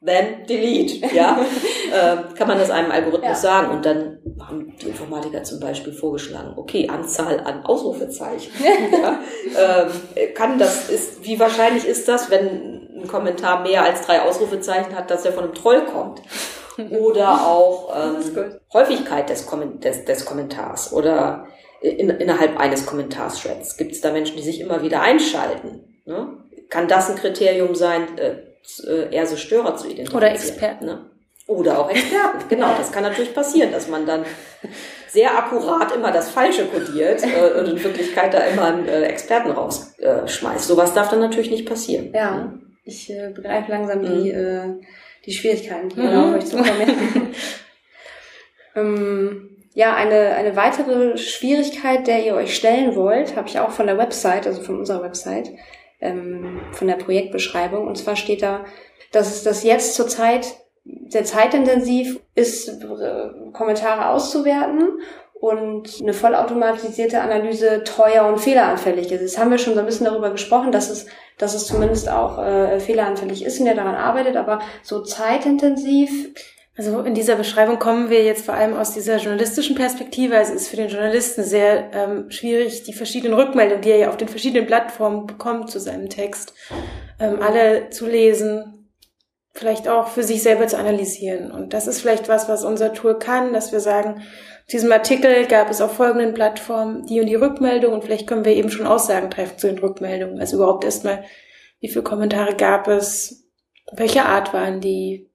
then 0.03 0.45
delete, 0.47 1.13
ja, 1.13 1.45
ähm, 1.93 2.34
kann 2.36 2.47
man 2.47 2.58
das 2.58 2.69
einem 2.69 2.91
Algorithmus 2.91 3.30
Ja. 3.30 3.36
sagen. 3.36 3.71
Und 3.71 3.86
dann 3.86 4.19
haben 4.39 4.75
die 4.82 4.88
Informatiker 4.88 5.43
zum 5.43 5.60
Beispiel 5.60 5.93
vorgeschlagen, 5.93 6.54
okay, 6.58 6.89
Anzahl 6.89 7.39
an 7.39 7.63
Ausrufezeichen. 7.65 8.51
ja, 8.91 9.19
ähm, 9.86 10.34
kann 10.34 10.58
das, 10.58 10.89
ist, 10.89 11.23
wie 11.23 11.39
wahrscheinlich 11.39 11.86
ist 11.86 12.08
das, 12.08 12.30
wenn 12.30 13.01
ein 13.01 13.08
Kommentar 13.08 13.62
mehr 13.63 13.84
als 13.84 14.06
drei 14.06 14.21
Ausrufezeichen 14.21 14.95
hat, 14.95 15.10
dass 15.12 15.25
er 15.25 15.34
von 15.34 15.45
einem 15.45 15.54
Troll 15.54 15.84
kommt? 15.86 16.21
Oder 16.91 17.47
auch 17.47 17.93
ähm. 17.95 18.56
Häufigkeit 18.73 19.30
des, 19.30 19.45
Kommen- 19.45 19.82
des, 19.82 20.06
des 20.06 20.25
Kommentars 20.25 20.93
oder 20.93 21.45
in, 21.82 22.10
innerhalb 22.10 22.58
eines 22.58 22.86
Kommentarthreads. 22.86 23.77
Gibt 23.77 23.91
es 23.91 24.01
da 24.01 24.12
Menschen, 24.12 24.38
die 24.38 24.43
sich 24.43 24.62
immer 24.62 24.82
wieder 24.82 25.01
einschalten? 25.01 26.01
Ne? 26.06 26.38
kann 26.71 26.88
das 26.88 27.10
ein 27.10 27.17
Kriterium 27.17 27.75
sein, 27.75 28.17
äh, 28.17 28.38
äh 28.88 29.13
eher 29.13 29.27
so 29.27 29.36
Störer 29.36 29.75
zu 29.75 29.86
identifizieren. 29.86 30.17
Oder 30.17 30.32
Experten. 30.32 30.86
Ne? 30.86 31.11
Oder 31.51 31.79
auch 31.79 31.89
Experten, 31.89 32.47
genau. 32.47 32.73
Das 32.77 32.91
kann 32.91 33.03
natürlich 33.03 33.35
passieren, 33.35 33.73
dass 33.73 33.89
man 33.89 34.05
dann 34.05 34.25
sehr 35.09 35.37
akkurat 35.37 35.93
immer 35.93 36.11
das 36.11 36.29
Falsche 36.29 36.65
kodiert 36.65 37.23
äh, 37.23 37.59
und 37.59 37.67
in 37.67 37.83
Wirklichkeit 37.83 38.33
da 38.33 38.39
immer 38.39 38.65
einen 38.67 38.87
äh, 38.87 39.03
Experten 39.03 39.51
rausschmeißt. 39.51 40.65
Sowas 40.65 40.93
darf 40.93 41.09
dann 41.09 41.19
natürlich 41.19 41.51
nicht 41.51 41.67
passieren. 41.67 42.13
Ja, 42.13 42.53
ich 42.85 43.09
äh, 43.09 43.31
begreife 43.35 43.69
langsam 43.69 43.99
mhm. 43.99 44.05
die, 44.05 44.29
äh, 44.31 44.63
die 45.25 45.33
Schwierigkeiten, 45.33 45.89
die 45.89 45.99
mhm. 45.99 46.15
auf 46.15 46.35
euch 46.35 46.45
zukommen. 46.45 47.33
ähm, 48.77 49.49
ja, 49.73 49.93
eine, 49.93 50.35
eine 50.35 50.55
weitere 50.55 51.17
Schwierigkeit, 51.17 52.07
der 52.07 52.25
ihr 52.25 52.35
euch 52.35 52.55
stellen 52.55 52.95
wollt, 52.95 53.35
habe 53.35 53.49
ich 53.49 53.59
auch 53.59 53.71
von 53.71 53.87
der 53.87 53.97
Website, 53.97 54.47
also 54.47 54.61
von 54.61 54.79
unserer 54.79 55.03
Website, 55.03 55.51
ähm, 55.99 56.61
von 56.71 56.87
der 56.87 56.95
Projektbeschreibung. 56.95 57.87
Und 57.87 57.97
zwar 57.97 58.15
steht 58.15 58.41
da, 58.41 58.63
dass 59.11 59.43
das 59.43 59.63
jetzt 59.63 59.95
zurzeit 59.95 60.55
sehr 61.07 61.23
zeitintensiv 61.23 62.19
ist, 62.35 62.83
Kommentare 63.53 64.09
auszuwerten 64.09 64.99
und 65.41 65.99
eine 66.01 66.13
vollautomatisierte 66.13 67.19
Analyse 67.19 67.83
teuer 67.83 68.25
und 68.27 68.39
fehleranfällig 68.39 69.11
ist. 69.11 69.21
Jetzt 69.21 69.39
haben 69.39 69.51
wir 69.51 69.57
schon 69.57 69.73
so 69.73 69.79
ein 69.79 69.85
bisschen 69.87 70.05
darüber 70.05 70.29
gesprochen, 70.29 70.71
dass 70.71 70.89
es, 70.89 71.07
dass 71.39 71.55
es 71.55 71.65
zumindest 71.65 72.09
auch 72.09 72.37
äh, 72.37 72.79
fehleranfällig 72.79 73.43
ist 73.43 73.59
und 73.59 73.65
der 73.65 73.75
daran 73.75 73.95
arbeitet, 73.95 74.35
aber 74.37 74.59
so 74.83 75.01
zeitintensiv. 75.01 76.33
Also 76.77 77.01
in 77.01 77.15
dieser 77.15 77.35
Beschreibung 77.35 77.79
kommen 77.79 78.09
wir 78.09 78.23
jetzt 78.23 78.45
vor 78.45 78.53
allem 78.53 78.77
aus 78.77 78.93
dieser 78.93 79.17
journalistischen 79.17 79.75
Perspektive. 79.75 80.37
Also 80.37 80.53
es 80.53 80.61
ist 80.61 80.67
für 80.69 80.77
den 80.77 80.89
Journalisten 80.89 81.43
sehr 81.43 81.89
ähm, 81.91 82.31
schwierig, 82.31 82.83
die 82.83 82.93
verschiedenen 82.93 83.33
Rückmeldungen, 83.33 83.81
die 83.81 83.89
er 83.89 83.97
ja 83.97 84.09
auf 84.09 84.17
den 84.17 84.29
verschiedenen 84.29 84.67
Plattformen 84.67 85.25
bekommt 85.25 85.71
zu 85.71 85.79
seinem 85.79 86.09
Text, 86.09 86.53
ähm, 87.19 87.39
alle 87.41 87.89
zu 87.89 88.07
lesen, 88.07 88.80
vielleicht 89.53 89.87
auch 89.87 90.07
für 90.07 90.23
sich 90.23 90.43
selber 90.43 90.67
zu 90.67 90.77
analysieren. 90.77 91.51
Und 91.51 91.73
das 91.73 91.87
ist 91.87 92.01
vielleicht 92.01 92.29
was, 92.29 92.47
was 92.47 92.63
unser 92.63 92.93
Tool 92.93 93.19
kann, 93.19 93.53
dass 93.53 93.71
wir 93.71 93.79
sagen, 93.79 94.21
diesem 94.71 94.91
Artikel 94.91 95.45
gab 95.47 95.69
es 95.69 95.81
auf 95.81 95.95
folgenden 95.95 96.33
Plattformen 96.33 97.05
die 97.05 97.19
und 97.19 97.27
die 97.27 97.35
Rückmeldung 97.35 97.93
und 97.93 98.03
vielleicht 98.03 98.27
können 98.27 98.45
wir 98.45 98.55
eben 98.55 98.69
schon 98.69 98.87
Aussagen 98.87 99.29
treffen 99.29 99.57
zu 99.57 99.67
den 99.67 99.79
Rückmeldungen. 99.79 100.39
Also 100.39 100.57
überhaupt 100.57 100.85
erstmal, 100.85 101.25
wie 101.81 101.89
viele 101.89 102.03
Kommentare 102.03 102.55
gab 102.55 102.87
es, 102.87 103.49
welche 103.91 104.23
Art 104.23 104.53
waren 104.53 104.79
die, 104.79 105.29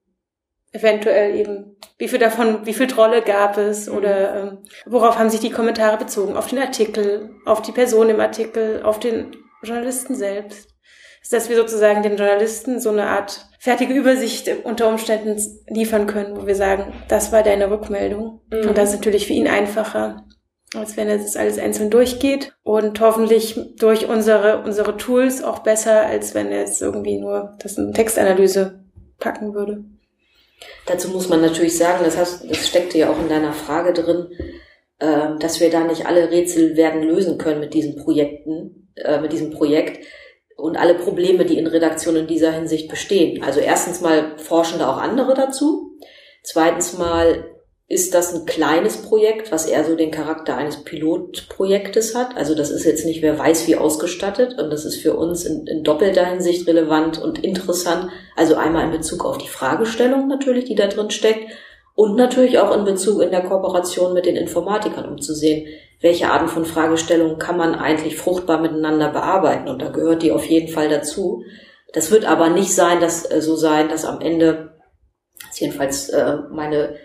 eventuell 0.71 1.35
eben, 1.35 1.77
wie 1.97 2.07
viel 2.07 2.19
davon, 2.19 2.65
wie 2.65 2.73
viel 2.73 2.87
Trolle 2.87 3.21
gab 3.21 3.57
es 3.57 3.87
mhm. 3.87 3.97
oder 3.97 4.35
ähm, 4.35 4.57
worauf 4.85 5.17
haben 5.17 5.29
sich 5.29 5.39
die 5.39 5.51
Kommentare 5.51 5.97
bezogen? 5.97 6.35
Auf 6.35 6.47
den 6.47 6.59
Artikel, 6.59 7.35
auf 7.45 7.61
die 7.61 7.71
Person 7.71 8.09
im 8.09 8.19
Artikel, 8.19 8.81
auf 8.83 8.99
den 8.99 9.35
Journalisten 9.63 10.15
selbst 10.15 10.76
dass 11.33 11.49
wir 11.49 11.55
sozusagen 11.55 12.03
den 12.03 12.17
Journalisten 12.17 12.79
so 12.79 12.89
eine 12.89 13.07
Art 13.07 13.47
fertige 13.59 13.93
Übersicht 13.93 14.49
unter 14.63 14.87
Umständen 14.87 15.41
liefern 15.67 16.07
können, 16.07 16.37
wo 16.37 16.47
wir 16.47 16.55
sagen, 16.55 16.93
das 17.07 17.31
war 17.31 17.43
deine 17.43 17.69
Rückmeldung. 17.69 18.41
Mhm. 18.51 18.69
Und 18.69 18.77
das 18.77 18.89
ist 18.89 18.97
natürlich 18.97 19.27
für 19.27 19.33
ihn 19.33 19.47
einfacher, 19.47 20.25
als 20.73 20.97
wenn 20.97 21.07
er 21.07 21.17
das 21.17 21.35
alles 21.35 21.57
einzeln 21.57 21.89
durchgeht 21.89 22.53
und 22.63 22.99
hoffentlich 22.99 23.59
durch 23.77 24.07
unsere, 24.07 24.63
unsere 24.63 24.97
Tools 24.97 25.43
auch 25.43 25.59
besser, 25.59 26.05
als 26.05 26.35
wenn 26.35 26.51
er 26.51 26.59
jetzt 26.61 26.81
irgendwie 26.81 27.19
nur 27.19 27.57
das 27.59 27.77
in 27.77 27.93
Textanalyse 27.93 28.83
packen 29.19 29.53
würde. 29.53 29.83
Dazu 30.85 31.09
muss 31.09 31.29
man 31.29 31.41
natürlich 31.41 31.77
sagen, 31.77 32.03
das, 32.03 32.17
hast, 32.17 32.49
das 32.49 32.67
steckte 32.67 32.97
ja 32.97 33.09
auch 33.09 33.19
in 33.19 33.29
deiner 33.29 33.53
Frage 33.53 33.93
drin, 33.93 34.27
äh, 34.99 35.37
dass 35.39 35.59
wir 35.59 35.69
da 35.69 35.83
nicht 35.83 36.05
alle 36.05 36.31
Rätsel 36.31 36.75
werden 36.75 37.03
lösen 37.03 37.37
können 37.37 37.59
mit 37.59 37.73
diesen 37.73 37.95
Projekten, 37.95 38.89
äh, 38.95 39.19
mit 39.19 39.31
diesem 39.31 39.51
Projekt 39.51 40.05
und 40.57 40.75
alle 40.75 40.95
Probleme, 40.95 41.45
die 41.45 41.57
in 41.57 41.67
Redaktionen 41.67 42.21
in 42.21 42.27
dieser 42.27 42.51
Hinsicht 42.51 42.89
bestehen. 42.89 43.43
Also 43.43 43.59
erstens 43.59 44.01
mal 44.01 44.37
forschen 44.37 44.79
da 44.79 44.91
auch 44.91 44.97
andere 44.97 45.35
dazu. 45.35 45.91
Zweitens 46.43 46.97
mal 46.97 47.45
ist 47.89 48.13
das 48.13 48.33
ein 48.33 48.45
kleines 48.45 48.97
Projekt, 48.97 49.51
was 49.51 49.65
eher 49.65 49.85
so 49.85 49.95
den 49.95 50.11
Charakter 50.11 50.57
eines 50.57 50.83
Pilotprojektes 50.83 52.15
hat. 52.15 52.35
Also 52.35 52.53
das 52.53 52.69
ist 52.69 52.83
jetzt 52.83 53.05
nicht, 53.05 53.21
wer 53.21 53.39
weiß 53.39 53.65
wie 53.67 53.77
ausgestattet 53.77 54.59
und 54.59 54.69
das 54.71 54.83
ist 54.83 54.97
für 54.97 55.15
uns 55.15 55.45
in, 55.45 55.67
in 55.67 55.83
doppelter 55.83 56.25
Hinsicht 56.25 56.67
relevant 56.67 57.21
und 57.21 57.43
interessant. 57.43 58.09
Also 58.35 58.55
einmal 58.55 58.85
in 58.85 58.91
Bezug 58.91 59.23
auf 59.23 59.37
die 59.37 59.47
Fragestellung 59.47 60.27
natürlich, 60.27 60.65
die 60.65 60.75
da 60.75 60.87
drin 60.87 61.11
steckt 61.11 61.49
und 61.95 62.15
natürlich 62.15 62.59
auch 62.59 62.75
in 62.75 62.83
Bezug 62.83 63.21
in 63.21 63.31
der 63.31 63.43
Kooperation 63.43 64.13
mit 64.13 64.25
den 64.25 64.35
Informatikern, 64.35 65.07
um 65.07 65.21
zu 65.21 65.33
sehen, 65.33 65.67
welche 65.99 66.29
Arten 66.29 66.47
von 66.47 66.65
Fragestellungen 66.65 67.39
kann 67.39 67.57
man 67.57 67.75
eigentlich 67.75 68.17
fruchtbar 68.17 68.61
miteinander 68.61 69.09
bearbeiten. 69.09 69.67
Und 69.67 69.81
da 69.81 69.89
gehört 69.89 70.21
die 70.21 70.31
auf 70.31 70.45
jeden 70.45 70.71
Fall 70.71 70.89
dazu. 70.89 71.43
Das 71.93 72.11
wird 72.11 72.25
aber 72.25 72.49
nicht 72.49 72.73
sein, 72.73 72.99
dass 72.99 73.29
äh, 73.29 73.41
so 73.41 73.55
sein, 73.55 73.89
dass 73.89 74.05
am 74.05 74.21
Ende, 74.21 74.77
das 75.39 75.51
ist 75.51 75.59
jedenfalls 75.61 76.09
äh, 76.09 76.37
meine, 76.51 76.95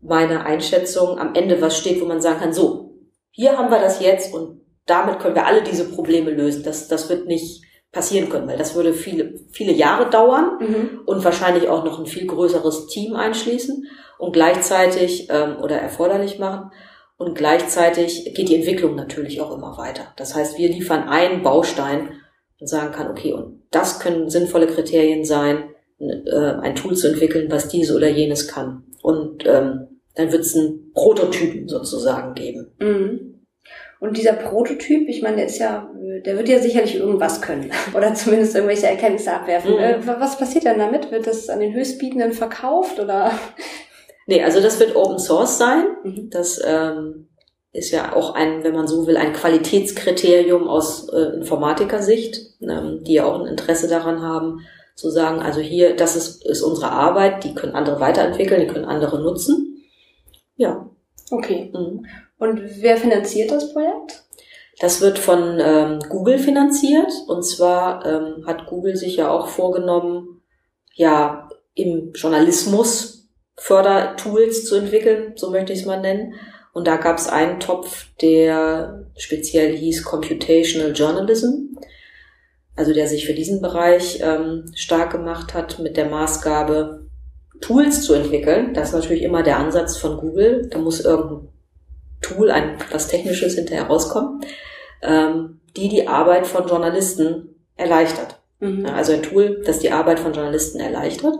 meine 0.00 0.44
Einschätzung, 0.44 1.18
am 1.18 1.34
Ende 1.34 1.60
was 1.60 1.76
steht, 1.76 2.00
wo 2.00 2.06
man 2.06 2.20
sagen 2.20 2.40
kann, 2.40 2.52
so, 2.52 2.94
hier 3.30 3.56
haben 3.56 3.70
wir 3.70 3.80
das 3.80 4.00
jetzt 4.00 4.34
und 4.34 4.62
damit 4.86 5.18
können 5.18 5.34
wir 5.34 5.46
alle 5.46 5.62
diese 5.62 5.84
Probleme 5.90 6.30
lösen. 6.30 6.62
Das, 6.62 6.88
das 6.88 7.08
wird 7.08 7.26
nicht 7.26 7.62
passieren 7.92 8.28
können, 8.28 8.48
weil 8.48 8.58
das 8.58 8.74
würde 8.74 8.92
viele, 8.92 9.34
viele 9.50 9.72
Jahre 9.72 10.10
dauern 10.10 10.58
mhm. 10.60 11.00
und 11.06 11.24
wahrscheinlich 11.24 11.68
auch 11.68 11.84
noch 11.84 11.98
ein 11.98 12.06
viel 12.06 12.26
größeres 12.26 12.88
Team 12.88 13.14
einschließen 13.14 13.86
und 14.18 14.32
gleichzeitig 14.32 15.28
ähm, 15.30 15.56
oder 15.62 15.76
erforderlich 15.78 16.38
machen. 16.38 16.72
Und 17.18 17.34
gleichzeitig 17.34 18.34
geht 18.34 18.48
die 18.48 18.56
Entwicklung 18.56 18.94
natürlich 18.94 19.40
auch 19.40 19.56
immer 19.56 19.78
weiter. 19.78 20.12
Das 20.16 20.34
heißt, 20.34 20.58
wir 20.58 20.68
liefern 20.68 21.08
einen 21.08 21.42
Baustein 21.42 22.10
und 22.60 22.66
sagen 22.66 22.92
kann, 22.92 23.10
okay, 23.10 23.32
und 23.32 23.62
das 23.70 24.00
können 24.00 24.28
sinnvolle 24.28 24.66
Kriterien 24.66 25.24
sein, 25.24 25.70
äh, 25.98 26.54
ein 26.60 26.74
Tool 26.74 26.94
zu 26.94 27.08
entwickeln, 27.08 27.50
was 27.50 27.68
dies 27.68 27.90
oder 27.90 28.08
jenes 28.08 28.48
kann. 28.48 28.84
Und 29.02 29.46
ähm, 29.46 30.00
dann 30.14 30.32
wird 30.32 30.42
es 30.42 30.56
einen 30.56 30.92
Prototypen 30.92 31.68
sozusagen 31.68 32.34
geben. 32.34 32.72
Mhm. 32.80 33.36
Und 33.98 34.18
dieser 34.18 34.34
Prototyp, 34.34 35.08
ich 35.08 35.22
meine, 35.22 35.36
der 35.36 35.46
ist 35.46 35.58
ja, 35.58 35.90
der 36.24 36.36
wird 36.36 36.48
ja 36.48 36.58
sicherlich 36.58 36.96
irgendwas 36.96 37.40
können. 37.40 37.70
Oder 37.96 38.14
zumindest 38.14 38.54
irgendwelche 38.54 38.88
Erkenntnisse 38.88 39.32
abwerfen. 39.32 39.72
Mhm. 39.72 39.78
Äh, 39.78 40.06
was 40.06 40.38
passiert 40.38 40.64
denn 40.64 40.78
damit? 40.78 41.10
Wird 41.10 41.26
das 41.26 41.48
an 41.48 41.60
den 41.60 41.72
Höchstbietenden 41.72 42.32
verkauft 42.32 43.00
oder 43.00 43.32
Nee, 44.26 44.42
also 44.42 44.60
das 44.60 44.78
wird 44.80 44.96
Open 44.96 45.18
Source 45.18 45.58
sein. 45.58 45.86
Mhm. 46.02 46.30
Das 46.30 46.60
ähm, 46.64 47.28
ist 47.72 47.92
ja 47.92 48.14
auch 48.14 48.34
ein, 48.34 48.64
wenn 48.64 48.74
man 48.74 48.88
so 48.88 49.06
will, 49.06 49.16
ein 49.16 49.32
Qualitätskriterium 49.32 50.66
aus 50.68 51.08
äh, 51.08 51.36
Informatikersicht, 51.36 52.60
ähm, 52.60 53.04
die 53.04 53.14
ja 53.14 53.24
auch 53.24 53.40
ein 53.40 53.46
Interesse 53.46 53.88
daran 53.88 54.22
haben, 54.22 54.60
zu 54.94 55.10
sagen, 55.10 55.40
also 55.40 55.60
hier, 55.60 55.94
das 55.94 56.16
ist, 56.16 56.44
ist 56.44 56.62
unsere 56.62 56.90
Arbeit, 56.90 57.44
die 57.44 57.54
können 57.54 57.74
andere 57.74 58.00
weiterentwickeln, 58.00 58.62
die 58.62 58.66
können 58.66 58.86
andere 58.86 59.20
nutzen. 59.20 59.84
Ja. 60.56 60.88
Okay. 61.30 61.70
Mhm. 61.72 62.06
Und 62.38 62.62
wer 62.80 62.96
finanziert 62.96 63.50
das 63.50 63.72
Projekt? 63.72 64.24
Das 64.78 65.00
wird 65.00 65.18
von 65.18 65.58
ähm, 65.60 66.00
Google 66.08 66.38
finanziert. 66.38 67.10
Und 67.28 67.42
zwar 67.44 68.04
ähm, 68.04 68.46
hat 68.46 68.66
Google 68.66 68.96
sich 68.96 69.16
ja 69.16 69.30
auch 69.30 69.48
vorgenommen, 69.48 70.42
ja, 70.94 71.48
im 71.74 72.12
Journalismus 72.14 73.15
Fördertools 73.56 74.66
zu 74.66 74.76
entwickeln, 74.76 75.32
so 75.36 75.50
möchte 75.50 75.72
ich 75.72 75.80
es 75.80 75.86
mal 75.86 76.00
nennen. 76.00 76.34
Und 76.72 76.86
da 76.86 76.96
gab 76.96 77.16
es 77.16 77.28
einen 77.28 77.58
Topf, 77.58 78.06
der 78.20 79.06
speziell 79.16 79.74
hieß 79.74 80.04
Computational 80.04 80.92
Journalism, 80.92 81.74
also 82.74 82.92
der 82.92 83.08
sich 83.08 83.26
für 83.26 83.32
diesen 83.32 83.62
Bereich 83.62 84.20
ähm, 84.22 84.66
stark 84.74 85.12
gemacht 85.12 85.54
hat 85.54 85.78
mit 85.78 85.96
der 85.96 86.10
Maßgabe, 86.10 87.06
Tools 87.62 88.02
zu 88.02 88.12
entwickeln. 88.12 88.74
Das 88.74 88.88
ist 88.88 88.94
natürlich 88.94 89.22
immer 89.22 89.42
der 89.42 89.58
Ansatz 89.58 89.96
von 89.96 90.18
Google. 90.18 90.68
Da 90.70 90.78
muss 90.78 91.00
irgendein 91.00 91.48
Tool, 92.20 92.50
ein 92.50 92.76
was 92.90 93.08
Technisches 93.08 93.54
hinterher 93.54 93.86
rauskommen, 93.86 94.42
ähm, 95.02 95.60
die 95.76 95.88
die 95.88 96.08
Arbeit 96.08 96.46
von 96.46 96.66
Journalisten 96.66 97.54
erleichtert. 97.76 98.38
Mhm. 98.60 98.86
Also 98.86 99.12
ein 99.12 99.22
Tool, 99.22 99.62
das 99.64 99.78
die 99.78 99.92
Arbeit 99.92 100.20
von 100.20 100.32
Journalisten 100.32 100.80
erleichtert. 100.80 101.36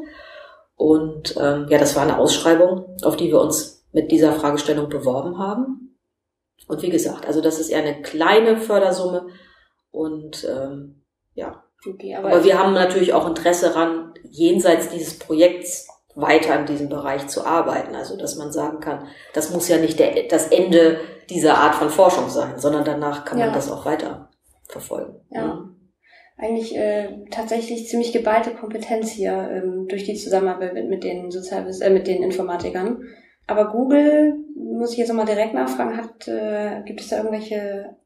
Und 0.77 1.35
ähm, 1.41 1.67
ja, 1.69 1.79
das 1.79 1.97
war 1.97 2.03
eine 2.03 2.19
Ausschreibung, 2.19 2.97
auf 3.03 3.17
die 3.17 3.29
wir 3.29 3.41
uns 3.41 3.85
mit 3.93 4.13
dieser 4.13 4.33
Fragestellung 4.33 4.89
beworben 4.89 5.39
haben. 5.39 5.99
Und 6.69 6.83
wie 6.83 6.91
gesagt, 6.91 7.27
also 7.27 7.41
das 7.41 7.59
ist 7.59 7.71
eher 7.71 7.83
eine 7.83 8.03
kleine 8.03 8.59
Fördersumme. 8.59 9.29
Und 9.91 10.45
ähm, 10.45 11.03
ja. 11.35 11.65
Okay, 11.89 12.15
aber, 12.15 12.29
aber 12.29 12.45
wir 12.45 12.59
haben 12.59 12.75
natürlich 12.75 13.15
auch 13.15 13.27
Interesse 13.27 13.71
daran, 13.71 14.13
jenseits 14.23 14.91
dieses 14.91 15.19
Projekts 15.19 15.89
weiter 16.15 16.59
in 16.59 16.67
diesem 16.67 16.89
Bereich 16.89 17.29
zu 17.29 17.47
arbeiten. 17.47 17.95
Also 17.95 18.17
dass 18.17 18.37
man 18.37 18.53
sagen 18.53 18.81
kann, 18.81 19.07
das 19.33 19.51
muss 19.51 19.69
ja 19.69 19.79
nicht 19.79 19.99
der, 19.99 20.29
das 20.29 20.49
Ende 20.49 21.01
dieser 21.31 21.59
Art 21.59 21.75
von 21.75 21.89
Forschung 21.89 22.29
sein, 22.29 22.59
sondern 22.59 22.85
danach 22.85 23.25
kann 23.25 23.39
ja. 23.39 23.47
man 23.47 23.55
das 23.55 23.71
auch 23.71 23.87
weiter 23.87 24.29
verfolgen. 24.69 25.21
Ja. 25.31 25.55
Mhm 25.55 25.76
eigentlich 26.39 26.77
äh, 26.77 27.09
tatsächlich 27.31 27.89
ziemlich 27.89 28.13
geballte 28.13 28.51
Kompetenz 28.51 29.11
hier 29.11 29.51
ähm, 29.51 29.87
durch 29.89 30.05
die 30.05 30.15
Zusammenarbeit 30.15 30.75
mit, 30.75 30.89
mit 30.89 31.05
den 31.05 31.31
Sozialwiss 31.31 31.81
äh, 31.81 31.91
mit 31.91 32.07
den 32.07 32.23
Informatikern. 32.23 33.03
Aber 33.47 33.71
Google, 33.71 34.37
muss 34.57 34.93
ich 34.93 34.99
jetzt 34.99 35.09
nochmal 35.09 35.27
direkt 35.27 35.55
nachfragen, 35.55 35.97
hat, 35.97 36.29
äh, 36.29 36.83
gibt 36.85 37.01
es 37.01 37.09
da 37.09 37.19
irgendwelche 37.19 37.97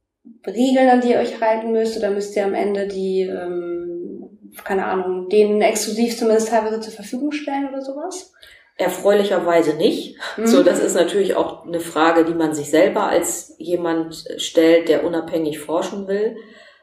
Regeln, 0.46 0.88
an 0.88 1.00
die 1.00 1.10
ihr 1.10 1.18
euch 1.18 1.40
halten 1.40 1.72
müsst, 1.72 1.96
oder 1.96 2.10
müsst 2.10 2.36
ihr 2.36 2.44
am 2.44 2.54
Ende 2.54 2.86
die, 2.86 3.22
ähm, 3.22 4.28
keine 4.64 4.84
Ahnung, 4.84 5.28
denen 5.28 5.60
exklusiv 5.62 6.16
zumindest 6.16 6.50
teilweise 6.50 6.80
zur 6.80 6.92
Verfügung 6.92 7.32
stellen 7.32 7.68
oder 7.68 7.80
sowas? 7.80 8.32
Erfreulicherweise 8.76 9.74
nicht. 9.74 10.18
Mhm. 10.36 10.46
So, 10.46 10.62
das 10.62 10.78
ist 10.78 10.94
natürlich 10.94 11.34
auch 11.34 11.66
eine 11.66 11.80
Frage, 11.80 12.24
die 12.24 12.34
man 12.34 12.54
sich 12.54 12.70
selber 12.70 13.08
als 13.08 13.54
jemand 13.58 14.26
stellt, 14.36 14.88
der 14.88 15.04
unabhängig 15.04 15.58
forschen 15.58 16.06
will. 16.06 16.36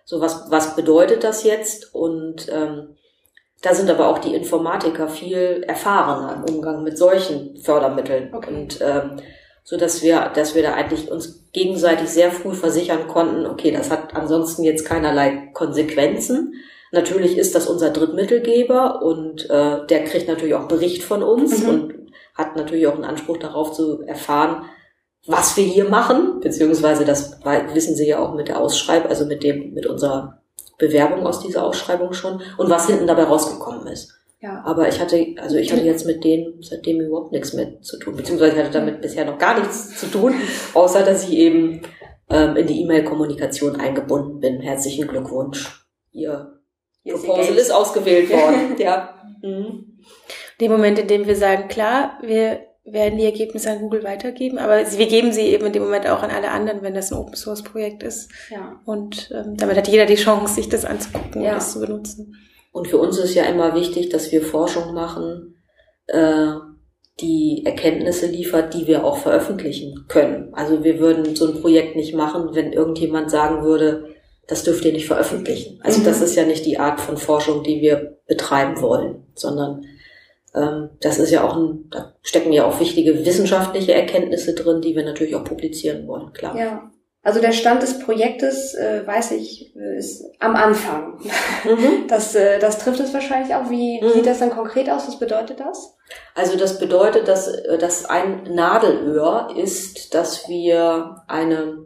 So, 0.07 0.21
was, 0.21 0.49
was 0.49 0.77
bedeutet 0.77 1.25
das 1.25 1.43
jetzt? 1.43 1.93
Und 1.93 2.47
ähm, 2.49 2.95
da 3.61 3.73
sind 3.73 3.89
aber 3.89 4.07
auch 4.07 4.19
die 4.19 4.33
Informatiker 4.33 5.09
viel 5.09 5.65
erfahrener 5.67 6.37
im 6.37 6.55
Umgang 6.55 6.81
mit 6.81 6.97
solchen 6.97 7.57
Fördermitteln. 7.57 8.33
Okay. 8.33 8.49
Und 8.49 8.79
ähm, 8.81 9.17
so 9.65 9.75
dass 9.75 10.01
wir, 10.01 10.31
dass 10.33 10.55
wir 10.55 10.63
da 10.63 10.75
eigentlich 10.75 11.11
uns 11.11 11.49
gegenseitig 11.51 12.07
sehr 12.07 12.31
früh 12.31 12.53
versichern 12.53 13.09
konnten, 13.09 13.45
okay, 13.45 13.71
das 13.71 13.91
hat 13.91 14.15
ansonsten 14.15 14.63
jetzt 14.63 14.85
keinerlei 14.85 15.49
Konsequenzen. 15.53 16.53
Natürlich 16.93 17.37
ist 17.37 17.53
das 17.53 17.67
unser 17.67 17.89
Drittmittelgeber 17.89 19.01
und 19.01 19.49
äh, 19.49 19.85
der 19.87 20.05
kriegt 20.05 20.29
natürlich 20.29 20.55
auch 20.55 20.69
Bericht 20.69 21.03
von 21.03 21.21
uns 21.21 21.63
mhm. 21.63 21.69
und 21.69 21.93
hat 22.33 22.55
natürlich 22.55 22.87
auch 22.87 22.95
einen 22.95 23.03
Anspruch 23.03 23.39
darauf 23.39 23.73
zu 23.73 24.03
erfahren, 24.03 24.69
was 25.27 25.55
wir 25.57 25.65
hier 25.65 25.89
machen, 25.89 26.39
beziehungsweise 26.39 27.05
das 27.05 27.39
wissen 27.73 27.95
Sie 27.95 28.07
ja 28.07 28.19
auch 28.19 28.33
mit 28.33 28.47
der 28.47 28.59
Ausschreibung, 28.59 29.09
also 29.09 29.25
mit 29.25 29.43
dem, 29.43 29.73
mit 29.73 29.85
unserer 29.85 30.41
Bewerbung 30.77 31.25
aus 31.25 31.41
dieser 31.41 31.65
Ausschreibung 31.65 32.13
schon 32.13 32.41
und 32.57 32.69
was 32.69 32.87
hinten 32.87 33.07
dabei 33.07 33.23
rausgekommen 33.23 33.87
ist. 33.87 34.13
Ja. 34.39 34.63
Aber 34.65 34.87
ich 34.87 34.99
hatte, 34.99 35.35
also 35.41 35.57
ich 35.57 35.71
hatte 35.71 35.81
jetzt 35.83 36.05
mit 36.05 36.23
denen 36.23 36.61
seitdem 36.61 37.01
überhaupt 37.01 37.31
nichts 37.31 37.53
mehr 37.53 37.81
zu 37.81 37.97
tun, 37.97 38.15
beziehungsweise 38.15 38.53
ich 38.53 38.59
hatte 38.59 38.71
damit 38.71 39.01
bisher 39.01 39.25
noch 39.25 39.39
gar 39.39 39.59
nichts 39.59 39.99
zu 39.99 40.05
tun, 40.07 40.35
außer 40.73 41.03
dass 41.03 41.27
ich 41.27 41.33
eben 41.33 41.81
ähm, 42.29 42.55
in 42.55 42.67
die 42.67 42.81
E-Mail-Kommunikation 42.81 43.77
eingebunden 43.77 44.39
bin. 44.39 44.61
Herzlichen 44.61 45.07
Glückwunsch. 45.07 45.85
Ihr 46.11 47.15
Proposal 47.15 47.55
ist 47.55 47.71
ausgewählt 47.71 48.29
worden. 48.31 48.75
ja. 48.77 49.15
Mhm. 49.41 49.99
Den 50.61 50.71
Moment, 50.71 50.99
in 50.99 51.07
dem 51.07 51.25
wir 51.25 51.35
sagen, 51.35 51.67
klar, 51.67 52.17
wir 52.21 52.66
werden 52.89 53.19
die 53.19 53.25
Ergebnisse 53.25 53.69
an 53.69 53.79
Google 53.79 54.03
weitergeben, 54.03 54.57
aber 54.57 54.79
wir 54.79 55.07
geben 55.07 55.33
sie 55.33 55.41
eben 55.41 55.65
in 55.65 55.73
dem 55.73 55.83
Moment 55.83 56.07
auch 56.07 56.23
an 56.23 56.31
alle 56.31 56.51
anderen, 56.51 56.81
wenn 56.81 56.93
das 56.93 57.11
ein 57.11 57.17
Open 57.17 57.35
Source 57.35 57.63
Projekt 57.63 58.01
ist. 58.01 58.31
Ja. 58.49 58.79
Und 58.85 59.29
ähm, 59.35 59.57
damit 59.57 59.77
hat 59.77 59.87
jeder 59.87 60.05
die 60.05 60.15
Chance, 60.15 60.55
sich 60.55 60.69
das 60.69 60.85
anzugucken 60.85 61.41
ja. 61.41 61.51
und 61.51 61.57
das 61.57 61.73
zu 61.73 61.81
benutzen. 61.81 62.35
Und 62.71 62.87
für 62.87 62.97
uns 62.97 63.17
ist 63.17 63.33
ja 63.33 63.43
immer 63.43 63.75
wichtig, 63.75 64.09
dass 64.09 64.31
wir 64.31 64.41
Forschung 64.41 64.93
machen, 64.93 65.55
äh, 66.07 66.53
die 67.19 67.63
Erkenntnisse 67.65 68.27
liefert, 68.27 68.73
die 68.73 68.87
wir 68.87 69.03
auch 69.03 69.17
veröffentlichen 69.17 70.05
können. 70.07 70.53
Also 70.53 70.83
wir 70.83 70.99
würden 70.99 71.35
so 71.35 71.47
ein 71.47 71.59
Projekt 71.61 71.95
nicht 71.95 72.13
machen, 72.13 72.49
wenn 72.53 72.71
irgendjemand 72.71 73.31
sagen 73.31 73.63
würde, 73.63 74.15
das 74.47 74.63
dürft 74.63 74.85
ihr 74.85 74.93
nicht 74.93 75.07
veröffentlichen. 75.07 75.79
Also 75.83 75.99
mhm. 75.99 76.05
das 76.05 76.21
ist 76.21 76.35
ja 76.35 76.45
nicht 76.45 76.65
die 76.65 76.79
Art 76.79 77.01
von 77.01 77.17
Forschung, 77.17 77.63
die 77.63 77.81
wir 77.81 78.17
betreiben 78.27 78.81
wollen, 78.81 79.25
sondern 79.33 79.85
das 81.01 81.19
ist 81.19 81.31
ja 81.31 81.43
auch 81.43 81.55
ein, 81.55 81.89
da 81.91 82.13
stecken 82.21 82.53
ja 82.53 82.65
auch 82.65 82.79
wichtige 82.79 83.25
wissenschaftliche 83.25 83.93
Erkenntnisse 83.93 84.53
drin, 84.53 84.81
die 84.81 84.95
wir 84.95 85.03
natürlich 85.03 85.35
auch 85.35 85.43
publizieren 85.43 86.07
wollen, 86.07 86.33
klar. 86.33 86.57
Ja. 86.57 86.91
Also 87.27 87.41
der 87.41 87.51
Stand 87.51 87.83
des 87.83 87.99
Projektes, 87.99 88.73
äh, 88.73 89.05
weiß 89.05 89.31
ich, 89.31 89.75
ist 89.75 90.23
am 90.39 90.55
Anfang. 90.55 91.19
Mhm. 91.65 92.05
Das, 92.07 92.33
äh, 92.35 92.57
das 92.57 92.77
trifft 92.77 93.01
es 93.01 93.13
wahrscheinlich 93.13 93.53
auch. 93.53 93.69
Wie 93.69 94.01
mhm. 94.01 94.13
sieht 94.13 94.25
das 94.25 94.39
dann 94.39 94.51
konkret 94.51 94.89
aus? 94.89 95.07
Was 95.07 95.19
bedeutet 95.19 95.59
das? 95.59 95.97
Also 96.35 96.57
das 96.57 96.79
bedeutet, 96.79 97.27
dass, 97.27 97.49
äh, 97.49 97.77
dass 97.77 98.05
ein 98.05 98.43
Nadelöhr 98.55 99.49
ist, 99.57 100.13
dass 100.13 100.47
wir 100.47 101.23
eine 101.27 101.85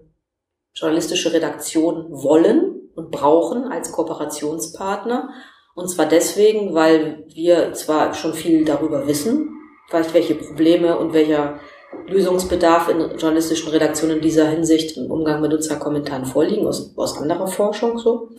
journalistische 0.76 1.34
Redaktion 1.34 2.12
wollen 2.12 2.90
und 2.96 3.10
brauchen 3.10 3.64
als 3.64 3.92
Kooperationspartner. 3.92 5.30
Und 5.76 5.90
zwar 5.90 6.06
deswegen, 6.06 6.74
weil 6.74 7.26
wir 7.34 7.74
zwar 7.74 8.14
schon 8.14 8.34
viel 8.34 8.66
darüber 8.66 9.08
wissen, 9.08 9.50
vielleicht 9.90 10.14
welche 10.14 10.36
Probleme 10.36 10.98
und 10.98 11.14
welcher 11.14 11.60
Lösungsbedarf 12.08 12.90
in 12.90 13.00
journalistischen 13.18 13.70
Redaktionen 13.70 14.18
in 14.18 14.22
dieser 14.22 14.48
Hinsicht 14.48 14.98
im 14.98 15.12
Umgang 15.12 15.42
mit 15.42 15.52
Nutzerkommentaren 15.52 16.26
vorliegen, 16.26 16.68
aus, 16.68 16.94
aus 16.98 17.18
anderer 17.18 17.48
Forschung 17.48 17.98
so. 17.98 18.30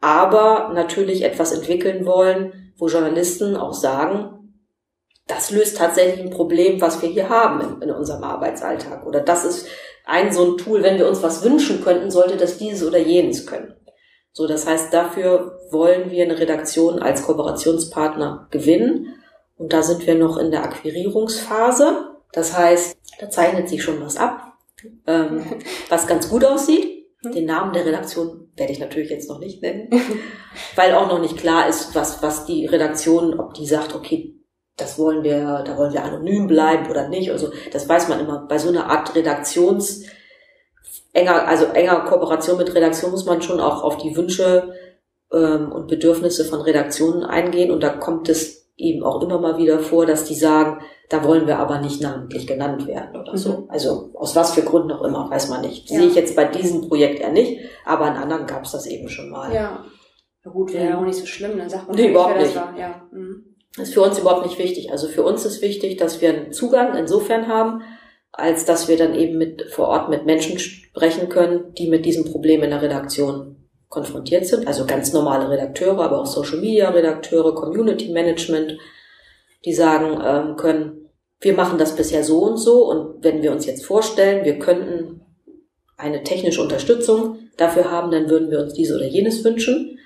Aber 0.00 0.72
natürlich 0.74 1.22
etwas 1.22 1.52
entwickeln 1.52 2.06
wollen, 2.06 2.72
wo 2.76 2.88
Journalisten 2.88 3.56
auch 3.56 3.72
sagen, 3.72 4.42
das 5.28 5.50
löst 5.52 5.78
tatsächlich 5.78 6.20
ein 6.20 6.30
Problem, 6.30 6.80
was 6.80 7.00
wir 7.00 7.08
hier 7.08 7.28
haben 7.28 7.60
in, 7.60 7.88
in 7.88 7.94
unserem 7.94 8.24
Arbeitsalltag. 8.24 9.06
Oder 9.06 9.20
das 9.20 9.44
ist 9.44 9.66
ein 10.04 10.32
so 10.32 10.44
ein 10.44 10.58
Tool, 10.58 10.82
wenn 10.82 10.98
wir 10.98 11.08
uns 11.08 11.22
was 11.22 11.44
wünschen 11.44 11.82
könnten, 11.82 12.10
sollte 12.10 12.36
das 12.36 12.58
dieses 12.58 12.86
oder 12.86 12.98
jenes 12.98 13.46
können. 13.46 13.74
So, 14.32 14.46
das 14.46 14.66
heißt, 14.66 14.92
dafür 14.92 15.60
wollen 15.70 16.10
wir 16.10 16.24
eine 16.24 16.38
Redaktion 16.38 17.00
als 17.00 17.22
Kooperationspartner 17.24 18.48
gewinnen. 18.50 19.14
Und 19.56 19.72
da 19.72 19.82
sind 19.82 20.06
wir 20.06 20.14
noch 20.14 20.38
in 20.38 20.50
der 20.50 20.64
Akquirierungsphase. 20.64 22.16
Das 22.32 22.56
heißt, 22.56 22.96
da 23.20 23.30
zeichnet 23.30 23.68
sich 23.68 23.82
schon 23.82 24.00
was 24.00 24.16
ab, 24.16 24.54
ähm, 25.06 25.44
was 25.88 26.06
ganz 26.06 26.28
gut 26.28 26.44
aussieht. 26.44 26.88
Den 27.24 27.44
Namen 27.44 27.72
der 27.72 27.86
Redaktion 27.86 28.48
werde 28.56 28.72
ich 28.72 28.80
natürlich 28.80 29.10
jetzt 29.10 29.28
noch 29.28 29.38
nicht 29.38 29.62
nennen, 29.62 29.88
weil 30.74 30.92
auch 30.94 31.06
noch 31.06 31.20
nicht 31.20 31.36
klar 31.36 31.68
ist, 31.68 31.94
was, 31.94 32.20
was 32.20 32.46
die 32.46 32.66
Redaktion, 32.66 33.38
ob 33.38 33.54
die 33.54 33.66
sagt, 33.66 33.94
okay, 33.94 34.34
das 34.76 34.98
wollen 34.98 35.22
wir, 35.22 35.62
da 35.64 35.76
wollen 35.76 35.92
wir 35.92 36.02
anonym 36.02 36.48
bleiben 36.48 36.90
oder 36.90 37.08
nicht. 37.08 37.30
Also 37.30 37.52
das 37.72 37.88
weiß 37.88 38.08
man 38.08 38.18
immer. 38.18 38.46
Bei 38.48 38.58
so 38.58 38.70
einer 38.70 38.90
Art 38.90 39.14
Redaktions, 39.14 40.04
enger, 41.12 41.46
also 41.46 41.66
enger 41.66 42.00
Kooperation 42.00 42.58
mit 42.58 42.74
Redaktion 42.74 43.10
muss 43.10 43.24
man 43.24 43.42
schon 43.42 43.60
auch 43.60 43.82
auf 43.82 43.98
die 43.98 44.16
Wünsche 44.16 44.72
ähm, 45.32 45.72
und 45.72 45.88
Bedürfnisse 45.88 46.44
von 46.44 46.60
Redaktionen 46.60 47.24
eingehen. 47.24 47.70
Und 47.70 47.82
da 47.82 47.90
kommt 47.90 48.28
es 48.28 48.70
eben 48.76 49.04
auch 49.04 49.22
immer 49.22 49.38
mal 49.38 49.58
wieder 49.58 49.78
vor, 49.78 50.06
dass 50.06 50.24
die 50.24 50.34
sagen, 50.34 50.82
da 51.08 51.24
wollen 51.24 51.46
wir 51.46 51.58
aber 51.58 51.80
nicht 51.80 52.00
namentlich 52.00 52.46
genannt 52.46 52.86
werden 52.86 53.20
oder 53.20 53.36
so. 53.36 53.50
Mhm. 53.50 53.64
Also 53.68 54.10
aus 54.14 54.34
was 54.34 54.54
für 54.54 54.62
Gründen 54.62 54.92
auch 54.92 55.04
immer, 55.04 55.30
weiß 55.30 55.50
man 55.50 55.60
nicht. 55.60 55.90
Ja. 55.90 55.98
Sehe 55.98 56.08
ich 56.08 56.14
jetzt 56.14 56.34
bei 56.34 56.46
diesem 56.46 56.88
Projekt 56.88 57.20
eher 57.20 57.32
nicht, 57.32 57.60
aber 57.84 58.08
in 58.08 58.14
anderen 58.14 58.46
gab 58.46 58.64
es 58.64 58.72
das 58.72 58.86
eben 58.86 59.08
schon 59.08 59.30
mal. 59.30 59.52
Ja. 59.54 59.84
Ja 60.44 60.50
gut, 60.50 60.72
wäre 60.72 60.88
ja 60.88 60.98
auch 60.98 61.04
nicht 61.04 61.18
so 61.18 61.26
schlimm, 61.26 61.56
dann 61.56 61.70
sagt 61.70 61.86
man 61.86 61.96
nee, 61.96 62.08
überhaupt 62.08 62.38
nicht. 62.38 62.56
Das, 62.56 62.64
ja. 62.76 63.02
Mhm. 63.12 63.54
das 63.76 63.88
ist 63.88 63.94
für 63.94 64.02
uns 64.02 64.18
überhaupt 64.18 64.44
nicht 64.44 64.58
wichtig. 64.58 64.90
Also 64.90 65.06
für 65.06 65.22
uns 65.22 65.44
ist 65.44 65.62
wichtig, 65.62 65.98
dass 65.98 66.20
wir 66.20 66.30
einen 66.30 66.52
Zugang 66.52 66.96
insofern 66.96 67.46
haben, 67.46 67.82
als 68.32 68.64
dass 68.64 68.88
wir 68.88 68.96
dann 68.96 69.14
eben 69.14 69.36
mit 69.36 69.62
vor 69.70 69.88
Ort 69.88 70.08
mit 70.08 70.24
Menschen 70.24 70.58
sprechen 70.58 71.28
können, 71.28 71.74
die 71.74 71.88
mit 71.88 72.06
diesem 72.06 72.24
Problem 72.24 72.62
in 72.62 72.70
der 72.70 72.82
Redaktion 72.82 73.56
konfrontiert 73.88 74.46
sind. 74.46 74.66
Also 74.66 74.86
ganz 74.86 75.12
normale 75.12 75.50
Redakteure, 75.50 76.00
aber 76.00 76.20
auch 76.22 76.26
Social 76.26 76.58
Media 76.58 76.88
Redakteure, 76.88 77.54
Community 77.54 78.10
Management, 78.10 78.78
die 79.64 79.74
sagen 79.74 80.18
ähm, 80.24 80.56
können, 80.56 81.10
wir 81.40 81.54
machen 81.54 81.78
das 81.78 81.94
bisher 81.94 82.24
so 82.24 82.38
und 82.38 82.56
so 82.56 82.90
und 82.90 83.22
wenn 83.22 83.42
wir 83.42 83.52
uns 83.52 83.66
jetzt 83.66 83.84
vorstellen, 83.84 84.44
wir 84.44 84.58
könnten 84.58 85.20
eine 85.96 86.22
technische 86.22 86.62
Unterstützung 86.62 87.38
dafür 87.56 87.90
haben, 87.90 88.10
dann 88.10 88.30
würden 88.30 88.50
wir 88.50 88.60
uns 88.60 88.72
dies 88.72 88.92
oder 88.92 89.04
jenes 89.04 89.44
wünschen. 89.44 89.98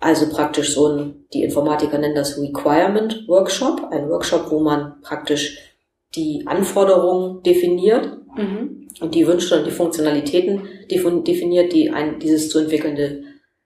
Also 0.00 0.28
praktisch 0.28 0.74
so 0.74 0.88
ein, 0.88 1.26
die 1.32 1.44
Informatiker 1.44 1.98
nennen 1.98 2.14
das 2.14 2.38
Requirement 2.38 3.28
Workshop, 3.28 3.88
ein 3.90 4.08
Workshop, 4.08 4.50
wo 4.50 4.60
man 4.60 5.00
praktisch 5.02 5.69
die 6.14 6.44
Anforderungen 6.46 7.42
definiert 7.42 8.18
mhm. 8.36 8.88
und 9.00 9.14
die 9.14 9.26
Wünsche 9.26 9.58
und 9.58 9.66
die 9.66 9.70
Funktionalitäten 9.70 10.68
definiert, 10.90 11.72
die 11.72 11.90
ein, 11.90 12.18
dieses 12.18 12.48
zu 12.48 12.58
entwickelnde 12.58 13.22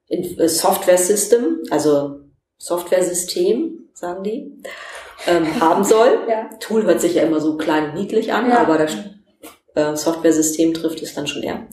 äh, 0.08 0.48
Software-System, 0.48 1.62
also 1.70 2.20
Software-System, 2.58 3.88
sagen 3.94 4.22
die, 4.22 4.62
ähm, 5.26 5.60
haben 5.60 5.84
soll. 5.84 6.18
ja. 6.28 6.50
Tool 6.60 6.84
hört 6.84 7.00
sich 7.00 7.14
ja 7.14 7.22
immer 7.22 7.40
so 7.40 7.56
klein 7.56 7.90
und 7.90 7.94
niedlich 7.94 8.32
an, 8.32 8.50
ja. 8.50 8.58
aber 8.58 8.78
das 8.78 8.96
äh, 9.74 9.96
Software-System 9.96 10.74
trifft 10.74 11.02
es 11.02 11.14
dann 11.14 11.26
schon 11.26 11.42
eher. 11.42 11.66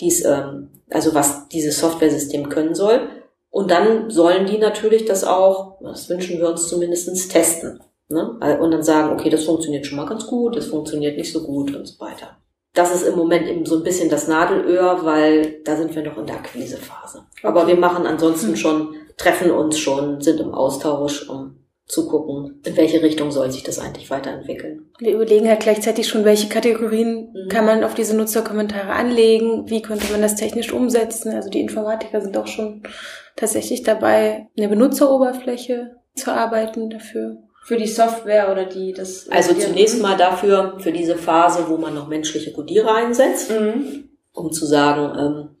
Dies, 0.00 0.24
ähm, 0.24 0.70
also 0.90 1.14
was 1.14 1.48
dieses 1.48 1.78
Software-System 1.78 2.48
können 2.48 2.74
soll. 2.74 3.08
Und 3.50 3.70
dann 3.70 4.10
sollen 4.10 4.46
die 4.46 4.58
natürlich 4.58 5.06
das 5.06 5.24
auch, 5.24 5.78
das 5.80 6.08
wünschen 6.10 6.38
wir 6.38 6.50
uns 6.50 6.68
zumindestens 6.68 7.28
testen. 7.28 7.80
Ne? 8.08 8.38
Und 8.60 8.70
dann 8.70 8.82
sagen, 8.82 9.12
okay, 9.12 9.30
das 9.30 9.44
funktioniert 9.44 9.86
schon 9.86 9.96
mal 9.96 10.06
ganz 10.06 10.26
gut, 10.26 10.56
das 10.56 10.66
funktioniert 10.66 11.16
nicht 11.16 11.32
so 11.32 11.42
gut 11.42 11.74
und 11.74 11.86
so 11.86 11.98
weiter. 12.00 12.38
Das 12.74 12.94
ist 12.94 13.06
im 13.06 13.16
Moment 13.16 13.48
eben 13.48 13.64
so 13.64 13.76
ein 13.76 13.82
bisschen 13.82 14.10
das 14.10 14.28
Nadelöhr, 14.28 15.04
weil 15.04 15.62
da 15.64 15.76
sind 15.76 15.94
wir 15.94 16.02
noch 16.02 16.18
in 16.18 16.26
der 16.26 16.36
Akquisephase. 16.36 17.24
Okay. 17.38 17.46
Aber 17.46 17.66
wir 17.66 17.76
machen 17.76 18.06
ansonsten 18.06 18.48
hm. 18.48 18.56
schon, 18.56 18.94
treffen 19.16 19.50
uns 19.50 19.78
schon, 19.78 20.20
sind 20.20 20.40
im 20.40 20.52
Austausch, 20.52 21.28
um 21.28 21.66
zu 21.86 22.08
gucken, 22.08 22.60
in 22.66 22.76
welche 22.76 23.00
Richtung 23.00 23.30
soll 23.30 23.50
sich 23.50 23.62
das 23.62 23.78
eigentlich 23.78 24.10
weiterentwickeln. 24.10 24.90
Wir 24.98 25.14
überlegen 25.14 25.48
halt 25.48 25.60
gleichzeitig 25.60 26.08
schon, 26.08 26.24
welche 26.24 26.48
Kategorien 26.48 27.32
mhm. 27.32 27.48
kann 27.48 27.64
man 27.64 27.84
auf 27.84 27.94
diese 27.94 28.16
Nutzerkommentare 28.16 28.92
anlegen, 28.92 29.70
wie 29.70 29.82
könnte 29.82 30.10
man 30.10 30.20
das 30.20 30.34
technisch 30.34 30.72
umsetzen. 30.72 31.32
Also 31.32 31.48
die 31.48 31.60
Informatiker 31.60 32.20
sind 32.20 32.36
auch 32.36 32.48
schon 32.48 32.82
tatsächlich 33.36 33.84
dabei, 33.84 34.48
eine 34.58 34.68
Benutzeroberfläche 34.68 35.96
zu 36.16 36.32
arbeiten 36.32 36.90
dafür. 36.90 37.38
Für 37.66 37.76
die 37.76 37.88
Software 37.88 38.52
oder 38.52 38.64
die 38.66 38.92
das. 38.92 39.28
Also 39.28 39.52
zunächst 39.52 40.00
mal 40.00 40.16
dafür, 40.16 40.76
für 40.78 40.92
diese 40.92 41.16
Phase, 41.16 41.64
wo 41.68 41.76
man 41.76 41.96
noch 41.96 42.06
menschliche 42.06 42.52
Codierer 42.52 42.94
einsetzt, 42.94 43.50
mhm. 43.50 44.08
um 44.32 44.52
zu 44.52 44.66
sagen, 44.66 45.18
ähm, 45.18 45.56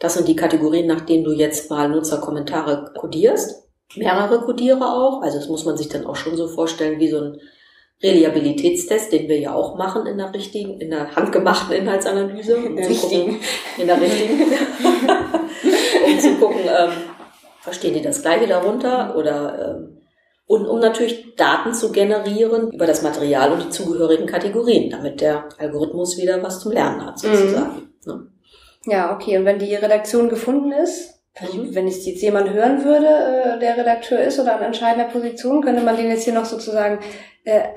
das 0.00 0.14
sind 0.14 0.26
die 0.26 0.34
Kategorien, 0.34 0.88
nach 0.88 1.02
denen 1.02 1.22
du 1.22 1.30
jetzt 1.30 1.70
mal 1.70 1.88
Nutzerkommentare 1.88 2.92
kodierst. 2.98 3.68
Mehrere 3.94 4.40
Codiere 4.40 4.84
auch. 4.84 5.22
Also 5.22 5.38
das 5.38 5.46
muss 5.46 5.64
man 5.64 5.76
sich 5.76 5.88
dann 5.88 6.06
auch 6.06 6.16
schon 6.16 6.36
so 6.36 6.48
vorstellen 6.48 6.98
wie 6.98 7.08
so 7.08 7.20
ein 7.20 7.40
Reliabilitätstest, 8.02 9.12
den 9.12 9.28
wir 9.28 9.38
ja 9.38 9.54
auch 9.54 9.76
machen 9.76 10.06
in 10.06 10.18
der 10.18 10.34
richtigen, 10.34 10.80
in 10.80 10.90
der 10.90 11.14
handgemachten 11.14 11.76
Inhaltsanalyse. 11.76 12.54
In 12.56 12.74
der 12.74 12.88
richtigen. 12.88 13.38
In 13.78 13.86
der 13.86 14.00
richtigen. 14.00 14.40
um 16.04 16.18
zu 16.18 16.34
gucken, 16.34 16.62
ähm, 16.62 16.90
verstehen 17.60 17.94
die 17.94 18.02
das 18.02 18.22
Gleiche 18.22 18.48
darunter 18.48 19.14
oder 19.16 19.76
ähm, 19.78 20.01
und 20.52 20.66
um 20.66 20.80
natürlich 20.80 21.34
Daten 21.34 21.72
zu 21.72 21.92
generieren 21.92 22.72
über 22.72 22.86
das 22.86 23.00
Material 23.00 23.52
und 23.52 23.64
die 23.64 23.70
zugehörigen 23.70 24.26
Kategorien, 24.26 24.90
damit 24.90 25.22
der 25.22 25.48
Algorithmus 25.56 26.18
wieder 26.18 26.42
was 26.42 26.60
zum 26.60 26.72
Lernen 26.72 27.06
hat, 27.06 27.18
sozusagen. 27.18 27.88
Mhm. 28.04 28.28
Ja, 28.84 29.14
okay. 29.14 29.38
Und 29.38 29.46
wenn 29.46 29.58
die 29.58 29.74
Redaktion 29.74 30.28
gefunden 30.28 30.70
ist, 30.72 31.22
mhm. 31.40 31.74
wenn 31.74 31.88
es 31.88 32.04
jetzt 32.04 32.20
jemand 32.20 32.50
hören 32.50 32.84
würde, 32.84 33.06
äh, 33.06 33.58
der 33.60 33.78
Redakteur 33.78 34.20
ist 34.20 34.38
oder 34.38 34.56
an 34.56 34.62
entscheidender 34.62 35.08
Position, 35.08 35.62
könnte 35.62 35.80
man 35.80 35.96
den 35.96 36.10
jetzt 36.10 36.24
hier 36.24 36.34
noch 36.34 36.44
sozusagen 36.44 36.98
äh, 37.44 37.68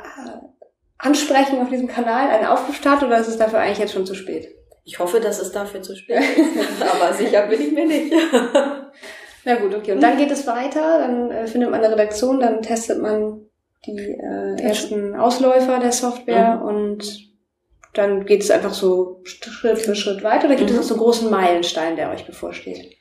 ansprechen 0.98 1.62
auf 1.62 1.70
diesem 1.70 1.88
Kanal, 1.88 2.28
einen 2.28 2.46
Aufruf 2.46 2.76
starten 2.76 3.06
oder 3.06 3.20
ist 3.20 3.30
es 3.30 3.38
dafür 3.38 3.60
eigentlich 3.60 3.80
jetzt 3.80 3.94
schon 3.94 4.06
zu 4.06 4.16
spät? 4.16 4.50
Ich 4.84 5.00
hoffe, 5.00 5.22
dass 5.22 5.40
es 5.40 5.54
dafür 5.54 5.82
zu 5.82 5.96
spät 5.96 6.20
ist, 6.20 6.84
aber 6.94 7.14
sicher 7.14 7.48
bin 7.48 7.62
ich 7.62 7.72
mir 7.72 7.88
nicht. 7.88 8.14
Na 9.46 9.56
gut, 9.56 9.76
okay. 9.76 9.94
Und 9.94 10.02
dann 10.02 10.18
geht 10.18 10.32
es 10.32 10.48
weiter, 10.48 11.00
dann 11.00 11.32
äh, 11.32 11.48
findet 11.48 11.70
man 11.70 11.84
eine 11.84 11.94
Redaktion, 11.94 12.40
dann 12.40 12.62
testet 12.62 13.02
man 13.02 13.46
die 13.86 14.18
äh, 14.20 14.60
ersten 14.60 15.16
Ausläufer 15.16 15.80
der 15.80 15.92
Software 15.92 16.56
mhm. 16.56 16.62
und 16.64 17.26
dann 17.94 18.26
geht 18.26 18.42
es 18.42 18.52
einfach 18.52 18.74
so 18.74 19.22
Schritt 19.24 19.78
für 19.78 19.96
Schritt 19.96 20.24
weiter. 20.24 20.48
Oder 20.48 20.56
gibt 20.56 20.72
mhm. 20.72 20.78
es 20.78 20.82
noch 20.82 20.88
so 20.88 20.94
einen 20.96 21.04
großen 21.04 21.30
Meilenstein, 21.30 21.96
der 21.96 22.10
euch 22.12 22.26
bevorsteht? 22.26 22.98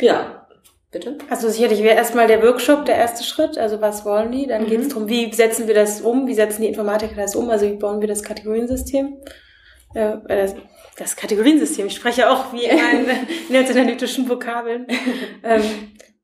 Ja, 0.00 0.46
bitte. 0.90 1.18
Also 1.30 1.48
sicherlich 1.48 1.82
wäre 1.82 1.96
erstmal 1.96 2.26
der 2.26 2.42
Workshop 2.42 2.86
der 2.86 2.96
erste 2.96 3.22
Schritt. 3.22 3.58
Also 3.58 3.80
was 3.80 4.04
wollen 4.04 4.32
die? 4.32 4.46
Dann 4.46 4.62
mhm. 4.62 4.66
geht 4.68 4.80
es 4.80 4.88
darum, 4.88 5.08
wie 5.08 5.32
setzen 5.32 5.68
wir 5.68 5.74
das 5.74 6.00
um? 6.00 6.26
Wie 6.26 6.34
setzen 6.34 6.62
die 6.62 6.68
Informatiker 6.68 7.14
das 7.16 7.36
um? 7.36 7.50
Also 7.50 7.66
wie 7.66 7.76
bauen 7.76 8.00
wir 8.00 8.08
das 8.08 8.22
Kategoriensystem? 8.22 9.18
Äh, 9.94 10.48
das, 10.96 11.16
Kategoriensystem. 11.16 11.86
Ich 11.86 11.96
spreche 11.96 12.30
auch 12.30 12.52
wie 12.52 12.64
in 12.66 13.06
netzanalytischen 13.50 14.28
Vokabeln. 14.28 14.86
ähm, 15.42 15.62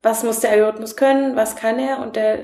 was 0.03 0.23
muss 0.23 0.41
der 0.41 0.51
Algorithmus 0.51 0.97
können? 0.97 1.37
Was 1.37 1.57
kann 1.57 1.79
er? 1.79 2.01
Und 2.01 2.16
der 2.16 2.39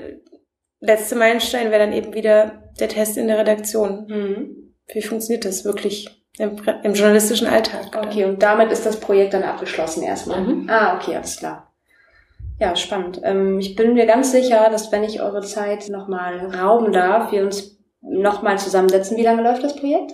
letzte 0.79 1.15
Meilenstein 1.15 1.71
wäre 1.71 1.79
dann 1.79 1.93
eben 1.93 2.13
wieder 2.13 2.63
der 2.79 2.89
Test 2.89 3.17
in 3.17 3.27
der 3.27 3.39
Redaktion. 3.39 4.05
Mhm. 4.07 4.73
Wie 4.93 5.01
funktioniert 5.01 5.45
das 5.45 5.65
wirklich 5.65 6.23
im, 6.37 6.57
im 6.83 6.93
journalistischen 6.93 7.47
Alltag? 7.47 7.95
Okay, 7.95 8.25
und 8.25 8.43
damit 8.43 8.71
ist 8.71 8.85
das 8.85 8.99
Projekt 8.99 9.33
dann 9.33 9.43
abgeschlossen 9.43 10.03
erstmal. 10.03 10.41
Mhm. 10.41 10.69
Ah, 10.69 10.95
okay, 10.97 11.15
alles 11.15 11.37
klar. 11.37 11.73
Ja, 12.59 12.75
spannend. 12.75 13.21
Ähm, 13.23 13.59
ich 13.59 13.75
bin 13.75 13.93
mir 13.93 14.05
ganz 14.05 14.31
sicher, 14.31 14.69
dass 14.69 14.91
wenn 14.91 15.03
ich 15.03 15.21
eure 15.21 15.41
Zeit 15.41 15.89
nochmal 15.89 16.53
rauben 16.55 16.93
darf, 16.93 17.31
wir 17.31 17.43
uns 17.43 17.77
nochmal 18.01 18.59
zusammensetzen. 18.59 19.17
Wie 19.17 19.23
lange 19.23 19.41
läuft 19.41 19.63
das 19.63 19.75
Projekt? 19.75 20.13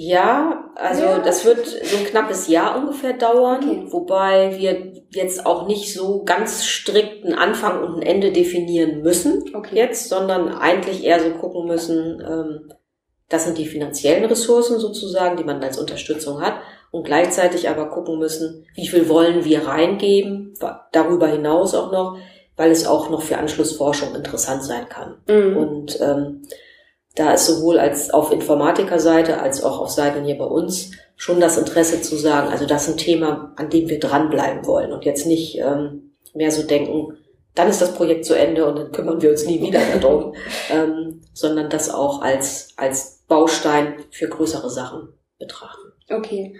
Ja, 0.00 0.70
also 0.76 1.02
ja. 1.02 1.18
das 1.18 1.44
wird 1.44 1.66
so 1.66 1.96
ein 1.96 2.04
knappes 2.04 2.46
Jahr 2.46 2.78
ungefähr 2.78 3.14
dauern, 3.14 3.68
okay. 3.68 3.86
wobei 3.88 4.56
wir 4.56 4.92
jetzt 5.10 5.44
auch 5.44 5.66
nicht 5.66 5.92
so 5.92 6.22
ganz 6.22 6.64
strikt 6.64 7.24
einen 7.24 7.34
Anfang 7.34 7.82
und 7.82 7.96
ein 7.96 8.02
Ende 8.02 8.30
definieren 8.30 9.02
müssen 9.02 9.42
okay. 9.56 9.74
jetzt, 9.74 10.08
sondern 10.08 10.50
eigentlich 10.50 11.02
eher 11.02 11.18
so 11.18 11.30
gucken 11.30 11.66
müssen, 11.66 12.22
ähm, 12.24 12.72
das 13.28 13.46
sind 13.46 13.58
die 13.58 13.66
finanziellen 13.66 14.24
Ressourcen 14.26 14.78
sozusagen, 14.78 15.36
die 15.36 15.42
man 15.42 15.60
als 15.64 15.80
Unterstützung 15.80 16.40
hat 16.40 16.60
und 16.92 17.04
gleichzeitig 17.04 17.68
aber 17.68 17.90
gucken 17.90 18.20
müssen, 18.20 18.66
wie 18.76 18.86
viel 18.86 19.08
wollen 19.08 19.44
wir 19.44 19.66
reingeben, 19.66 20.54
darüber 20.92 21.26
hinaus 21.26 21.74
auch 21.74 21.90
noch, 21.90 22.18
weil 22.56 22.70
es 22.70 22.86
auch 22.86 23.10
noch 23.10 23.22
für 23.22 23.38
Anschlussforschung 23.38 24.14
interessant 24.14 24.62
sein 24.62 24.88
kann. 24.88 25.16
Mhm. 25.26 25.56
Und 25.56 26.00
ähm, 26.00 26.42
da 27.18 27.32
ist 27.32 27.46
sowohl 27.46 27.78
als 27.78 28.10
auf 28.10 28.30
Informatikerseite 28.30 29.40
als 29.40 29.64
auch 29.64 29.80
auf 29.80 29.90
Seiten 29.90 30.24
hier 30.24 30.38
bei 30.38 30.44
uns 30.44 30.92
schon 31.16 31.40
das 31.40 31.58
Interesse 31.58 32.00
zu 32.00 32.16
sagen, 32.16 32.48
also 32.48 32.64
das 32.64 32.84
ist 32.86 32.94
ein 32.94 32.96
Thema, 32.96 33.52
an 33.56 33.70
dem 33.70 33.88
wir 33.88 33.98
dranbleiben 33.98 34.64
wollen 34.66 34.92
und 34.92 35.04
jetzt 35.04 35.26
nicht 35.26 35.58
ähm, 35.58 36.12
mehr 36.32 36.52
so 36.52 36.62
denken, 36.62 37.16
dann 37.56 37.68
ist 37.68 37.82
das 37.82 37.94
Projekt 37.94 38.24
zu 38.24 38.34
Ende 38.34 38.64
und 38.66 38.78
dann 38.78 38.92
kümmern 38.92 39.20
wir 39.20 39.30
uns 39.30 39.44
nie 39.44 39.60
wieder 39.60 39.80
darum, 40.00 40.34
ähm, 40.70 41.22
sondern 41.34 41.68
das 41.68 41.90
auch 41.90 42.22
als, 42.22 42.68
als 42.76 43.24
Baustein 43.26 43.96
für 44.10 44.28
größere 44.28 44.70
Sachen 44.70 45.08
betrachten. 45.40 45.92
Okay. 46.08 46.54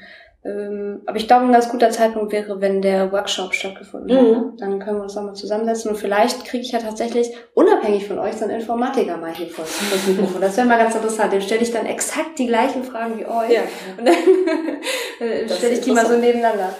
Ähm, 0.44 1.02
aber 1.06 1.16
ich 1.16 1.26
glaube, 1.26 1.46
ein 1.46 1.52
ganz 1.52 1.68
guter 1.68 1.90
Zeitpunkt 1.90 2.32
wäre, 2.32 2.60
wenn 2.60 2.80
der 2.80 3.10
Workshop 3.10 3.54
stattgefunden 3.54 4.16
mhm. 4.16 4.36
hat. 4.36 4.44
Dann 4.60 4.78
können 4.78 4.98
wir 4.98 5.02
uns 5.02 5.14
nochmal 5.16 5.34
zusammensetzen 5.34 5.90
und 5.90 5.96
vielleicht 5.96 6.44
kriege 6.44 6.62
ich 6.62 6.70
ja 6.70 6.78
tatsächlich, 6.78 7.30
unabhängig 7.54 8.06
von 8.06 8.18
euch, 8.20 8.36
so 8.36 8.44
einen 8.44 8.58
Informatiker 8.58 9.16
mal 9.16 9.34
hier 9.34 9.48
vor 9.48 9.64
das 9.64 10.06
Mikrofon. 10.06 10.40
Das 10.40 10.56
wäre 10.56 10.66
mal 10.66 10.78
ganz 10.78 10.94
interessant. 10.94 11.32
Dem 11.32 11.40
stelle 11.40 11.62
ich 11.62 11.72
dann 11.72 11.86
exakt 11.86 12.38
die 12.38 12.46
gleichen 12.46 12.84
Fragen 12.84 13.18
wie 13.18 13.26
euch. 13.26 13.50
Ja. 13.50 13.62
Und 13.98 14.06
dann 14.06 15.50
stelle 15.56 15.74
ich 15.74 15.80
die 15.80 15.90
mal 15.90 16.06
so 16.06 16.16
nebeneinander. 16.16 16.72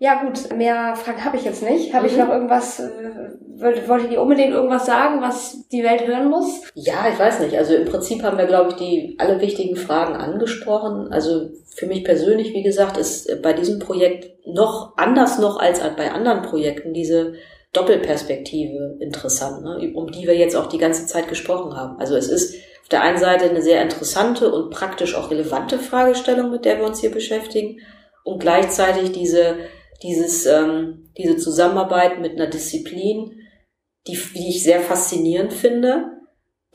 Ja 0.00 0.22
gut, 0.22 0.56
mehr 0.56 0.94
Fragen 0.94 1.24
habe 1.24 1.36
ich 1.36 1.44
jetzt 1.44 1.62
nicht. 1.62 1.92
Habe 1.92 2.06
mhm. 2.06 2.12
ich 2.12 2.18
noch 2.18 2.28
irgendwas, 2.28 2.78
äh, 2.78 3.88
wollt, 3.88 4.10
ihr 4.10 4.22
unbedingt 4.22 4.52
irgendwas 4.52 4.86
sagen, 4.86 5.20
was 5.20 5.66
die 5.70 5.82
Welt 5.82 6.06
hören 6.06 6.30
muss? 6.30 6.62
Ja, 6.74 7.06
ich 7.12 7.18
weiß 7.18 7.40
nicht. 7.40 7.58
Also 7.58 7.74
im 7.74 7.84
Prinzip 7.84 8.22
haben 8.22 8.38
wir, 8.38 8.46
glaube 8.46 8.70
ich, 8.70 8.76
die 8.76 9.16
alle 9.18 9.40
wichtigen 9.40 9.74
Fragen 9.74 10.14
angesprochen. 10.14 11.12
Also 11.12 11.50
für 11.74 11.86
mich 11.86 12.04
persönlich, 12.04 12.54
wie 12.54 12.62
gesagt, 12.62 12.96
ist 12.96 13.42
bei 13.42 13.52
diesem 13.52 13.80
Projekt 13.80 14.46
noch 14.46 14.96
anders 14.96 15.40
noch 15.40 15.58
als 15.58 15.80
bei 15.96 16.12
anderen 16.12 16.42
Projekten 16.42 16.94
diese 16.94 17.34
Doppelperspektive 17.72 18.98
interessant, 19.00 19.64
ne? 19.64 19.92
um 19.94 20.10
die 20.10 20.26
wir 20.26 20.36
jetzt 20.36 20.54
auch 20.56 20.66
die 20.66 20.78
ganze 20.78 21.06
Zeit 21.06 21.28
gesprochen 21.28 21.76
haben. 21.76 21.98
Also 21.98 22.16
es 22.16 22.28
ist 22.28 22.54
auf 22.82 22.88
der 22.88 23.02
einen 23.02 23.18
Seite 23.18 23.50
eine 23.50 23.62
sehr 23.62 23.82
interessante 23.82 24.50
und 24.50 24.70
praktisch 24.70 25.16
auch 25.16 25.30
relevante 25.30 25.78
Fragestellung, 25.78 26.50
mit 26.50 26.64
der 26.64 26.78
wir 26.78 26.86
uns 26.86 27.00
hier 27.00 27.10
beschäftigen 27.10 27.80
und 28.24 28.38
gleichzeitig 28.38 29.12
diese 29.12 29.56
dieses, 30.02 30.46
ähm, 30.46 31.10
diese 31.16 31.36
Zusammenarbeit 31.36 32.20
mit 32.20 32.32
einer 32.32 32.46
Disziplin, 32.46 33.32
die, 34.06 34.18
die 34.34 34.48
ich 34.48 34.62
sehr 34.62 34.80
faszinierend 34.80 35.52
finde, 35.52 36.18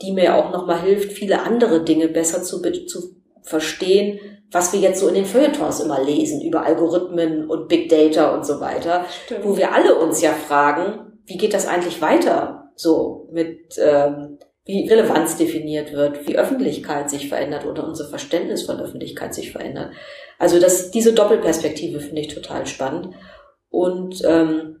die 0.02 0.12
mir 0.12 0.34
auch 0.34 0.52
nochmal 0.52 0.82
hilft, 0.82 1.12
viele 1.12 1.42
andere 1.42 1.84
Dinge 1.84 2.08
besser 2.08 2.42
zu, 2.42 2.60
zu 2.86 3.16
verstehen, 3.42 4.18
was 4.50 4.72
wir 4.72 4.80
jetzt 4.80 5.00
so 5.00 5.08
in 5.08 5.14
den 5.14 5.24
Feuilletons 5.24 5.80
immer 5.80 6.02
lesen 6.02 6.40
über 6.42 6.64
Algorithmen 6.64 7.48
und 7.48 7.68
Big 7.68 7.88
Data 7.88 8.34
und 8.34 8.46
so 8.46 8.60
weiter, 8.60 9.04
Stimmt. 9.24 9.44
wo 9.44 9.56
wir 9.56 9.72
alle 9.72 9.96
uns 9.96 10.20
ja 10.20 10.32
fragen, 10.32 11.18
wie 11.24 11.36
geht 11.36 11.54
das 11.54 11.66
eigentlich 11.66 12.00
weiter? 12.00 12.70
So 12.76 13.28
mit 13.32 13.76
ähm, 13.78 14.38
wie 14.64 14.88
Relevanz 14.88 15.36
definiert 15.36 15.92
wird, 15.92 16.26
wie 16.26 16.38
Öffentlichkeit 16.38 17.10
sich 17.10 17.28
verändert 17.28 17.66
oder 17.66 17.86
unser 17.86 18.08
Verständnis 18.08 18.62
von 18.62 18.80
Öffentlichkeit 18.80 19.34
sich 19.34 19.52
verändert. 19.52 19.92
Also 20.38 20.58
das, 20.58 20.90
diese 20.90 21.12
Doppelperspektive 21.12 22.00
finde 22.00 22.22
ich 22.22 22.28
total 22.28 22.66
spannend. 22.66 23.14
Und 23.68 24.22
ähm, 24.24 24.80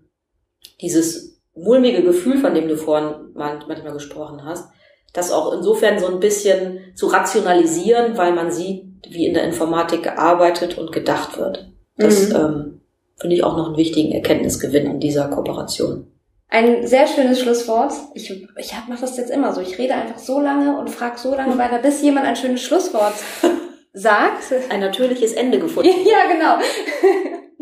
dieses 0.80 1.40
mulmige 1.54 2.02
Gefühl, 2.02 2.38
von 2.38 2.54
dem 2.54 2.68
du 2.68 2.76
vorhin 2.76 3.32
manchmal 3.34 3.92
gesprochen 3.92 4.44
hast, 4.44 4.70
das 5.12 5.30
auch 5.30 5.52
insofern 5.52 5.98
so 5.98 6.06
ein 6.08 6.18
bisschen 6.18 6.80
zu 6.94 7.06
rationalisieren, 7.06 8.16
weil 8.16 8.32
man 8.34 8.50
sieht, 8.50 8.84
wie 9.08 9.26
in 9.26 9.34
der 9.34 9.44
Informatik 9.44 10.02
gearbeitet 10.02 10.78
und 10.78 10.92
gedacht 10.92 11.38
wird. 11.38 11.70
Das 11.96 12.30
mhm. 12.30 12.36
ähm, 12.36 12.80
finde 13.16 13.36
ich 13.36 13.44
auch 13.44 13.56
noch 13.56 13.68
einen 13.68 13.76
wichtigen 13.76 14.12
Erkenntnisgewinn 14.12 14.88
an 14.88 15.00
dieser 15.00 15.28
Kooperation. 15.28 16.08
Ein 16.48 16.86
sehr 16.86 17.06
schönes 17.06 17.40
Schlusswort. 17.40 17.92
Ich, 18.14 18.30
ich 18.30 18.72
mache 18.88 19.00
das 19.00 19.16
jetzt 19.16 19.30
immer 19.30 19.52
so. 19.52 19.60
Ich 19.60 19.78
rede 19.78 19.94
einfach 19.94 20.18
so 20.18 20.40
lange 20.40 20.78
und 20.78 20.88
frage 20.90 21.18
so 21.18 21.34
lange 21.34 21.58
weiter, 21.58 21.78
bis 21.78 22.02
jemand 22.02 22.26
ein 22.26 22.36
schönes 22.36 22.62
Schlusswort 22.62 23.14
sagt. 23.92 24.52
Ein 24.70 24.80
natürliches 24.80 25.32
Ende 25.32 25.58
gefunden. 25.58 25.90
ja, 26.04 26.32
genau. 26.32 26.58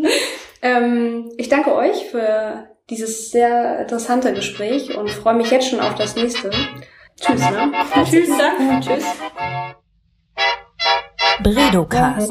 ähm, 0.63 1.33
ich 1.37 1.49
danke 1.49 1.75
euch 1.75 2.07
für 2.11 2.69
dieses 2.91 3.31
sehr 3.31 3.81
interessante 3.81 4.35
Gespräch 4.35 4.97
und 4.97 5.09
freue 5.11 5.35
mich 5.35 5.51
jetzt 5.51 5.69
schon 5.69 5.81
auf 5.81 5.95
das 5.95 6.15
nächste. 6.17 6.51
Tschüss, 7.21 7.41
ne? 7.41 7.73
Tschüss, 8.05 8.29
Dank. 8.37 8.83
Tschüss. 8.83 9.05
Bredocast. 11.43 12.31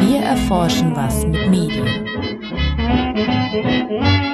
Wir 0.00 0.20
erforschen 0.20 0.94
was 0.94 1.24
mit 1.26 1.48
Medien. 1.48 2.06
Thank. 3.62 4.25